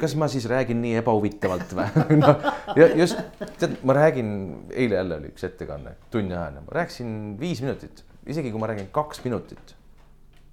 kas 0.00 0.14
ma 0.18 0.28
siis 0.30 0.46
räägin 0.50 0.80
nii 0.82 0.98
ebahuvitavalt 1.00 1.74
või 1.74 2.18
no 2.22 2.34
ja 2.78 2.88
just, 2.94 3.18
tead, 3.58 3.78
ma 3.86 3.96
räägin, 3.96 4.28
eile 4.70 5.00
jälle 5.00 5.18
oli 5.20 5.32
üks 5.32 5.46
ettekanne, 5.48 5.96
tunniajane, 6.14 6.62
ma 6.66 6.76
rääkisin 6.78 7.16
viis 7.40 7.62
minutit, 7.64 8.04
isegi 8.26 8.52
kui 8.54 8.62
ma 8.62 8.70
räägin 8.70 8.90
kaks 8.94 9.24
minutit. 9.26 9.74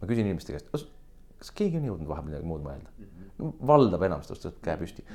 Ma 0.01 0.09
küsin 0.09 0.27
inimeste 0.27 0.55
käest, 0.55 0.69
kas, 0.73 0.85
kas 1.41 1.51
keegi 1.57 1.79
on 1.79 1.87
jõudnud 1.91 2.09
vahepeal 2.09 2.31
midagi 2.31 2.49
muud 2.49 2.63
mõelda? 2.65 2.91
Mm? 2.97 3.05
-hmm. 3.05 3.53
valdav 3.67 4.03
enamus 4.05 4.29
tõstab 4.29 4.57
käe 4.65 4.77
püsti, 4.77 5.05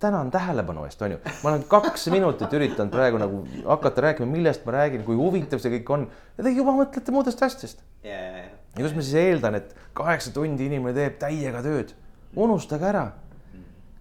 tänan 0.00 0.30
tähelepanu 0.30 0.84
eest, 0.88 1.02
on 1.02 1.14
ju, 1.14 1.20
ma 1.42 1.52
olen 1.52 1.64
kaks 1.68 2.08
minutit 2.12 2.52
üritanud 2.58 2.92
praegu 2.92 3.20
nagu 3.20 3.40
hakata 3.64 4.06
rääkima, 4.08 4.28
millest 4.32 4.66
ma 4.66 4.76
räägin, 4.78 5.04
kui 5.04 5.16
huvitav 5.16 5.62
see 5.62 5.72
kõik 5.78 5.94
on. 5.96 6.06
Ja 6.36 6.44
te 6.44 6.52
juba 6.56 6.74
mõtlete 6.76 7.14
muudest 7.14 7.42
asjadest. 7.42 7.84
Yeah.. 8.04 8.52
ja 8.76 8.84
kus 8.84 8.94
ma 8.96 9.04
siis 9.04 9.16
eeldan, 9.20 9.60
et 9.60 9.74
kaheksa 9.96 10.32
tundi 10.32 10.66
inimene 10.68 10.94
teeb 10.96 11.18
täiega 11.20 11.62
tööd, 11.64 11.94
unustage 12.36 12.86
ära. 12.86 13.10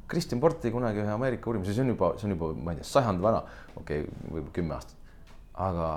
Kristjan 0.10 0.40
Port 0.42 0.62
tegi 0.62 0.74
kunagi 0.74 1.04
ühe 1.04 1.12
Ameerika 1.14 1.52
uurimise, 1.52 1.74
see 1.76 1.84
on 1.84 1.92
juba, 1.94 2.16
see 2.18 2.26
on 2.26 2.34
juba, 2.34 2.54
ma 2.58 2.74
ei 2.74 2.80
tea, 2.80 2.88
sajand 2.92 3.22
vana, 3.22 3.44
okei 3.76 4.02
okay,, 4.02 4.16
võib-olla 4.32 4.54
kümme 4.56 4.74
aastat. 4.74 4.96
aga 5.54 5.90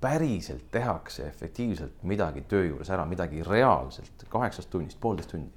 päriselt 0.00 0.70
tehakse 0.72 1.26
efektiivselt 1.28 2.02
midagi 2.02 2.40
töö 2.48 2.64
juures 2.64 2.90
ära, 2.90 3.04
midagi 3.06 3.42
reaalselt 3.46 4.24
kaheksast 4.28 4.70
tunnist, 4.70 5.00
poolteist 5.00 5.30
tundi 5.30 5.50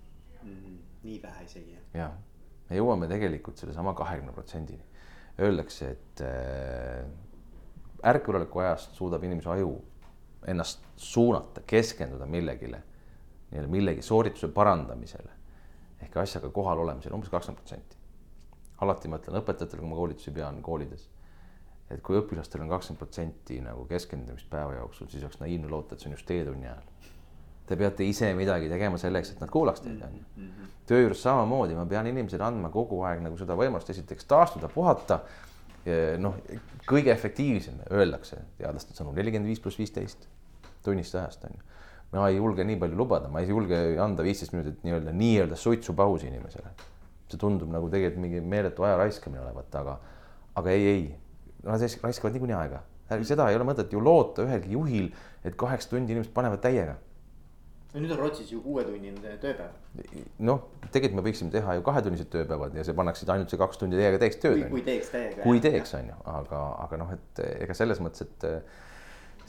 mm. 0.44 0.80
nii 1.04 1.20
vähe 1.24 1.46
isegi. 1.46 1.78
jah, 1.94 2.12
me 2.70 2.80
jõuame 2.80 3.08
tegelikult 3.12 3.62
sellesama 3.62 3.94
kahekümne 3.98 4.34
protsendini. 4.36 4.84
Öeldakse, 5.42 5.90
et 5.96 6.22
äh, 6.22 7.06
ärkveloleku 8.06 8.60
ajast 8.60 9.00
suudab 9.00 9.24
inimese 9.24 9.50
aju 9.50 9.78
ennast 10.48 10.84
suunata, 11.00 11.64
keskenduda 11.68 12.28
millegile, 12.30 12.84
nii-öelda 13.52 13.72
millegi 13.72 14.04
soorituse 14.06 14.52
parandamisele 14.54 15.32
ehk 16.04 16.18
asjaga 16.20 16.50
kohal 16.52 16.84
olemisel 16.84 17.14
umbes 17.16 17.32
kakskümmend 17.32 17.62
protsenti. 17.62 17.98
alati 18.84 19.08
ma 19.08 19.18
ütlen 19.22 19.40
õpetajatele, 19.40 19.80
kui 19.80 19.90
ma 19.90 19.96
koolitusi 19.96 20.32
pean 20.36 20.58
koolides, 20.62 21.06
et 21.92 22.02
kui 22.06 22.18
õpilastel 22.18 22.64
on 22.64 22.72
kakskümmend 22.72 23.02
protsenti 23.02 23.60
nagu 23.62 23.86
keskendumist 23.90 24.50
päeva 24.50 24.78
jooksul, 24.80 25.10
siis 25.12 25.24
oleks 25.26 25.40
naiivne 25.42 25.70
loota, 25.72 25.96
et 25.96 26.04
see 26.04 26.10
on 26.10 26.18
just 26.18 26.28
teie 26.30 26.46
tunni 26.48 26.70
ajal. 26.70 26.84
Te 27.68 27.78
peate 27.80 28.06
ise 28.08 28.34
midagi 28.36 28.68
tegema 28.72 29.00
selleks, 29.00 29.34
et 29.34 29.44
nad 29.44 29.52
kuulaks 29.52 29.84
teid, 29.84 30.02
on 30.04 30.18
ju. 30.20 30.48
töö 30.90 31.04
juures 31.06 31.22
samamoodi, 31.24 31.78
ma 31.78 31.86
pean 31.88 32.08
inimesele 32.10 32.44
andma 32.44 32.72
kogu 32.74 33.00
aeg 33.08 33.24
nagu 33.24 33.38
seda 33.40 33.56
võimalust 33.60 33.92
esiteks 33.94 34.28
taastuda, 34.28 34.72
puhata. 34.74 35.22
noh, 36.20 36.38
kõige 36.88 37.12
efektiivsem 37.12 37.82
öeldakse 37.92 38.38
teadlaste 38.58 38.96
sõnul 38.96 39.18
nelikümmend 39.18 39.52
viis 39.52 39.60
pluss 39.60 39.76
viisteist 39.76 40.30
tunnist 40.84 41.16
ajast 41.20 41.44
on 41.44 41.58
ju 41.58 41.74
ma 42.20 42.30
ei 42.30 42.38
julge 42.38 42.64
nii 42.64 42.78
palju 42.82 42.98
lubada, 42.98 43.30
ma 43.32 43.42
ei 43.42 43.50
julge 43.50 43.78
anda 44.02 44.26
viisteist 44.26 44.54
minutit 44.54 44.84
nii-öelda, 44.86 45.14
nii-öelda 45.18 45.58
suitsupausi 45.58 46.30
inimesele. 46.30 46.74
see 47.34 47.40
tundub 47.42 47.72
nagu 47.74 47.88
tegelikult 47.90 48.22
mingi 48.22 48.42
meeletu 48.46 48.84
aja 48.86 48.98
raiskamine 49.00 49.42
olevat, 49.42 49.76
aga, 49.80 49.96
aga 50.60 50.74
ei, 50.76 50.84
ei, 50.86 51.06
nad 51.64 51.82
raiskavad 52.04 52.36
niikuinii 52.36 52.58
aega. 52.58 52.84
seda 53.24 53.50
ei 53.50 53.56
ole 53.56 53.66
mõtet 53.68 53.92
ju 53.94 54.02
loota 54.04 54.46
ühelgi 54.48 54.74
juhil, 54.74 55.10
et 55.44 55.56
kaheksa 55.60 55.94
tundi 55.94 56.16
inimesed 56.16 56.34
panevad 56.34 56.62
täiega. 56.64 56.96
no 57.94 58.02
nüüd 58.02 58.14
on 58.16 58.20
Rootsis 58.24 58.52
ju 58.52 58.62
kuuetunnine 58.62 59.36
tööpäev. 59.42 59.76
noh, 60.40 60.64
tegelikult 60.92 61.20
me 61.20 61.28
võiksime 61.30 61.52
teha 61.52 61.76
ju 61.78 61.84
kahetunnised 61.86 62.32
tööpäevad 62.34 62.76
ja 62.76 62.84
see 62.84 62.96
pannakse 62.98 63.30
ainult 63.32 63.54
see 63.54 63.62
kaks 63.62 63.78
tundi 63.78 64.00
täiega 64.00 64.20
teeks 64.20 64.42
tööd. 64.42 64.64
kui 64.70 64.82
teeks 64.82 65.14
täiega. 65.14 65.44
kui 65.44 65.62
teeks, 65.62 65.94
on 66.00 66.10
ju, 66.10 66.18
aga, 66.38 66.64
aga 66.88 67.04
noh, 67.04 67.14
et 67.14 67.46
ega 67.68 67.78
selles 67.78 68.02
mõttes, 68.04 68.26
et 68.28 68.66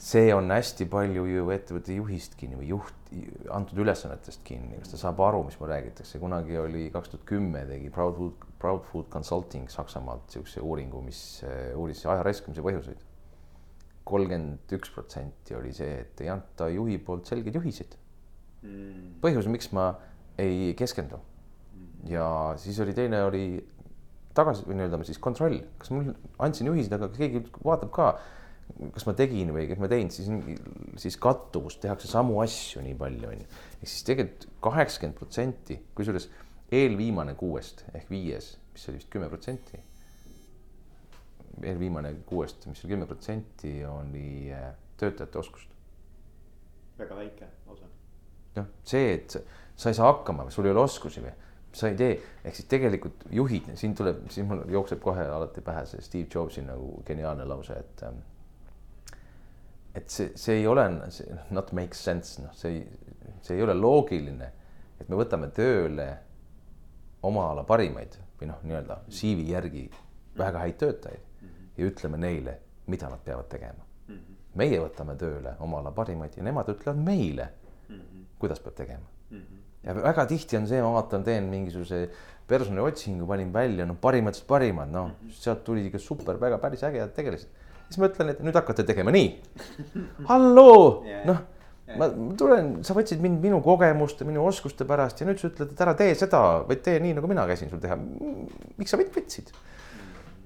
see 0.01 0.33
on 0.35 0.51
hästi 0.51 0.87
palju 0.91 1.25
ju 1.29 1.49
ettevõtte 1.55 1.95
juhist 1.95 2.35
kinni 2.39 2.59
või 2.59 2.69
juht, 2.73 3.11
antud 3.53 3.79
ülesannetest 3.83 4.43
kinni, 4.47 4.79
kas 4.81 4.91
ta 4.91 4.99
saab 5.05 5.21
aru, 5.23 5.45
mis 5.47 5.57
mul 5.59 5.71
räägitakse, 5.71 6.19
kunagi 6.19 6.59
oli 6.59 6.89
kaks 6.93 7.13
tuhat 7.13 7.25
kümme 7.29 7.63
tegi 7.69 7.91
Proud 7.93 8.17
Food, 8.19 8.44
Proud 8.59 8.85
Food 8.91 9.09
Consulting 9.11 9.69
Saksamaalt 9.71 10.31
siukse 10.31 10.63
uuringu, 10.63 11.01
mis 11.05 11.19
eh, 11.43 11.73
uuris 11.75 12.05
aja 12.05 12.23
raiskamise 12.25 12.63
põhjuseid. 12.65 13.03
kolmkümmend 14.05 14.73
üks 14.77 14.91
protsenti 14.93 15.55
oli 15.57 15.71
see, 15.73 16.01
et 16.03 16.21
ei 16.21 16.29
anta 16.29 16.67
juhi 16.69 16.99
poolt 17.01 17.25
selgeid 17.25 17.55
juhiseid 17.57 17.95
mm.. 18.61 19.15
põhjus, 19.23 19.47
miks 19.49 19.71
ma 19.73 19.87
ei 20.37 20.75
keskendu. 20.77 21.17
ja 22.09 22.27
siis 22.61 22.79
oli 22.79 22.93
teine 22.93 23.23
oli 23.25 23.45
tagasi 24.35 24.65
või 24.67 24.77
nii-öelda 24.77 25.01
siis 25.07 25.19
kontroll, 25.23 25.61
kas 25.79 25.91
mul 25.95 26.11
andsin 26.43 26.69
juhiseid, 26.69 26.93
aga 26.97 27.09
keegi 27.15 27.45
vaatab 27.63 27.91
ka 27.95 28.09
kas 28.95 29.05
ma 29.07 29.13
tegin 29.17 29.51
või 29.55 29.67
kas 29.69 29.79
ma 29.81 29.87
teinud, 29.89 30.13
siis, 30.13 30.29
siis 30.99 31.17
kattuvust, 31.21 31.79
tehakse 31.83 32.09
samu 32.09 32.39
asju 32.43 32.83
nii 32.83 32.95
palju, 32.99 33.29
on 33.29 33.43
ju. 33.43 33.47
ehk 33.79 33.87
siis 33.87 34.07
tegelikult 34.07 34.47
kaheksakümmend 34.65 35.19
protsenti, 35.19 35.77
kusjuures 35.97 36.27
eelviimane 36.71 37.35
kuuest 37.35 37.85
ehk 37.93 38.09
viies, 38.09 38.55
mis 38.73 38.89
oli 38.89 38.97
vist 38.97 39.09
kümme 39.13 39.29
protsenti. 39.29 39.79
eelviimane 41.63 42.13
kuuest, 42.25 42.65
mis 42.67 42.83
oli 42.83 42.93
kümme 42.93 43.05
protsenti, 43.07 43.85
oli 43.85 44.51
äh, 44.53 44.73
töötajate 44.97 45.39
oskust. 45.39 45.69
väga 46.99 47.15
väike 47.15 47.47
osa. 47.67 47.85
noh, 48.55 48.67
see, 48.83 49.13
et 49.13 49.37
sa 49.75 49.89
ei 49.89 49.97
saa 49.97 50.11
hakkama 50.11 50.47
või 50.47 50.51
sul 50.55 50.65
ei 50.65 50.71
ole 50.71 50.83
oskusi 50.83 51.23
või 51.23 51.33
sa 51.75 51.89
ei 51.91 51.97
tee, 51.99 52.13
ehk 52.43 52.55
siis 52.55 52.67
tegelikult 52.71 53.25
juhid, 53.35 53.67
siin 53.75 53.95
tuleb, 53.95 54.23
siin 54.31 54.47
mul 54.47 54.63
jookseb 54.71 55.01
kohe 55.03 55.25
alati 55.27 55.61
pähe 55.61 55.83
see 55.89 56.03
Steve 56.03 56.29
Jobsi 56.33 56.63
nagu 56.63 57.01
geniaalne 57.07 57.47
lause, 57.47 57.75
et 57.75 58.03
ähm, 58.07 58.21
et 59.95 60.11
see, 60.11 60.31
see 60.39 60.59
ei 60.59 60.67
ole, 60.67 60.85
not 61.55 61.71
make 61.75 61.95
sense, 61.95 62.41
noh, 62.43 62.53
see 62.55 62.77
ei, 62.77 62.85
see 63.43 63.57
ei 63.57 63.63
ole 63.63 63.75
loogiline, 63.75 64.51
et 64.99 65.11
me 65.11 65.19
võtame 65.19 65.51
tööle 65.55 66.07
oma 67.27 67.49
ala 67.51 67.63
parimaid 67.67 68.17
või 68.39 68.49
noh, 68.51 68.61
nii-öelda 68.67 68.99
CV 69.09 69.49
järgi 69.51 69.85
väga 70.37 70.63
häid 70.65 70.77
töötajaid 70.81 71.21
mm 71.23 71.47
-hmm. 71.47 71.73
ja 71.77 71.89
ütleme 71.89 72.21
neile, 72.21 72.57
mida 72.87 73.09
nad 73.09 73.19
peavad 73.25 73.49
tegema 73.49 73.83
mm. 74.07 74.15
-hmm. 74.15 74.39
meie 74.61 74.79
võtame 74.79 75.17
tööle 75.17 75.55
oma 75.59 75.79
ala 75.79 75.91
parimaid 75.91 76.37
ja 76.37 76.43
nemad 76.43 76.69
ütlevad 76.69 77.03
meile 77.03 77.49
mm, 77.89 77.95
-hmm. 77.95 78.23
kuidas 78.39 78.59
peab 78.59 78.75
tegema 78.75 79.07
mm. 79.29 79.37
-hmm. 79.37 79.61
ja 79.83 79.95
väga 79.95 80.25
tihti 80.25 80.57
on 80.57 80.67
see, 80.67 80.81
ma 80.81 80.93
vaatan, 80.93 81.23
teen 81.23 81.43
mingisuguse 81.43 82.09
personaliotsingu, 82.47 83.27
panin 83.27 83.53
välja, 83.53 83.85
noh, 83.85 83.97
parimatest 84.01 84.47
parimad, 84.47 84.89
noh 84.89 85.07
mm 85.07 85.13
-hmm., 85.13 85.31
sealt 85.31 85.63
tuli 85.63 85.85
ikka 85.85 85.99
super, 85.99 86.39
väga 86.39 86.57
päris 86.57 86.83
ägedad 86.83 87.13
tegelased 87.13 87.49
siis 87.89 87.99
ma 88.01 88.09
ütlen, 88.09 88.29
et 88.33 88.39
nüüd 88.45 88.55
hakkate 88.57 88.83
tegema 88.83 89.11
nii. 89.11 89.27
halloo 90.29 91.03
yeah., 91.05 91.25
noh 91.25 91.43
ma 91.99 92.09
tulen, 92.39 92.71
sa 92.87 92.95
võtsid 92.97 93.21
mind 93.23 93.41
minu 93.43 93.61
kogemuste, 93.65 94.27
minu 94.27 94.43
oskuste 94.47 94.87
pärast 94.89 95.21
ja 95.21 95.29
nüüd 95.29 95.41
sa 95.41 95.49
ütled, 95.51 95.71
et 95.73 95.85
ära 95.85 95.95
tee 95.97 96.15
seda, 96.17 96.41
vaid 96.67 96.83
tee 96.85 96.99
nii, 97.03 97.15
nagu 97.19 97.29
mina 97.31 97.47
käisin 97.49 97.71
sul 97.71 97.81
teha. 97.83 97.97
miks 98.77 98.93
sa 98.93 98.99
mind 99.01 99.13
võtsid? 99.15 99.53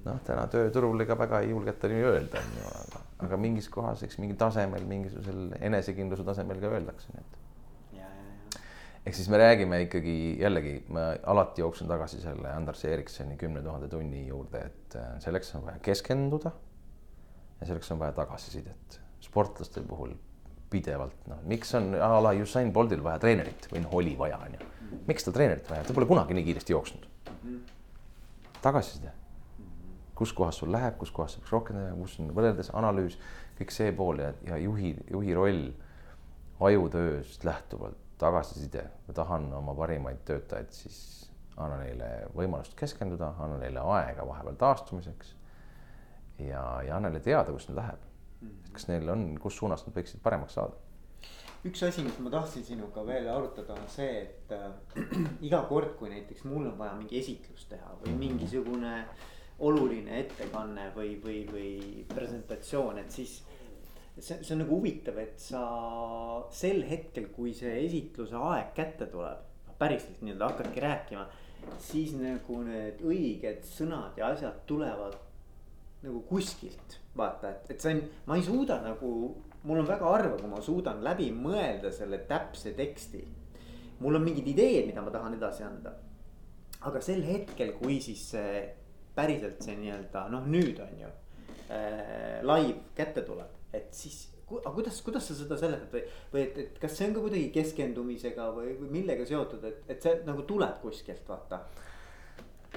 noh, 0.06 0.16
täna 0.24 0.46
tööturul 0.48 1.04
ega 1.04 1.16
väga 1.18 1.42
ei 1.44 1.50
julgeta 1.52 1.90
nii 1.90 2.06
öelda, 2.08 2.40
on 2.40 2.56
ju, 2.56 2.70
aga, 2.84 3.02
aga 3.26 3.38
mingis 3.40 3.68
kohas, 3.72 4.00
eks 4.06 4.16
mingil 4.22 4.38
tasemel, 4.40 4.86
mingisugusel 4.88 5.50
enesekindluse 5.60 6.24
tasemel 6.24 6.62
ka 6.62 6.72
öeldakse, 6.72 7.12
nii 7.12 7.20
et 7.20 7.40
ehk 9.06 9.16
siis 9.16 9.28
me 9.32 9.38
räägime 9.40 9.82
ikkagi 9.86 10.14
jällegi, 10.40 10.74
ma 10.92 11.10
alati 11.32 11.64
jooksen 11.64 11.88
tagasi 11.88 12.20
selle 12.20 12.52
Anders 12.52 12.84
Eriksoni 12.84 13.36
kümne 13.40 13.62
tuhande 13.64 13.88
tunni 13.88 14.26
juurde, 14.26 14.60
et 14.70 14.96
äh, 14.96 15.14
selleks 15.24 15.54
on 15.56 15.64
vaja 15.66 15.80
keskenduda 15.84 16.52
ja 17.60 17.68
selleks 17.68 17.92
on 17.92 18.00
vaja 18.00 18.12
tagasisidet. 18.16 19.00
sportlaste 19.20 19.82
puhul 19.84 20.14
pidevalt, 20.70 21.16
noh, 21.30 21.40
miks 21.50 21.74
on 21.78 21.94
a 21.94 22.10
la 22.22 22.32
Usain 22.42 22.72
Boltil 22.72 23.02
vaja 23.04 23.20
treenerit 23.22 23.68
või 23.72 23.82
noh, 23.84 23.94
oli 24.00 24.16
vaja, 24.18 24.38
on 24.46 24.56
ju. 24.56 24.68
miks 25.08 25.26
tal 25.26 25.34
treenerit 25.36 25.70
vaja, 25.70 25.84
ta 25.86 25.96
pole 25.96 26.08
kunagi 26.10 26.36
nii 26.36 26.46
kiiresti 26.46 26.74
jooksnud. 26.74 27.06
tagasiside, 28.62 29.12
kus 30.14 30.32
kohas 30.36 30.60
sul 30.60 30.72
läheb, 30.72 30.98
kus 31.00 31.10
kohas 31.16 31.34
sa 31.34 31.40
peaks 31.40 31.54
rohkem 31.54 31.78
tegema, 31.78 32.02
kus 32.02 32.18
on 32.20 32.34
võrreldes 32.36 32.70
analüüs, 32.76 33.16
kõik 33.58 33.72
see 33.74 33.94
pool 33.96 34.20
ja, 34.22 34.34
ja 34.46 34.58
juhi, 34.60 34.94
juhi 35.10 35.34
roll 35.34 35.70
ajutööst 36.60 37.44
lähtuvalt, 37.48 37.96
tagasiside, 38.20 38.84
ma 39.06 39.16
tahan 39.16 39.48
oma 39.56 39.74
parimaid 39.74 40.20
töötajaid, 40.28 40.74
siis 40.76 41.00
anna 41.56 41.80
neile 41.80 42.10
võimalust 42.36 42.76
keskenduda, 42.76 43.32
anna 43.40 43.56
neile 43.62 43.82
aega 43.96 44.26
vahepeal 44.28 44.60
taastumiseks 44.60 45.34
ja, 46.38 46.62
ja 46.84 46.96
anna 46.96 47.08
neile 47.08 47.24
teada, 47.24 47.52
kus 47.52 47.68
nad 47.70 47.80
läheb 47.80 48.09
mm. 48.40 48.48
-hmm. 48.48 48.72
kas 48.72 48.88
neil 48.88 49.08
on, 49.08 49.26
kus 49.38 49.56
suunas 49.56 49.86
nad 49.86 49.96
võiksid 49.96 50.22
paremaks 50.22 50.54
saada? 50.58 50.76
üks 51.64 51.82
asi, 51.84 52.02
mis 52.02 52.16
ma 52.24 52.30
tahtsin 52.32 52.64
sinuga 52.64 53.04
veel 53.06 53.28
arutada, 53.28 53.74
on 53.76 53.88
see, 53.88 54.22
et 54.22 54.52
äh, 54.56 54.70
iga 55.48 55.60
kord, 55.68 55.96
kui 55.98 56.08
näiteks 56.08 56.44
mul 56.48 56.70
on 56.70 56.78
vaja 56.78 56.94
mingi 56.96 57.18
esitlus 57.20 57.66
teha 57.68 57.92
või 58.00 58.14
mingisugune 58.16 58.94
oluline 59.60 60.20
ettekanne 60.22 60.88
või, 60.94 61.18
või, 61.20 61.44
või 61.52 62.04
presentatsioon, 62.08 62.98
et 63.02 63.12
siis 63.12 63.42
see, 64.16 64.38
see 64.40 64.54
on 64.54 64.62
nagu 64.64 64.78
huvitav, 64.78 65.18
et 65.20 65.36
sa 65.40 65.62
sel 66.54 66.82
hetkel, 66.88 67.28
kui 67.34 67.52
see 67.56 67.74
esitluse 67.84 68.40
aeg 68.40 68.72
kätte 68.76 69.10
tuleb, 69.12 69.44
päriselt 69.80 70.24
nii-öelda 70.24 70.50
hakkadki 70.52 70.84
rääkima. 70.84 71.28
siis 71.78 72.14
nagu 72.16 72.62
need 72.64 73.02
õiged 73.04 73.66
sõnad 73.68 74.16
ja 74.16 74.30
asjad 74.32 74.62
tulevad 74.66 75.16
nagu 76.00 76.22
kuskilt, 76.28 76.99
vaata, 77.16 77.50
et, 77.50 77.70
et 77.74 77.82
see 77.82 77.94
on, 77.96 78.02
ma 78.30 78.38
ei 78.38 78.44
suuda 78.46 78.80
nagu, 78.84 79.12
mul 79.66 79.82
on 79.82 79.88
väga 79.88 80.08
harva, 80.14 80.38
kui 80.38 80.50
ma 80.50 80.60
suudan 80.64 81.02
läbi 81.04 81.30
mõelda 81.34 81.92
selle 81.94 82.22
täpse 82.28 82.74
teksti. 82.78 83.24
mul 84.00 84.16
on 84.16 84.24
mingid 84.24 84.46
ideed, 84.48 84.86
mida 84.88 85.02
ma 85.04 85.10
tahan 85.12 85.34
edasi 85.36 85.64
anda. 85.66 85.92
aga 86.80 87.00
sel 87.04 87.22
hetkel, 87.26 87.74
kui 87.76 88.00
siis 88.00 88.22
see 88.32 88.60
päriselt 89.14 89.60
see 89.62 89.76
nii-öelda 89.76 90.28
noh, 90.32 90.46
nüüd 90.48 90.78
on 90.80 91.00
ju 91.02 91.08
äh, 91.68 92.40
live 92.46 92.78
kätte 92.96 93.24
tuleb, 93.26 93.50
et 93.76 93.90
siis 93.92 94.30
aga 94.50 94.72
kuidas, 94.74 95.02
kuidas 95.06 95.28
sa 95.28 95.36
seda 95.38 95.58
seletad 95.60 95.92
või, 95.92 96.02
või 96.32 96.42
et, 96.46 96.56
et 96.64 96.80
kas 96.80 96.96
see 96.96 97.10
on 97.10 97.14
ka 97.18 97.22
kuidagi 97.26 97.50
keskendumisega 97.54 98.48
või, 98.56 98.72
või 98.80 98.90
millega 98.98 99.26
seotud, 99.28 99.66
et, 99.68 99.84
et 99.92 100.02
see 100.02 100.22
nagu 100.26 100.46
tuleb 100.48 100.80
kuskilt 100.82 101.28
vaata? 101.28 101.60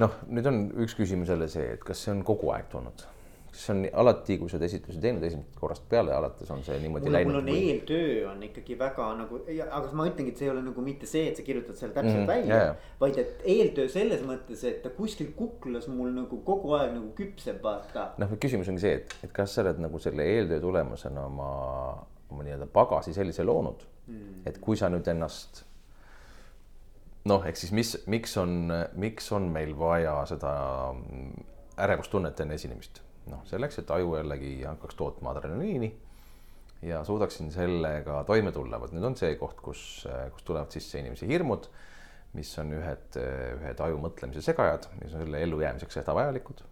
noh, 0.02 0.22
nüüd 0.28 0.50
on 0.50 0.62
üks 0.84 0.98
küsimus 0.98 1.32
jälle 1.32 1.48
see, 1.50 1.78
et 1.78 1.86
kas 1.86 2.04
see 2.04 2.14
on 2.14 2.26
kogu 2.28 2.52
aeg 2.54 2.68
tulnud 2.74 3.08
see 3.54 3.74
on 3.74 3.84
alati, 4.02 4.38
kui 4.42 4.50
sa 4.50 4.58
oled 4.58 4.66
esitlusi 4.66 5.02
teinud 5.02 5.24
esimesest 5.28 5.58
korrast 5.60 5.84
peale 5.90 6.14
alates 6.16 6.50
on 6.54 6.64
see 6.66 6.78
niimoodi 6.82 7.06
mul, 7.06 7.16
läinud? 7.16 7.32
mul 7.32 7.40
on 7.42 7.50
või... 7.50 7.66
eeltöö 7.70 8.14
on 8.32 8.46
ikkagi 8.48 8.78
väga 8.80 9.10
nagu, 9.20 9.42
aga 9.64 9.92
ma 10.00 10.08
ütlengi, 10.10 10.34
et 10.34 10.42
see 10.42 10.48
ei 10.48 10.54
ole 10.54 10.64
nagu 10.66 10.86
mitte 10.86 11.10
see, 11.10 11.28
et 11.30 11.38
sa 11.38 11.46
kirjutad 11.46 11.78
selle 11.78 11.94
täpselt 11.96 12.24
mm, 12.24 12.30
välja 12.30 12.58
yeah.. 12.58 12.88
vaid 13.02 13.20
et 13.22 13.44
eeltöö 13.54 13.92
selles 13.94 14.24
mõttes, 14.26 14.64
et 14.70 14.82
ta 14.86 14.94
kuskil 14.96 15.30
kuklas 15.38 15.86
mul 15.92 16.10
nagu 16.16 16.40
kogu 16.48 16.74
aeg 16.80 16.96
nagu 16.96 17.12
küpseb, 17.18 17.62
vaata. 17.66 18.08
noh, 18.24 18.34
küsimus 18.42 18.72
ongi 18.74 18.86
see, 18.86 18.96
et, 19.02 19.16
et 19.28 19.36
kas 19.36 19.54
sa 19.54 19.66
oled 19.66 19.84
nagu 19.86 20.02
selle 20.02 20.26
eeltöö 20.34 20.64
tulemusena 20.64 21.28
oma, 21.30 21.52
oma 22.34 22.48
nii-öelda 22.48 22.70
pagasi 22.74 23.14
sellise 23.14 23.46
loonud 23.46 23.86
mm., 24.08 24.42
et 24.50 24.58
kui 24.64 24.80
sa 24.80 24.90
nüüd 24.94 25.08
ennast 25.14 25.62
noh, 27.30 27.46
ehk 27.46 27.62
siis 27.62 27.72
mis, 27.76 27.96
miks 28.10 28.34
on, 28.42 28.74
miks 29.00 29.30
on 29.36 29.52
meil 29.54 29.78
vaja 29.78 30.18
seda 30.34 30.58
ärevustunnet 31.84 32.42
enne 32.44 32.58
esinemist 32.58 33.03
noh, 33.32 33.44
selleks, 33.48 33.80
et 33.82 33.92
aju 33.94 34.18
jällegi 34.18 34.56
hakkaks 34.66 34.98
tootma 35.00 35.32
adrenaliini 35.34 35.92
ja 36.84 37.04
suudaksin 37.08 37.52
sellega 37.52 38.24
toime 38.28 38.52
tulla, 38.52 38.80
vot 38.82 38.92
nüüd 38.96 39.08
on 39.08 39.16
see 39.20 39.36
koht, 39.40 39.62
kus, 39.64 40.04
kus 40.36 40.46
tulevad 40.48 40.74
sisse 40.74 41.00
inimese 41.00 41.28
hirmud, 41.30 41.70
mis 42.38 42.52
on 42.60 42.74
ühed, 42.76 43.18
ühed 43.60 43.84
aju 43.86 44.00
mõtlemise 44.04 44.44
segajad, 44.44 44.90
mis 45.00 45.14
on 45.14 45.24
selle 45.24 45.44
ellujäämiseks 45.46 46.02
hädavajalikud. 46.02 46.64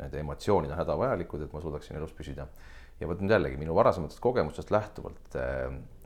Need 0.00 0.14
emotsioonid 0.22 0.72
on 0.72 0.80
hädavajalikud, 0.80 1.44
et 1.44 1.52
ma 1.52 1.60
suudaksin 1.60 1.98
elus 2.00 2.14
püsida. 2.16 2.48
ja 3.00 3.08
vot 3.08 3.20
nüüd 3.20 3.32
jällegi 3.32 3.56
minu 3.56 3.74
varasematest 3.76 4.20
kogemustest 4.20 4.70
lähtuvalt, 4.70 5.36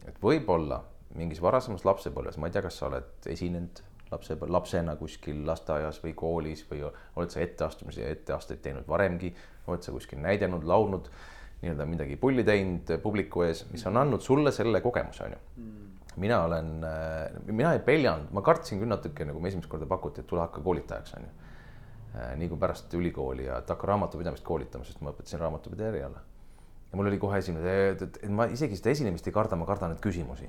et 0.07 0.18
võib-olla 0.22 0.80
mingis 1.18 1.40
varasemas 1.42 1.84
lapsepõlves, 1.86 2.36
ma 2.38 2.46
ei 2.46 2.55
tea, 2.55 2.62
kas 2.62 2.78
sa 2.78 2.86
oled 2.86 3.26
esinenud 3.30 3.80
lapse, 4.11 4.36
lapsena 4.46 4.96
kuskil 4.96 5.44
lasteaias 5.46 6.00
või 6.05 6.14
koolis 6.16 6.64
või 6.70 6.82
oled 6.84 7.32
sa 7.32 7.42
etteastumisi 7.44 8.02
ja 8.02 8.11
etteasteid 8.12 8.62
teinud 8.64 8.88
varemgi, 8.88 9.32
oled 9.66 9.84
sa 9.84 9.94
kuskil 9.94 10.20
näidelnud, 10.24 10.66
laulnud, 10.68 11.09
nii-öelda 11.62 11.86
midagi 11.88 12.18
pulli 12.20 12.44
teinud 12.44 12.94
publiku 13.02 13.46
ees, 13.46 13.64
mis 13.72 13.86
on 13.88 13.96
andnud 14.00 14.22
sulle 14.24 14.52
selle 14.52 14.82
kogemuse, 14.84 15.24
on 15.24 15.36
ju 15.36 15.40
mm. 15.57 15.86
mina 16.24 16.42
olen, 16.44 16.74
äh, 16.84 17.38
mina 17.46 17.72
ei 17.72 17.80
peljanud, 17.86 18.28
ma 18.36 18.44
kartsin 18.44 18.82
küll 18.82 18.92
natuke, 18.92 19.26
nagu 19.28 19.40
me 19.40 19.50
esimest 19.52 19.70
korda 19.72 19.88
pakuti, 19.88 20.22
et 20.22 20.30
tule 20.30 20.44
hakka 20.44 20.62
koolitajaks, 20.64 21.16
on 21.18 21.26
ju. 21.28 21.32
Äh, 22.14 22.34
nii 22.38 22.50
kui 22.52 22.61
pärast 22.61 22.92
ülikooli 22.94 23.48
ja 23.48 23.59
et 23.62 23.72
hakka 23.72 23.88
raamatupidamist 23.90 24.44
koolitama, 24.46 24.86
sest 24.86 25.00
ma 25.02 25.11
õpetasin 25.14 25.40
raamatupidaja 25.42 25.94
eriala. 25.94 26.20
ja 26.90 26.98
mul 26.98 27.09
oli 27.11 27.18
kohe 27.18 27.40
esimene, 27.42 27.72
et 27.90 28.20
ma 28.30 28.46
isegi 28.46 28.76
seda 28.78 28.92
esinemist 28.92 29.26
ei 29.26 29.34
karda, 29.34 29.57
ma 29.59 29.66
kardan 29.66 29.90
neid 29.90 30.05
küsimusi 30.05 30.46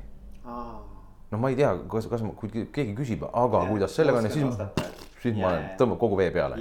no 1.36 1.42
ma 1.42 1.52
ei 1.52 1.58
tea, 1.60 1.72
kas, 1.92 2.08
kas, 2.12 2.24
kui 2.40 2.66
keegi 2.74 2.96
küsib, 2.98 3.26
aga 3.28 3.66
ja, 3.66 3.72
kuidas 3.74 3.96
sellega 4.00 4.22
on 4.22 4.30
ja 4.30 4.34
siis, 4.34 4.62
siis 5.22 5.36
ma 5.38 5.52
olen, 5.52 5.68
tõmbab 5.80 6.00
kogu 6.02 6.20
vee 6.20 6.32
peale. 6.34 6.60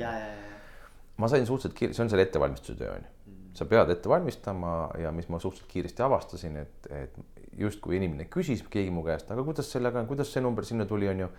ma 1.20 1.30
sain 1.30 1.46
suhteliselt 1.46 1.78
kiiresti, 1.78 1.96
see 1.96 2.04
on 2.04 2.10
selle 2.10 2.26
ettevalmistuse 2.26 2.78
töö 2.80 2.90
on 2.96 3.04
ju. 3.04 3.12
Mm. 3.30 3.52
sa 3.54 3.68
pead 3.70 3.90
ette 3.94 4.10
valmistama 4.10 4.74
ja 4.98 5.12
mis 5.14 5.30
ma 5.30 5.38
suhteliselt 5.38 5.70
kiiresti 5.70 6.02
avastasin, 6.02 6.56
et, 6.64 6.88
et 6.90 7.18
justkui 7.58 8.00
inimene 8.00 8.26
küsis 8.26 8.64
keegi 8.70 8.90
mu 8.90 9.04
käest, 9.06 9.30
aga 9.30 9.44
kuidas 9.46 9.70
sellega 9.70 10.02
on, 10.02 10.10
kuidas 10.10 10.32
see 10.34 10.42
number 10.42 10.66
sinna 10.66 10.88
tuli, 10.90 11.08
on 11.08 11.26
ju. 11.26 11.30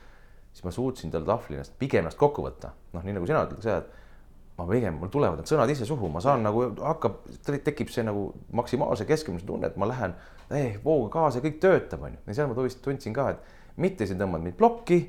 siis 0.56 0.64
ma 0.64 0.72
suutsin 0.72 1.12
tal 1.12 1.28
tahvlil 1.28 1.60
ennast 1.60 1.76
pigem 1.80 2.06
ennast 2.06 2.18
kokku 2.18 2.46
võtta, 2.46 2.72
noh, 2.94 3.04
nii 3.04 3.18
nagu 3.18 3.28
sina 3.28 3.44
ütled 3.44 3.60
seda, 3.66 3.82
et 3.84 4.56
ma 4.56 4.68
pigem, 4.70 4.96
mul 5.02 5.12
tulevad 5.12 5.42
need 5.42 5.52
sõnad 5.52 5.72
ise 5.74 5.88
suhu, 5.88 6.08
ma 6.08 6.22
saan 6.24 6.46
nagu 6.48 6.70
hakkab, 6.80 7.18
tekib 7.44 7.92
see 7.92 8.06
nagu 8.08 8.30
maksimaalse 8.56 9.04
keskendumise 9.10 9.50
tunne, 9.50 9.68
et 9.68 9.76
ma 9.76 9.90
lähen 9.92 10.16
eh, 10.52 10.80
vooga 10.84 11.12
kaasa, 11.20 11.43
kõik 11.43 11.60
töötab, 11.64 12.06
onju. 12.08 12.22
ja 12.28 12.38
seal 12.38 12.50
ma 12.52 12.68
tundsin 12.84 13.16
ka, 13.16 13.30
et 13.36 13.80
mitte 13.82 14.08
siin 14.08 14.20
tõmbanud 14.22 14.50
mind 14.50 14.58
plokki. 14.60 15.00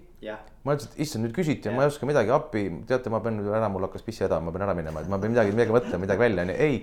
ma 0.64 0.74
ütlesin, 0.74 0.92
et 0.94 1.02
issand, 1.04 1.26
nüüd 1.26 1.34
küsiti 1.36 1.68
ja 1.68 1.74
ma 1.74 1.84
ei 1.84 1.92
oska 1.92 2.06
midagi 2.08 2.32
appi, 2.34 2.64
teate, 2.88 3.10
ma 3.12 3.20
pean 3.22 3.36
nüüd 3.38 3.52
ära, 3.54 3.68
mul 3.70 3.84
hakkas 3.86 4.02
pissi 4.06 4.24
häda, 4.24 4.40
ma 4.42 4.54
pean 4.54 4.66
ära 4.66 4.74
minema, 4.74 5.02
et 5.04 5.10
ma 5.12 5.20
pean 5.22 5.34
midagi, 5.34 5.52
midagi 5.54 5.74
mõtlema, 5.76 6.02
midagi 6.02 6.24
välja, 6.24 6.46
onju, 6.46 6.56
ei. 6.66 6.80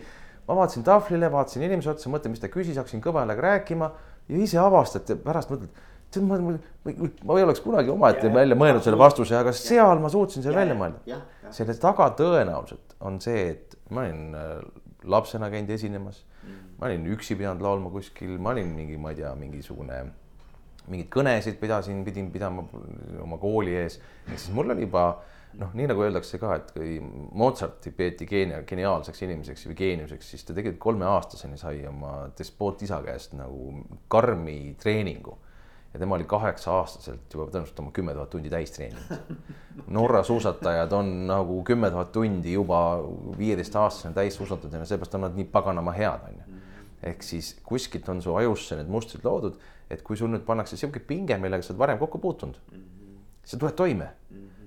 ma 0.47 0.59
vaatasin 0.61 0.85
tahvlile, 0.87 1.31
vaatasin 1.33 1.65
inimese 1.65 1.91
otsa, 1.91 2.11
mõtlen, 2.13 2.35
mis 2.35 2.43
ta 2.43 2.51
küsis, 2.53 2.77
hakkasin 2.79 3.03
kõva 3.03 3.23
häälega 3.23 3.43
rääkima 3.43 3.89
ja 4.29 4.39
ise 4.45 4.61
avastad 4.61 5.09
ja 5.11 5.17
pärast 5.19 5.51
mõtled 5.51 5.73
tead, 6.13 6.25
ma, 6.27 6.37
ma, 6.39 6.55
ma 7.25 7.37
ei 7.39 7.45
oleks 7.45 7.61
kunagi 7.63 7.91
omaette 7.93 8.31
välja 8.33 8.57
mõelnud 8.59 8.85
selle 8.85 8.99
vastuse, 8.99 9.35
aga 9.37 9.53
seal 9.57 10.01
ma 10.03 10.11
suutsin 10.13 10.45
selle 10.45 10.59
välja 10.61 10.77
mõelda. 10.77 11.19
selle 11.53 11.75
taga 11.81 12.09
tõenäoliselt 12.17 12.95
on 13.05 13.19
see, 13.23 13.47
et 13.53 13.77
ma 13.93 14.05
olin 14.05 14.37
äh, 14.37 14.53
lapsena 15.03 15.49
käinud 15.53 15.73
esinemas. 15.75 16.23
Ma 16.79 16.89
olin 16.89 17.05
üksi 17.15 17.37
pidanud 17.39 17.63
laulma 17.63 17.91
kuskil, 17.93 18.37
ma 18.39 18.51
olin 18.51 18.73
mingi, 18.75 18.97
ma 18.97 19.13
ei 19.13 19.21
tea, 19.21 19.33
mingisugune, 19.39 19.99
mingeid 20.87 21.11
kõnesid 21.13 21.59
pidasin, 21.61 22.01
pidin 22.03 22.31
pidama 22.33 22.65
oma 23.23 23.39
kooli 23.39 23.75
ees. 23.79 23.99
siis 24.33 24.49
mul 24.55 24.73
oli 24.75 24.87
juba 24.87 25.05
noh, 25.61 25.71
nii 25.77 25.87
nagu 25.91 26.03
öeldakse 26.03 26.39
ka, 26.41 26.57
et 26.57 26.73
kui 26.75 26.97
Mozarti 27.39 27.93
peeti 27.95 28.27
geenia-, 28.29 28.63
geniaalseks 28.67 29.23
inimeseks 29.27 29.67
või 29.69 29.77
geeniuseks, 29.79 30.33
siis 30.33 30.43
ta 30.43 30.55
tegelikult 30.55 30.81
kolmeaastaseni 30.89 31.59
sai 31.61 31.85
oma 31.87 32.15
despoot 32.37 32.81
isa 32.85 32.99
käest 33.05 33.37
nagu 33.37 33.71
karmi 34.11 34.75
treeningu 34.81 35.37
ja 35.93 35.99
tema 35.99 36.15
oli 36.15 36.25
kaheksa-aastaselt 36.29 37.33
juba 37.33 37.45
tõenäoliselt 37.51 37.79
oma 37.83 37.91
kümme 37.93 38.13
tuhat 38.15 38.31
tundi 38.33 38.49
täis 38.49 38.71
treeninud. 38.73 39.41
Norra 39.93 40.23
suusatajad 40.25 40.93
on 40.97 41.11
nagu 41.29 41.59
kümme 41.67 41.91
tuhat 41.93 42.11
tundi 42.15 42.55
juba 42.55 42.79
viieteistaastasena 43.37 44.15
täis 44.17 44.37
suusatatud 44.39 44.73
ja 44.73 44.87
seepärast 44.89 45.19
on 45.19 45.27
nad 45.27 45.37
nii 45.37 45.45
paganama 45.53 45.93
head, 45.93 46.25
on 46.29 46.39
ju. 46.39 46.61
ehk 47.03 47.23
siis 47.23 47.53
kuskilt 47.63 48.09
on 48.09 48.21
su 48.21 48.33
ajusse 48.35 48.77
need 48.79 48.89
mustrid 48.89 49.25
loodud, 49.27 49.59
et 49.91 50.01
kui 50.01 50.17
sul 50.17 50.31
nüüd 50.33 50.45
pannakse 50.47 50.79
sihuke 50.79 51.03
pinge, 51.03 51.37
millega 51.37 51.65
sa 51.65 51.73
oled 51.73 51.81
varem 51.81 52.01
kokku 52.01 52.21
puutunud, 52.23 52.57
sa 53.43 53.59
tuled 53.59 53.75
toime. 53.77 54.09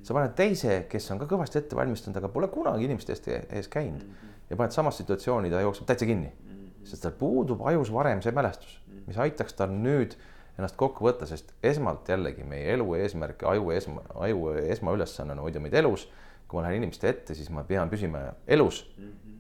sa 0.07 0.15
paned 0.15 0.37
teise, 0.39 0.85
kes 0.87 1.11
on 1.11 1.19
ka 1.19 1.27
kõvasti 1.27 1.59
ette 1.59 1.75
valmistanud, 1.75 2.21
aga 2.21 2.29
pole 2.31 2.47
kunagi 2.53 2.85
inimeste 2.87 3.13
eest 3.13 3.27
ees 3.29 3.69
käinud 3.69 4.05
ja 4.51 4.57
paned 4.57 4.71
samas 4.71 5.01
situatsiooni, 5.01 5.51
ta 5.51 5.65
jookseb 5.65 5.89
täitsa 5.89 6.07
kinni. 6.07 6.31
sest 6.87 7.03
tal 7.03 7.17
puudub 7.19 7.65
ajus 7.67 7.91
varem 7.91 8.21
see 8.23 8.31
mälestus, 8.31 8.77
mis 9.09 9.17
aitaks 9.19 9.57
tal 9.59 9.73
nüüd 9.75 10.15
ennast 10.57 10.77
kokku 10.81 11.05
võtta, 11.05 11.29
sest 11.29 11.53
esmalt 11.65 12.09
jällegi 12.09 12.45
meie 12.49 12.73
elu 12.77 12.87
eesmärk, 13.01 13.45
aju 13.49 13.71
esma, 13.77 14.05
aju 14.27 14.53
esmaülesanne 14.63 15.37
on 15.37 15.45
hoida 15.45 15.61
meid 15.63 15.75
elus. 15.75 16.09
kui 16.47 16.61
ma 16.61 16.63
lähen 16.63 16.77
inimeste 16.79 17.09
ette, 17.11 17.35
siis 17.35 17.49
ma 17.51 17.65
pean 17.67 17.91
püsima 17.91 18.21
elus 18.47 18.85
mm. 18.97 19.05
-hmm. 19.05 19.39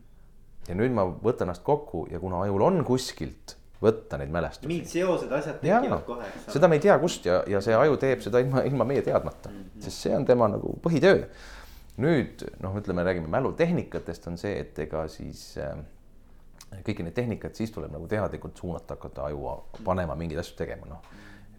ja 0.69 0.75
nüüd 0.75 0.91
ma 0.91 1.05
võtan 1.07 1.47
ennast 1.47 1.63
kokku 1.63 2.09
ja 2.11 2.19
kuna 2.21 2.41
ajul 2.43 2.63
on 2.63 2.85
kuskilt 2.85 3.57
võtta 3.83 4.19
neid 4.19 4.33
mälestusi. 4.33 4.69
mingid 4.69 4.89
seosed, 4.91 5.33
asjad 5.33 5.61
tekivad 5.61 6.05
kohe, 6.07 6.31
seda 6.49 6.69
me 6.69 6.79
ei 6.79 6.81
tea, 6.81 6.99
kust 6.99 7.27
ja, 7.29 7.43
ja 7.47 7.61
see 7.65 7.77
aju 7.77 7.97
teeb 8.01 8.25
seda 8.25 8.41
ilma, 8.43 8.65
ilma 8.69 8.85
meie 8.89 9.03
teadmata 9.03 9.51
mm, 9.51 9.61
-hmm. 9.61 9.85
sest 9.85 10.07
see 10.07 10.17
on 10.17 10.25
tema 10.25 10.49
nagu 10.49 10.79
põhitöö. 10.83 11.27
nüüd 11.97 12.43
noh, 12.61 12.75
ütleme, 12.77 13.05
räägime 13.05 13.29
mälutehnikatest, 13.33 14.27
on 14.27 14.37
see, 14.39 14.59
et 14.61 14.79
ega 14.79 15.07
siis 15.09 15.59
äh, 15.59 15.77
kõiki 16.87 17.07
neid 17.07 17.17
tehnikaid, 17.17 17.55
siis 17.59 17.73
tuleb 17.75 17.93
nagu 17.95 18.09
teadlikult 18.11 18.59
suunata, 18.59 18.97
hakata 18.97 19.29
aju 19.29 19.57
panema 19.87 20.17
mingeid 20.19 20.43
asju 20.43 20.57
tegema, 20.59 20.89
noh. 20.91 21.11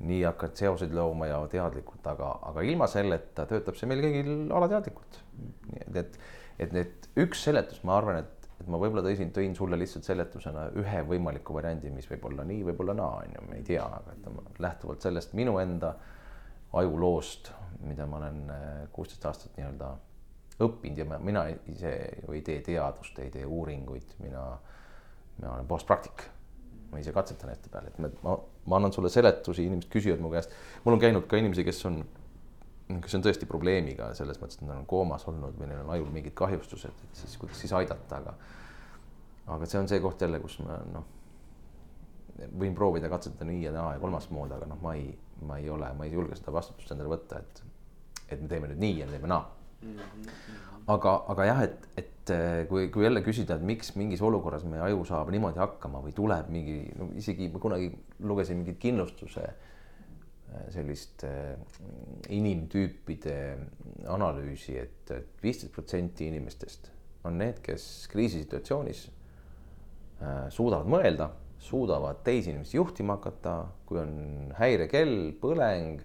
nii 0.08 0.24
hakkad 0.28 0.58
seoseid 0.60 0.94
looma 0.94 1.30
ja 1.30 1.38
teadlikult, 1.52 2.06
aga, 2.12 2.34
aga 2.52 2.66
ilma 2.68 2.88
selleta 2.92 3.48
töötab 3.50 3.78
see 3.80 3.90
meil 3.90 4.04
kõigil 4.04 4.52
alateadlikult. 4.54 5.22
et, 5.80 6.02
et, 6.04 6.20
et 6.66 6.76
need 6.76 7.08
üks 7.24 7.48
seletus, 7.48 7.82
ma 7.88 7.98
arvan, 7.98 8.22
et, 8.22 8.50
et 8.62 8.68
ma 8.70 8.80
võib-olla 8.82 9.06
tõin, 9.06 9.32
tõin 9.34 9.56
sulle 9.58 9.80
lihtsalt 9.80 10.06
seletusena 10.06 10.68
ühe 10.78 11.02
võimaliku 11.08 11.56
variandi, 11.58 11.94
mis 11.94 12.10
võib 12.12 12.30
olla 12.30 12.46
nii, 12.46 12.62
võib-olla 12.70 12.98
naa, 13.00 13.24
on 13.24 13.40
ju, 13.40 13.48
me 13.50 13.62
ei 13.62 13.66
tea, 13.66 13.88
aga 13.88 14.14
et 14.14 14.62
lähtuvalt 14.62 15.08
sellest 15.08 15.34
minu 15.40 15.58
enda 15.64 15.96
ajuloost, 16.78 17.54
mida 17.88 18.06
ma 18.10 18.20
olen 18.20 18.44
äh, 18.52 18.70
kuusteist 18.94 19.26
aastat 19.26 19.58
nii-öelda 19.58 19.96
õppinud 20.66 21.00
ja 21.00 21.06
ma, 21.08 21.20
mina 21.22 21.46
ise 21.70 21.94
ju 22.24 22.34
ei 22.34 22.42
tee 22.46 22.62
teadust, 22.66 23.18
ei 23.22 23.30
tee 23.34 23.46
uuringuid, 23.46 24.18
mina 24.22 24.44
mina 25.38 25.54
olen 25.54 25.68
postpraktik. 25.68 26.28
ma 26.92 27.02
ise 27.02 27.12
katsetan 27.12 27.50
ette 27.52 27.68
peale, 27.68 27.90
et 27.92 27.98
ma, 28.24 28.38
ma 28.66 28.78
annan 28.78 28.94
sulle 28.96 29.10
seletusi, 29.12 29.66
inimesed 29.68 29.90
küsivad 29.92 30.22
mu 30.24 30.30
käest, 30.32 30.54
mul 30.86 30.96
on 30.96 31.02
käinud 31.02 31.26
ka 31.28 31.36
inimesi, 31.36 31.66
kes 31.68 31.82
on, 31.90 31.98
kes 33.04 33.18
on 33.18 33.26
tõesti 33.26 33.50
probleemiga 33.50 34.14
selles 34.16 34.40
mõttes, 34.40 34.62
et 34.62 34.64
nad 34.70 34.78
on 34.80 34.86
koomas 34.88 35.28
olnud 35.28 35.58
või 35.60 35.68
neil 35.68 35.82
on 35.84 35.92
ajul 35.98 36.08
mingid 36.16 36.32
kahjustused, 36.40 37.04
et 37.04 37.20
siis 37.20 37.36
kuidas 37.42 37.60
siis 37.60 37.76
aidata, 37.76 38.22
aga. 38.22 38.38
aga 39.58 39.68
see 39.68 39.82
on 39.82 39.92
see 39.92 40.00
koht 40.00 40.24
jälle, 40.24 40.40
kus 40.40 40.56
ma 40.64 40.80
noh, 40.94 41.12
võin 42.60 42.76
proovida 42.78 43.12
katsetada 43.12 43.50
nii 43.52 43.66
ja 43.66 43.76
naa 43.76 43.98
ja 43.98 44.00
kolmas 44.00 44.30
mood, 44.32 44.56
aga 44.56 44.72
noh, 44.72 44.80
ma 44.82 44.96
ei, 44.96 45.12
ma 45.44 45.60
ei 45.60 45.70
ole, 45.70 45.92
ma 45.98 46.08
ei 46.08 46.16
julge 46.16 46.40
seda 46.40 46.56
vastutust 46.56 46.96
endale 46.96 47.12
võtta, 47.18 47.44
et, 47.44 47.64
et 48.30 48.42
me 48.42 48.48
teeme 48.48 48.72
nüüd 48.72 48.84
nii 48.84 49.00
ja 49.02 49.12
teeme 49.12 49.32
naa. 49.36 49.44
Aga, 50.88 51.14
aga 51.34 51.48
jah, 51.48 51.64
et, 51.68 51.88
et 52.02 52.34
äh, 52.34 52.66
kui, 52.70 52.88
kui 52.94 53.06
jälle 53.06 53.24
küsida, 53.26 53.58
et 53.58 53.66
miks 53.68 53.94
mingis 54.00 54.24
olukorras 54.26 54.66
meie 54.68 54.84
aju 54.88 55.06
saab 55.08 55.32
niimoodi 55.34 55.62
hakkama 55.62 56.02
või 56.06 56.16
tuleb 56.18 56.52
mingi, 56.54 56.80
no 56.98 57.10
isegi 57.18 57.50
ma 57.54 57.62
kunagi 57.64 57.92
lugesin 58.24 58.62
mingit 58.62 58.80
kindlustuse 58.84 59.46
äh, 59.48 60.64
sellist 60.74 61.28
inimtüüpide 62.34 63.38
analüüsi 64.14 64.80
et, 64.82 65.14
et 65.14 65.44
viisteist 65.44 65.76
protsenti 65.76 66.32
inimestest 66.32 66.92
on 67.28 67.38
need, 67.42 67.60
kes 67.66 68.08
kriisisituatsioonis 68.14 69.08
Äh, 70.18 70.48
suudavad 70.50 70.88
mõelda, 70.90 71.28
suudavad 71.62 72.24
teisi 72.26 72.50
inimesi 72.50 72.80
juhtima 72.80 73.20
hakata, 73.20 73.68
kui 73.86 74.00
on 74.02 74.14
häirekell, 74.58 75.28
põleng, 75.38 76.02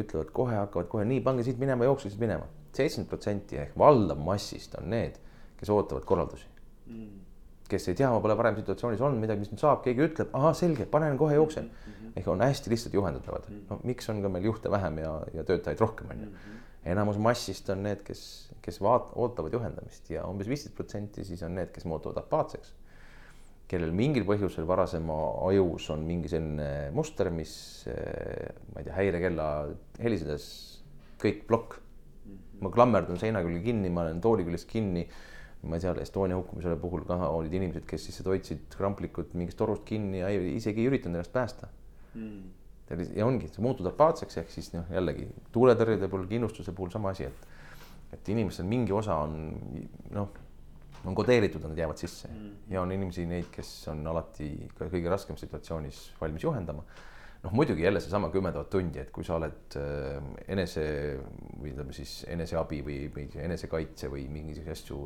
ütlevad 0.00 0.30
kohe, 0.32 0.54
hakkavad 0.56 0.88
kohe 0.88 1.04
nii, 1.04 1.20
pange 1.26 1.44
siit 1.44 1.60
minema, 1.60 1.84
jookske 1.84 2.08
siit 2.08 2.22
minema. 2.22 2.46
Seitsekümmend 2.76 3.10
protsenti 3.10 3.58
ehk 3.60 3.74
valdav 3.78 4.20
massist 4.24 4.76
on 4.80 4.90
need, 4.92 5.18
kes 5.60 5.72
ootavad 5.74 6.06
korraldusi 6.08 6.46
mm.. 6.86 7.18
kes 7.70 7.88
ei 7.90 7.98
tea, 7.98 8.10
ma 8.12 8.22
pole 8.22 8.36
varem 8.38 8.58
situatsioonis 8.58 9.02
olnud, 9.06 9.22
midagi, 9.22 9.44
mis 9.44 9.52
nüüd 9.52 9.62
saab, 9.62 9.82
keegi 9.84 10.06
ütleb, 10.08 10.32
ahah, 10.36 10.54
selge, 10.56 10.86
panen 10.90 11.18
kohe, 11.20 11.36
jooksen 11.38 11.68
mm. 11.68 11.92
-hmm. 11.92 12.16
ehk 12.20 12.28
on 12.34 12.44
hästi 12.46 12.74
lihtsalt 12.74 12.96
juhendatavad 12.98 13.48
mm. 13.48 13.56
-hmm. 13.56 13.70
no 13.70 13.80
miks 13.92 14.08
on 14.10 14.22
ka 14.22 14.28
meil 14.28 14.50
juhte 14.50 14.70
vähem 14.70 14.98
ja, 14.98 15.14
ja 15.34 15.44
töötajaid 15.44 15.80
rohkem, 15.80 16.10
on 16.10 16.26
ju. 16.26 16.30
Mhm. 16.30 16.58
enamus 16.84 17.18
massist 17.18 17.70
on 17.70 17.82
need, 17.82 18.02
kes, 18.02 18.50
kes 18.62 18.80
vaat-, 18.80 19.12
ootavad 19.14 19.52
juhendamist 19.52 20.10
ja 20.10 20.26
umbes 20.26 20.48
viisteist 20.48 20.74
protsenti 20.74 21.24
siis 21.24 21.42
on 21.42 21.54
need, 21.54 21.72
kes 21.72 21.84
muutuvad 21.84 22.16
apaatseks 22.24 22.74
kellel 23.70 23.92
mingil 23.94 24.26
põhjusel 24.26 24.66
varasema 24.66 25.16
ajus 25.46 25.86
on 25.94 26.02
mingi 26.06 26.30
selline 26.30 26.90
muster, 26.94 27.30
mis 27.34 27.52
eh, 27.90 28.50
ma 28.72 28.82
ei 28.82 28.88
tea, 28.88 28.96
häirekella 28.96 29.46
helisedes 30.02 30.46
kõik 31.22 31.44
plokk. 31.46 31.78
Ma 32.60 32.72
klammerdun 32.72 33.18
seina 33.20 33.42
külge 33.44 33.62
kinni, 33.64 33.90
ma 33.92 34.06
olen 34.06 34.20
tooli 34.24 34.46
küljest 34.46 34.68
kinni. 34.70 35.06
ma 35.60 35.76
ei 35.76 35.82
tea, 35.82 35.92
Estonia 36.00 36.38
hukkumise 36.38 36.72
puhul 36.80 37.02
ka 37.04 37.18
olid 37.28 37.52
inimesed, 37.52 37.84
kes 37.88 38.06
siis 38.08 38.22
hoidsid 38.24 38.62
kramplikult 38.78 39.34
mingist 39.36 39.58
torust 39.60 39.84
kinni 39.84 40.22
ja 40.22 40.30
ei, 40.32 40.54
isegi 40.56 40.80
ei 40.80 40.88
üritanud 40.88 41.18
ennast 41.18 41.34
päästa 41.34 41.68
mm.. 42.14 43.02
ja 43.18 43.26
ongi, 43.26 43.50
sa 43.52 43.60
muutud 43.60 43.90
apaatseks, 43.90 44.38
ehk 44.40 44.54
siis 44.54 44.70
noh, 44.72 44.88
jällegi 44.88 45.26
tuuletõrjede 45.52 46.08
puhul, 46.08 46.24
kindlustuse 46.30 46.72
puhul 46.72 46.88
sama 46.94 47.12
asi, 47.12 47.28
et, 47.28 47.44
et 48.16 48.32
inimestel 48.32 48.70
mingi 48.72 48.96
osa 48.96 49.18
on 49.26 49.36
noh 50.16 50.32
on 51.04 51.14
kodeeritud, 51.14 51.62
nad 51.64 51.78
jäävad 51.78 51.96
sisse 51.96 52.28
mm. 52.28 52.50
ja 52.70 52.82
on 52.82 52.92
inimesi 52.92 53.24
neid, 53.26 53.48
kes 53.52 53.70
on 53.92 54.04
alati 54.06 54.50
ka 54.76 54.88
kõige 54.92 55.12
raskemas 55.12 55.40
situatsioonis 55.44 56.00
valmis 56.20 56.44
juhendama. 56.44 56.84
Noh, 57.42 57.52
muidugi 57.56 57.82
jälle 57.82 58.00
seesama 58.00 58.30
kümme 58.30 58.52
tuhat 58.52 58.70
tundi, 58.70 59.00
et 59.00 59.10
kui 59.14 59.24
sa 59.24 59.36
oled 59.38 59.76
äh, 59.80 60.16
enese 60.52 60.84
või 61.60 61.72
ütleme 61.72 61.94
siis 61.96 62.20
eneseabi 62.28 62.80
või, 62.86 62.98
või 63.14 63.28
enesekaitse 63.46 64.10
või 64.12 64.26
mingisuguseid 64.32 64.76
asju 64.76 65.04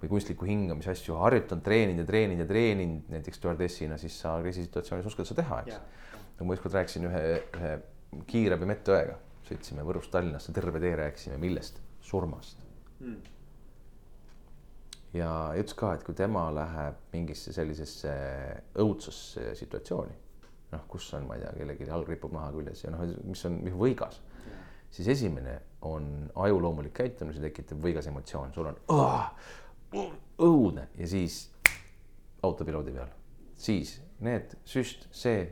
või 0.00 0.10
kunstliku 0.12 0.48
hingamise 0.48 0.92
asju 0.92 1.16
harjutanud, 1.22 1.64
treeninud 1.64 2.02
ja 2.02 2.08
treeninud 2.08 2.44
ja 2.44 2.48
treeninud 2.48 3.12
näiteks 3.14 3.40
stjuardessina, 3.40 3.96
siis 4.00 4.18
sa 4.20 4.34
kriisisituatsioonis 4.42 5.06
oskad 5.08 5.30
seda 5.30 5.42
teha, 5.42 5.60
eks. 5.64 6.10
nagu 6.36 6.48
ma 6.48 6.58
ükskord 6.58 6.76
rääkisin 6.76 7.08
ühe, 7.08 7.22
ühe 7.56 7.70
kiirabi 8.28 8.68
medõega, 8.68 9.16
sõitsime 9.48 9.86
Võrust 9.86 10.12
Tallinnasse, 10.12 10.52
terve 10.52 10.82
tee 10.82 10.92
rääkisime 11.00 11.40
millest, 11.40 11.80
surmast. 12.04 12.60
Mm. 13.00 13.16
Ja 15.16 15.30
ütles 15.56 15.78
ka, 15.78 15.94
et 15.96 16.04
kui 16.04 16.16
tema 16.18 16.44
läheb 16.52 16.98
mingisse 17.14 17.54
sellisesse 17.56 18.12
õudsasse 18.82 19.54
situatsiooni, 19.56 20.12
noh, 20.72 20.86
kus 20.90 21.08
on, 21.16 21.26
ma 21.28 21.36
ei 21.36 21.44
tea, 21.44 21.52
kellelgi 21.58 21.88
jalg 21.88 22.08
ripub 22.10 22.34
naha 22.34 22.50
küljes 22.54 22.84
ja 22.84 22.92
noh, 22.94 23.04
mis 23.26 23.44
on, 23.48 23.58
võigas, 23.78 24.20
siis 24.94 25.10
esimene 25.14 25.58
on 25.86 26.08
ajuloomulik 26.46 26.94
käitumine, 26.96 27.36
see 27.36 27.46
tekitab 27.48 27.82
võigas 27.84 28.08
emotsioon, 28.10 28.54
sul 28.54 28.70
on 28.72 28.80
õudne 30.42 30.88
ja 30.98 31.10
siis 31.10 31.44
autopiloodi 32.46 32.94
peal, 32.96 33.12
siis 33.58 33.96
need 34.24 34.56
süst, 34.68 35.06
see 35.14 35.44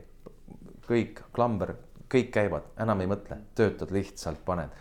kõik, 0.85 1.23
klamber, 1.33 1.75
kõik 2.11 2.31
käivad, 2.33 2.67
enam 2.81 3.01
ei 3.01 3.09
mõtle, 3.09 3.39
töötad 3.57 3.93
lihtsalt, 3.95 4.43
paned. 4.45 4.73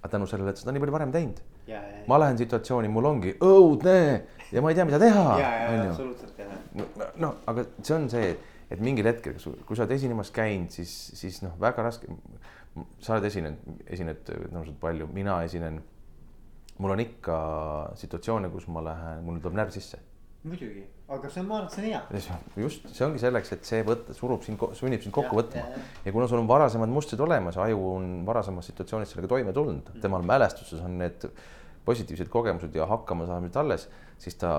aga 0.00 0.12
tänu 0.12 0.26
sellele, 0.28 0.52
et 0.52 0.60
seda 0.60 0.74
nii 0.74 0.82
palju 0.82 0.94
varem 0.98 1.14
teinud 1.14 1.44
ma 2.06 2.18
lähen 2.20 2.38
situatsiooni, 2.38 2.88
mul 2.92 3.08
ongi 3.08 3.32
õudne 3.42 3.96
ja 4.54 4.62
ma 4.62 4.70
ei 4.70 4.78
tea, 4.78 4.84
mida 4.86 5.00
teha. 5.02 5.24
absoluutselt 5.88 6.38
jah. 6.38 6.52
no 7.22 7.32
aga 7.50 7.64
see 7.80 7.96
on 7.96 8.06
see, 8.12 8.28
et 8.70 8.82
mingil 8.82 9.06
hetkel, 9.06 9.36
kui 9.38 9.78
sa 9.78 9.84
oled 9.84 9.94
esinemas 9.96 10.32
käinud, 10.34 10.72
siis, 10.74 10.92
siis 11.18 11.38
noh, 11.44 11.54
väga 11.60 11.84
raske. 11.86 12.10
sa 13.00 13.14
oled 13.14 13.24
esinenud, 13.24 13.78
esined 13.88 14.24
tõenäoliselt 14.26 14.80
palju, 14.80 15.08
mina 15.12 15.38
esinen. 15.46 15.82
mul 16.78 16.92
on 16.92 17.00
ikka 17.00 17.36
situatsioone, 17.96 18.50
kus 18.52 18.66
ma 18.68 18.82
lähen, 18.84 19.24
mul 19.24 19.40
tuleb 19.40 19.56
närv 19.62 19.72
sisse. 19.72 19.98
muidugi, 20.46 20.84
aga 21.10 21.30
see 21.30 21.40
on, 21.42 21.46
ma 21.48 21.56
arvan, 21.56 21.70
et 21.70 21.74
see 21.74 21.82
on 21.82 21.88
hea. 21.88 22.62
just, 22.62 22.88
see 22.94 23.06
ongi 23.06 23.22
selleks, 23.22 23.52
et 23.56 23.64
see 23.66 23.82
võtta, 23.86 24.14
surub 24.14 24.44
sind, 24.46 24.60
sunnib 24.78 25.02
sind 25.02 25.14
kokku 25.14 25.34
ja, 25.34 25.42
võtma 25.42 25.64
ja, 26.04 26.12
kuna 26.12 26.28
sul 26.30 26.42
on 26.42 26.50
varasemad 26.50 26.92
mustrid 26.92 27.22
olemas, 27.24 27.58
aju 27.62 27.80
on 27.94 28.10
varasemas 28.26 28.68
situatsioonis 28.70 29.14
sellega 29.14 29.32
toime 29.34 29.54
tulnud 29.56 29.94
mm., 29.94 30.02
temal 30.04 30.26
mälestuses 30.26 30.82
on 30.86 30.98
need 31.00 31.26
positiivsed 31.86 32.28
kogemused 32.30 32.74
ja 32.74 32.86
hakkamasaamised 32.90 33.58
alles, 33.62 33.88
siis 34.22 34.38
ta 34.38 34.58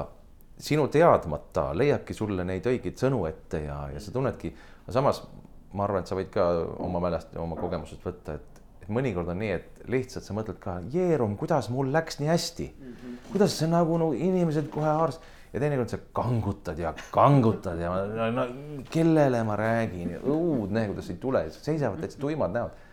sinu 0.57 0.87
teadmata 0.93 1.69
leiabki 1.77 2.15
sulle 2.17 2.45
neid 2.47 2.65
õigeid 2.67 2.97
sõnu 2.99 3.25
ette 3.29 3.61
ja, 3.67 3.81
ja 3.93 4.01
sa 4.01 4.13
tunnedki, 4.13 4.53
samas 4.89 5.21
ma 5.77 5.85
arvan, 5.85 6.01
et 6.01 6.09
sa 6.09 6.17
võid 6.17 6.31
ka 6.33 6.47
oma 6.83 7.01
mälest, 7.03 7.35
oma 7.37 7.57
kogemusest 7.59 8.05
võtta, 8.05 8.37
et, 8.39 8.61
et 8.81 8.91
mõnikord 8.93 9.29
on 9.33 9.41
nii, 9.43 9.51
et 9.53 9.81
lihtsalt 9.91 10.25
sa 10.25 10.35
mõtled 10.37 10.59
ka, 10.63 10.79
Jeerum, 10.93 11.35
kuidas 11.39 11.69
mul 11.73 11.91
läks 11.93 12.21
nii 12.21 12.31
hästi. 12.31 12.69
kuidas 13.31 13.57
see 13.59 13.69
nagu 13.69 13.99
no 14.01 14.13
inimesed 14.15 14.71
kohe 14.73 14.87
haars- 14.87 15.21
ja 15.53 15.61
teinekord 15.61 15.91
sa 15.91 15.99
kangutad 16.13 16.79
ja 16.79 16.93
kangutad 17.11 17.79
ja 17.79 17.93
no, 18.07 18.31
no, 18.35 18.47
kellele 18.91 19.43
ma 19.47 19.55
räägin, 19.59 20.17
õudne, 20.19 20.87
kuidas 20.89 21.09
ei 21.13 21.21
tule, 21.21 21.45
seisavad 21.51 22.01
täitsa 22.03 22.19
tuimad 22.19 22.55
näod 22.55 22.83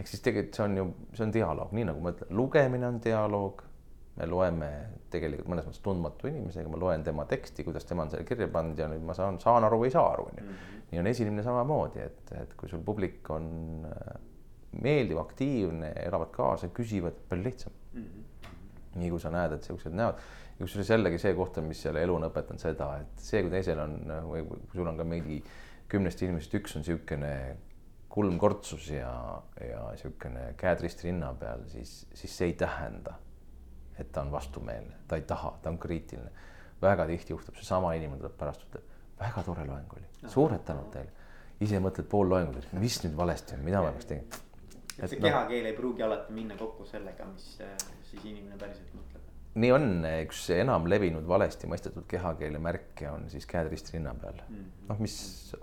ehk 0.00 0.08
siis 0.08 0.22
tegelikult 0.24 0.56
see 0.56 0.64
on 0.64 0.78
ju, 0.78 0.86
see 1.16 1.26
on 1.26 1.34
dialoog, 1.34 1.74
nii 1.76 1.88
nagu 1.90 2.02
ma 2.04 2.14
ütlen, 2.14 2.32
lugemine 2.36 2.88
on 2.88 3.00
dialoog. 3.04 3.66
Me 4.20 4.28
loeme 4.28 4.70
tegelikult 5.10 5.48
mõnes 5.50 5.66
mõttes 5.66 5.82
tundmatu 5.84 6.28
inimesega, 6.30 6.70
ma 6.70 6.80
loen 6.80 7.04
tema 7.06 7.24
teksti, 7.28 7.64
kuidas 7.66 7.88
tema 7.88 8.04
on 8.04 8.12
selle 8.12 8.26
kirja 8.28 8.48
pannud 8.52 8.78
ja 8.78 8.88
nüüd 8.90 9.04
ma 9.06 9.16
saan, 9.16 9.40
saan 9.42 9.66
aru 9.66 9.80
või 9.82 9.90
ei 9.90 9.94
saa 9.96 10.10
aru, 10.12 10.28
onju. 10.30 10.44
Mhm. 10.44 10.82
nii 10.90 11.00
on 11.00 11.06
esinemine 11.06 11.46
samamoodi, 11.46 12.02
et, 12.02 12.34
et 12.40 12.52
kui 12.58 12.68
sul 12.68 12.82
publik 12.84 13.30
on 13.30 13.46
äh, 13.88 14.12
meeldiv, 14.82 15.20
aktiivne, 15.22 15.92
elavad 16.04 16.30
kaasa, 16.34 16.70
küsivad, 16.74 17.16
palju 17.30 17.46
lihtsam 17.46 17.72
mm. 17.92 18.04
-hmm. 18.04 18.98
nii 19.00 19.10
kui 19.10 19.20
sa 19.22 19.30
näed, 19.34 19.56
et 19.56 19.66
siuksed 19.66 19.94
näod 19.94 20.20
ja 20.60 20.66
kusjuures 20.66 20.90
jällegi 20.90 21.18
see 21.18 21.34
koht 21.34 21.58
on, 21.58 21.70
mis 21.70 21.80
selle 21.82 22.02
elu 22.04 22.14
on 22.14 22.28
õpetanud 22.28 22.60
seda, 22.60 22.92
et 23.00 23.24
see, 23.24 23.40
kui 23.42 23.52
teisel 23.54 23.80
on 23.80 23.96
või 24.28 24.44
kui 24.46 24.60
sul 24.74 24.90
on 24.90 24.98
ka 25.00 25.06
mingi 25.08 25.40
kümnest 25.90 26.22
inimesest 26.22 26.54
üks 26.60 26.76
on 26.76 26.84
niisugune 26.84 27.32
kulmkortsus 28.10 28.90
ja, 28.92 29.10
ja 29.64 29.86
niisugune 29.94 30.50
käed 30.60 30.84
risti 30.84 31.08
rinna 31.08 31.32
peal, 31.38 31.64
siis, 31.70 32.04
siis 32.14 32.36
see 32.36 32.50
ei 32.50 32.56
tähenda, 32.60 33.16
et 34.00 34.12
ta 34.12 34.24
on 34.24 34.32
vastumeelne, 34.32 35.02
ta 35.08 35.18
ei 35.20 35.26
taha, 35.28 35.54
ta 35.62 35.70
on 35.70 35.78
kriitiline. 35.78 36.30
väga 36.82 37.06
tihti 37.06 37.34
juhtub, 37.34 37.56
seesama 37.60 37.92
inimene 37.94 38.22
tuleb 38.22 38.36
pärast, 38.40 38.62
ütleb, 38.68 38.84
väga 39.20 39.42
tore 39.44 39.66
loeng 39.68 39.96
oli, 39.96 40.06
suured 40.26 40.64
tänud 40.64 40.88
teile. 40.92 41.10
ise 41.60 41.80
mõtled 41.80 42.08
pool 42.08 42.28
loengut, 42.28 42.64
et 42.64 42.72
mis 42.72 43.02
nüüd 43.04 43.16
valesti 43.16 43.54
on, 43.56 43.64
mida 43.64 43.82
ma 43.84 43.92
peaks 43.92 44.08
tegema. 44.12 44.44
et 44.98 45.10
see 45.10 45.20
kehakeel 45.20 45.72
ei 45.72 45.76
pruugi 45.76 46.02
alati 46.02 46.32
minna 46.32 46.56
kokku 46.56 46.88
sellega, 46.88 47.28
mis 47.34 47.52
siis 48.10 48.24
inimene 48.24 48.56
päriselt 48.56 48.94
mõtleb 48.96 49.20
nii 49.58 49.70
on, 49.74 49.86
üks 50.22 50.44
enam 50.54 50.86
levinud 50.90 51.26
valesti 51.26 51.66
mõistetud 51.70 52.06
kehakeele 52.10 52.60
märke 52.62 53.08
on 53.10 53.26
siis 53.32 53.48
käed 53.50 53.70
risti 53.72 53.96
rinna 53.96 54.12
peal 54.14 54.36
mm.. 54.44 54.66
noh, 54.86 55.00
mis 55.02 55.16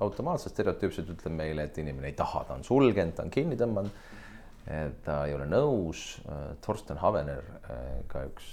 automaatselt 0.03 0.55
stereotüüpselt 0.55 1.13
ütleb 1.15 1.35
meile, 1.37 1.67
et 1.69 1.79
inimene 1.79 2.11
ei 2.11 2.17
taha, 2.17 2.43
ta 2.49 2.57
on 2.57 2.65
sulgenud, 2.67 3.15
ta 3.15 3.23
on 3.23 3.31
kinni 3.31 3.55
tõmmanud. 3.59 4.01
Ta 5.03 5.17
ei 5.25 5.33
ole 5.35 5.45
nõus. 5.47 6.17
Thorsten 6.63 6.99
Havener, 7.01 7.45
ka 8.11 8.25
üks 8.27 8.47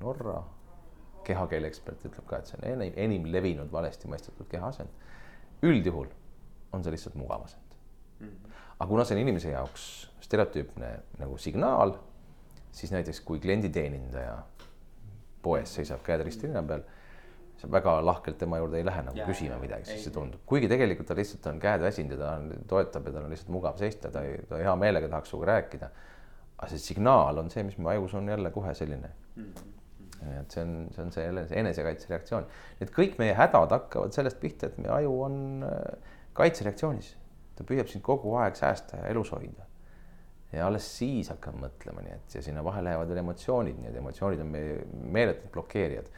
Norra 0.00 0.40
kehakeele 1.24 1.68
ekspert 1.70 2.04
ütleb 2.08 2.26
ka, 2.28 2.40
et 2.40 2.50
see 2.50 2.58
on 2.58 2.66
enim, 2.72 2.94
enim 2.96 3.26
levinud 3.32 3.72
valesti 3.72 4.08
mõistetud 4.10 4.48
kehaasend. 4.50 4.92
üldjuhul 5.62 6.08
on 6.72 6.84
see 6.84 6.92
lihtsalt 6.94 7.16
mugavasend 7.20 7.74
mm.. 8.20 8.54
aga 8.78 8.86
kuna 8.88 9.04
see 9.04 9.16
on 9.18 9.20
inimese 9.20 9.50
jaoks 9.52 9.82
stereotüüpne 10.24 10.92
nagu 11.20 11.36
signaal 11.36 11.92
siis 12.72 12.94
näiteks 12.94 13.20
kui 13.26 13.40
klienditeenindaja 13.42 14.38
poes 15.42 15.74
seisab 15.74 16.02
käed 16.06 16.24
risti 16.24 16.48
rinna 16.48 16.62
peal, 16.66 16.84
väga 17.70 17.96
lahkelt 18.04 18.38
tema 18.38 18.58
juurde 18.60 18.78
ei 18.78 18.86
lähe 18.86 19.02
nagu 19.06 19.18
ja, 19.18 19.26
küsima 19.28 19.58
midagi, 19.60 19.88
sest 19.88 20.08
see 20.08 20.14
tundub, 20.14 20.44
kuigi 20.48 20.68
tegelikult 20.70 21.08
ta 21.10 21.16
lihtsalt 21.18 21.50
on 21.50 21.58
käed 21.62 21.82
väsinud 21.84 22.14
ja 22.16 22.20
ta 22.20 22.30
on, 22.38 22.52
toetab 22.70 23.08
ja 23.08 23.16
tal 23.16 23.26
on 23.26 23.34
lihtsalt 23.34 23.52
mugav 23.54 23.80
seista, 23.80 24.12
ta 24.14 24.22
ei, 24.26 24.38
ta 24.48 24.60
hea 24.62 24.76
meelega 24.80 25.10
tahaks 25.12 25.32
sinuga 25.32 25.50
rääkida. 25.52 25.90
aga 26.60 26.70
see 26.70 26.82
signaal 26.84 27.38
on 27.40 27.50
see, 27.50 27.64
mis 27.64 27.78
mu 27.78 27.88
ajus 27.88 28.14
on 28.14 28.28
jälle 28.28 28.50
kohe 28.50 28.74
selline 28.74 29.10
mm. 29.36 29.44
-hmm. 29.44 30.40
et 30.40 30.50
see 30.50 30.62
on, 30.62 30.88
see 30.94 31.04
on 31.04 31.12
see 31.12 31.56
enesekaitse 31.62 32.08
reaktsioon, 32.08 32.46
et 32.80 32.92
kõik 32.96 33.18
meie 33.18 33.34
hädad 33.34 33.72
hakkavad 33.76 34.12
sellest 34.12 34.40
pihta, 34.40 34.66
et 34.66 34.78
meie 34.78 34.92
aju 34.92 35.22
on 35.22 35.40
kaitsereaktsioonis, 36.36 37.16
ta 37.56 37.66
püüab 37.68 37.90
sind 37.90 38.04
kogu 38.06 38.34
aeg 38.40 38.56
säästa 38.56 39.02
ja 39.02 39.10
elus 39.12 39.32
hoida. 39.34 39.66
ja 40.52 40.66
alles 40.66 40.86
siis 40.98 41.28
hakkab 41.30 41.54
mõtlema, 41.62 42.02
nii 42.02 42.16
et 42.16 42.34
ja 42.34 42.40
sinna 42.42 42.64
vahele 42.66 42.88
lähevad 42.88 43.08
veel 43.12 43.20
emotsioonid, 43.22 43.76
nii 43.78 43.90
et 43.92 43.98
emotsioonid 44.00 44.40
on 44.42 44.48
meie 44.50 44.80
meeletud 44.90 45.52
blokeerijad. 45.54 46.08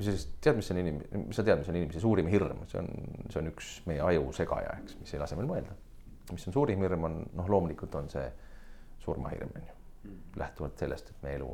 Kui 0.00 0.06
sa 0.06 0.14
siis 0.16 0.30
tead, 0.40 0.56
mis 0.56 0.70
on 0.72 0.78
inim-, 0.80 1.00
sa 1.36 1.42
tead, 1.44 1.58
mis 1.60 1.68
on 1.68 1.76
inimese 1.76 2.00
suurim 2.00 2.28
hirm, 2.32 2.62
see 2.70 2.78
on, 2.80 2.86
see 3.28 3.42
on 3.42 3.50
üks 3.50 3.66
meie 3.84 4.00
aju 4.00 4.30
segaja, 4.32 4.78
eks, 4.80 4.96
mis 5.02 5.12
ei 5.12 5.20
lase 5.20 5.36
meil 5.36 5.50
mõelda. 5.50 5.76
mis 6.30 6.46
on 6.48 6.56
suurim 6.56 6.80
hirm, 6.80 7.04
on 7.04 7.18
noh, 7.36 7.50
loomulikult 7.52 7.98
on 8.00 8.08
see 8.08 8.24
surmahirm, 9.04 9.52
on 9.60 9.68
ju 9.68 9.76
lähtuvalt 10.40 10.80
sellest, 10.80 11.10
et 11.12 11.24
meie 11.26 11.36
elu, 11.36 11.48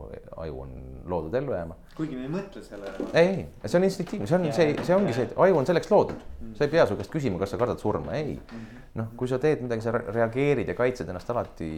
aju 0.44 0.60
on 0.62 0.74
loodud 1.10 1.34
ellu 1.34 1.56
jääma. 1.56 1.74
kuigi 1.96 2.14
me 2.14 2.28
ei 2.28 2.30
mõtle 2.30 2.62
sellele. 2.62 3.08
ei, 3.18 3.32
ei, 3.42 3.46
see 3.64 3.80
on 3.80 3.86
instinktiivne, 3.88 4.28
see 4.30 4.38
on 4.38 4.46
see, 4.54 4.74
see 4.86 4.94
ongi 4.94 5.14
see, 5.16 5.26
et 5.26 5.34
aju 5.42 5.58
on 5.58 5.66
selleks 5.66 5.90
loodud 5.90 6.20
mm.. 6.20 6.52
sa 6.54 6.68
ei 6.68 6.70
pea 6.76 6.84
su 6.86 6.98
käest 7.00 7.10
küsima, 7.10 7.40
kas 7.42 7.50
sa 7.50 7.58
kardad 7.58 7.82
surma, 7.82 8.14
ei 8.14 8.36
mm 8.36 8.60
-hmm.. 8.60 8.84
noh, 9.00 9.08
kui 9.18 9.32
sa 9.32 9.40
teed 9.42 9.64
midagi, 9.66 9.82
sa 9.82 9.96
reageerid 9.96 10.70
ja 10.70 10.78
kaitsed 10.78 11.10
ennast 11.10 11.34
alati 11.34 11.72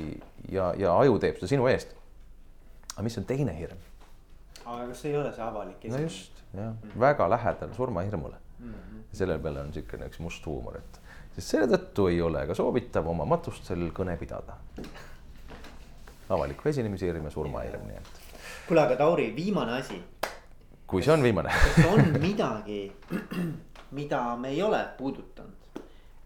ja, 0.52 0.74
ja 0.76 0.92
aju 0.98 1.16
teeb 1.22 1.40
seda 1.40 1.54
sinu 1.54 1.70
eest. 1.72 1.96
aga 2.92 3.06
mis 3.08 3.18
on 3.18 3.24
teine 3.24 3.56
hirm? 3.56 3.87
Aga 4.68 4.86
kas 4.90 5.02
see 5.02 5.12
ei 5.12 5.18
ole 5.18 5.32
see 5.32 5.44
avalik 5.44 5.84
esimene? 5.84 6.02
no 6.02 6.08
just, 6.08 6.40
jah 6.54 6.70
mm, 6.70 6.78
-hmm. 6.82 7.00
väga 7.00 7.30
lähedal 7.30 7.74
surmahirmule 7.74 8.36
mm. 8.58 8.72
-hmm. 8.72 9.04
selle 9.12 9.38
peale 9.38 9.60
on 9.60 9.70
niisugune 9.72 10.08
üks 10.10 10.20
must 10.20 10.46
huumor, 10.46 10.76
et 10.76 11.00
sest 11.34 11.54
selle 11.54 11.68
tõttu 11.76 12.08
ei 12.12 12.20
ole 12.22 12.46
ka 12.46 12.54
soovitav 12.54 13.08
oma 13.08 13.24
matustel 13.24 13.90
kõne 14.00 14.16
pidada 14.18 14.58
avaliku 16.28 16.68
esinemise 16.68 17.06
hirm 17.06 17.24
ja 17.24 17.30
surmahirm, 17.30 17.86
nii 17.88 17.96
et. 17.96 18.10
kuule, 18.68 18.82
aga 18.82 18.96
Tauri, 18.96 19.30
viimane 19.36 19.78
asi. 19.80 20.02
kui 20.86 21.02
see 21.02 21.12
on 21.12 21.22
viimane 21.22 21.52
kas 21.52 21.86
on 21.92 22.20
midagi, 22.20 22.82
mida 23.98 24.36
me 24.36 24.48
ei 24.48 24.62
ole 24.62 24.84
puudutanud? 24.98 25.57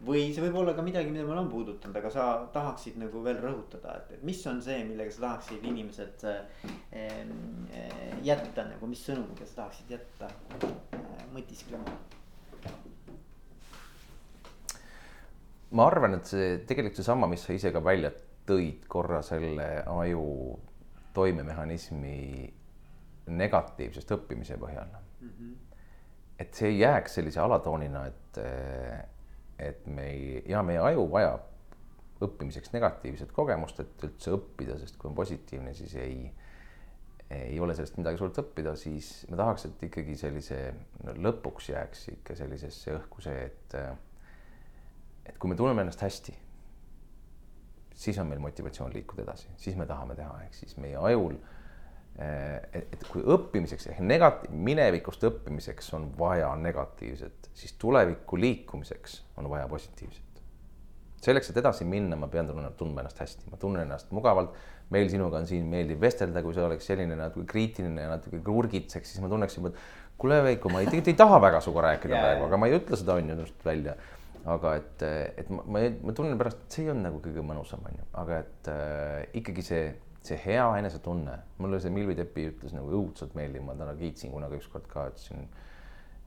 Või 0.06 0.30
see 0.34 0.42
võib 0.42 0.56
olla 0.62 0.74
ka 0.74 0.82
midagi, 0.84 1.10
mida 1.12 1.24
me 1.26 1.34
oleme 1.34 1.50
puudutanud, 1.50 1.96
aga 1.98 2.10
sa 2.10 2.24
tahaksid 2.54 2.96
nagu 3.00 3.22
veel 3.24 3.38
rõhutada, 3.42 3.98
et, 4.00 4.16
et 4.16 4.24
mis 4.26 4.40
on 4.50 4.58
see, 4.64 4.80
millega 4.88 5.14
sa 5.14 5.26
tahaksid 5.28 5.66
inimesed 5.70 6.24
äh, 6.28 7.20
jätta 8.26 8.66
nagu, 8.72 8.90
mis 8.90 9.04
sõnumiga 9.06 9.46
sa 9.46 9.62
tahaksid 9.62 9.94
jätta 9.94 10.30
äh, 10.66 11.22
mõtisklema? 11.34 11.96
ma 15.72 15.86
arvan, 15.88 16.18
et 16.18 16.28
see 16.28 16.58
tegelikult 16.68 16.98
seesama, 17.00 17.30
mis 17.30 17.46
sa 17.46 17.54
ise 17.56 17.72
ka 17.72 17.80
välja 17.84 18.10
tõid 18.48 18.84
korra 18.90 19.22
selle 19.24 19.68
aju 19.88 20.26
toimemehhanismi 21.14 22.18
negatiivsest 23.32 24.10
õppimise 24.16 24.58
põhjal 24.60 24.88
mm. 24.90 25.30
-hmm. 25.30 25.54
et 26.42 26.54
see 26.54 26.72
ei 26.72 26.78
jääks 26.82 27.14
sellise 27.20 27.40
alatoonina, 27.40 28.06
et, 28.10 28.40
et 29.58 29.86
me 29.86 30.06
ei, 30.10 30.42
ja 30.48 30.62
meie 30.66 30.80
aju 30.82 31.08
vajab 31.12 31.48
õppimiseks 32.22 32.72
negatiivset 32.74 33.32
kogemust, 33.34 33.80
et 33.82 34.06
üldse 34.06 34.34
õppida, 34.36 34.78
sest 34.78 34.98
kui 34.98 35.10
on 35.10 35.16
positiivne, 35.18 35.74
siis 35.74 35.96
ei, 35.98 36.28
ei 37.32 37.58
ole 37.60 37.74
sellest 37.74 37.98
midagi 37.98 38.20
suurt 38.20 38.38
õppida, 38.44 38.76
siis 38.78 39.10
ma 39.30 39.40
tahaks, 39.40 39.66
et 39.68 39.84
ikkagi 39.88 40.14
sellise 40.20 40.62
no, 41.02 41.16
lõpuks 41.28 41.72
jääks 41.72 42.08
ikka 42.14 42.38
sellisesse 42.38 42.94
õhku 43.00 43.24
see, 43.24 43.50
et 43.50 43.76
et 45.22 45.36
kui 45.38 45.50
me 45.50 45.58
tunneme 45.58 45.84
ennast 45.84 46.02
hästi 46.02 46.34
siis 47.94 48.18
on 48.18 48.26
meil 48.26 48.40
motivatsioon 48.40 48.92
liikuda 48.94 49.22
edasi, 49.22 49.48
siis 49.56 49.76
me 49.76 49.86
tahame 49.86 50.14
teha, 50.18 50.34
ehk 50.46 50.54
siis 50.56 50.76
meie 50.80 50.96
ajul. 50.96 51.36
Eh, 51.36 51.58
et 52.18 53.06
kui 53.08 53.22
õppimiseks 53.24 53.88
ehk 53.88 54.02
negatiiv, 54.04 54.52
minevikust 54.68 55.24
õppimiseks 55.24 55.88
on 55.96 56.10
vaja 56.18 56.50
negatiivset, 56.60 57.48
siis 57.56 57.72
tulevikku 57.80 58.36
liikumiseks 58.36 59.22
on 59.40 59.48
vaja 59.50 59.68
positiivset. 59.68 60.28
selleks, 61.22 61.50
et 61.50 61.56
edasi 61.56 61.84
minna, 61.86 62.16
ma 62.18 62.26
pean 62.28 62.50
tundma 62.76 63.00
ennast 63.00 63.20
hästi, 63.22 63.48
ma 63.50 63.56
tunnen 63.56 63.86
ennast 63.86 64.10
mugavalt. 64.10 64.54
meil 64.92 65.08
sinuga 65.08 65.38
on 65.38 65.46
siin 65.48 65.64
meeldiv 65.72 66.00
vestelda, 66.00 66.42
kui 66.42 66.52
sa 66.52 66.66
oleks 66.66 66.86
selline 66.86 67.16
natuke 67.16 67.46
kriitiline 67.48 68.02
ja 68.02 68.08
natuke 68.10 68.42
kurgitseks, 68.44 69.08
siis 69.08 69.22
ma 69.24 69.28
tunneks 69.32 69.56
juba, 69.56 69.70
et 69.72 70.18
kuule, 70.18 70.42
Veiko, 70.44 70.68
ma 70.68 70.82
ei, 70.82 70.86
tegelikult 70.90 71.14
ei 71.14 71.20
taha 71.22 71.38
väga 71.40 71.60
sinuga 71.64 71.86
rääkida 71.86 72.12
yeah. 72.12 72.26
praegu, 72.26 72.44
aga 72.50 72.58
ma 72.60 72.68
ei 72.68 72.76
ütle 72.76 72.98
seda 73.00 73.16
on 73.16 73.32
ju 73.32 73.38
just 73.40 73.64
välja 73.64 73.96
aga 74.52 74.76
et, 74.80 75.02
et 75.38 75.50
ma, 75.54 75.62
ma, 75.64 75.82
ma 76.02 76.14
tunnen 76.16 76.38
pärast, 76.40 76.64
et 76.64 76.76
see 76.76 76.86
ei 76.86 76.92
olnud 76.92 77.06
nagu 77.06 77.20
kõige 77.22 77.44
mõnusam, 77.46 77.82
on 77.86 78.00
ju, 78.00 78.06
aga 78.22 78.40
et 78.42 78.70
äh, 78.72 79.18
ikkagi 79.38 79.64
see, 79.66 79.84
see 80.26 80.38
hea 80.44 80.64
enesetunne, 80.78 81.36
mulle 81.58 81.80
see 81.82 81.92
Milvi 81.92 82.16
Tepi 82.18 82.46
ütles 82.52 82.74
nagu 82.76 82.90
õudselt 82.98 83.34
meeldib, 83.38 83.64
ma 83.66 83.76
täna 83.78 83.94
kiitsin 83.98 84.32
kunagi 84.34 84.60
ükskord 84.60 84.88
ka, 84.90 85.08
ütlesin. 85.10 85.48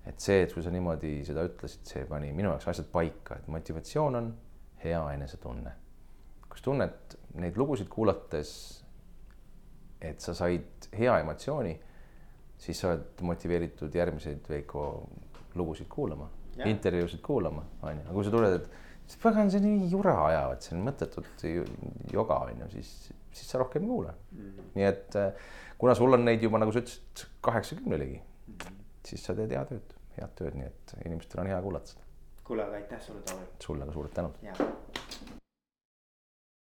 et 0.05 0.21
see, 0.21 0.43
et 0.43 0.53
kui 0.53 0.63
sa 0.63 0.73
niimoodi 0.73 1.17
seda 1.25 1.45
ütlesid, 1.47 1.85
see 1.87 2.05
pani 2.09 2.31
minu 2.35 2.51
jaoks 2.51 2.67
asjad 2.73 2.91
paika, 2.91 3.39
et 3.39 3.47
motivatsioon 3.51 4.19
on 4.19 4.31
hea 4.83 5.01
enesetunne. 5.15 5.75
sa 6.55 6.63
tunned 6.63 7.17
neid 7.35 7.57
lugusid 7.59 7.89
kuulates, 7.91 8.49
et 9.99 10.21
sa 10.21 10.33
said 10.33 10.87
hea 10.95 11.19
emotsiooni, 11.19 11.73
siis 12.57 12.79
sa 12.79 12.93
oled 12.93 13.21
motiveeritud 13.27 13.95
järgmiseid 13.95 14.47
Veiko 14.49 14.85
lugusid 15.55 15.87
kuulama 15.91 16.29
intervjuusid 16.63 17.21
kuulama, 17.21 17.63
onju, 17.83 18.05
aga 18.05 18.15
kui 18.15 18.25
sa 18.25 18.33
tuled, 18.33 18.55
et 18.55 19.17
pagan, 19.21 19.51
see 19.51 19.61
nii 19.63 19.89
jura 19.91 20.15
ajavad, 20.29 20.63
see 20.63 20.75
on 20.77 20.85
mõttetut 20.87 21.45
joga, 22.13 22.39
onju, 22.47 22.69
siis, 22.73 22.91
siis 23.36 23.51
sa 23.51 23.61
rohkem 23.61 23.83
ei 23.83 23.89
kuula 23.89 24.13
mm. 24.13 24.39
-hmm. 24.39 24.71
nii 24.75 24.88
et 24.91 25.15
äh, 25.21 25.47
kuna 25.77 25.95
sul 25.95 26.13
on 26.13 26.25
neid 26.25 26.43
juba, 26.43 26.61
nagu 26.61 26.71
sa 26.71 26.83
ütlesid, 26.83 27.27
kaheksakümne 27.41 27.99
ligi 27.99 28.21
mm, 28.21 28.53
-hmm. 28.53 28.83
siis 29.07 29.25
sa 29.25 29.36
teed 29.36 29.51
head 29.51 29.71
tööd, 29.71 29.95
head 30.19 30.36
tööd, 30.41 30.59
nii 30.59 30.67
et 30.71 30.95
inimestel 31.05 31.43
on 31.43 31.51
hea 31.53 31.61
kuulata 31.61 31.93
seda. 31.93 32.01
kuule, 32.43 32.63
aga 32.63 32.81
aitäh 32.81 33.01
sulle, 33.01 33.21
Taavi. 33.21 33.45
sulle 33.59 33.86
ka 33.86 33.93
suured 33.93 34.13
tänud. 34.13 34.33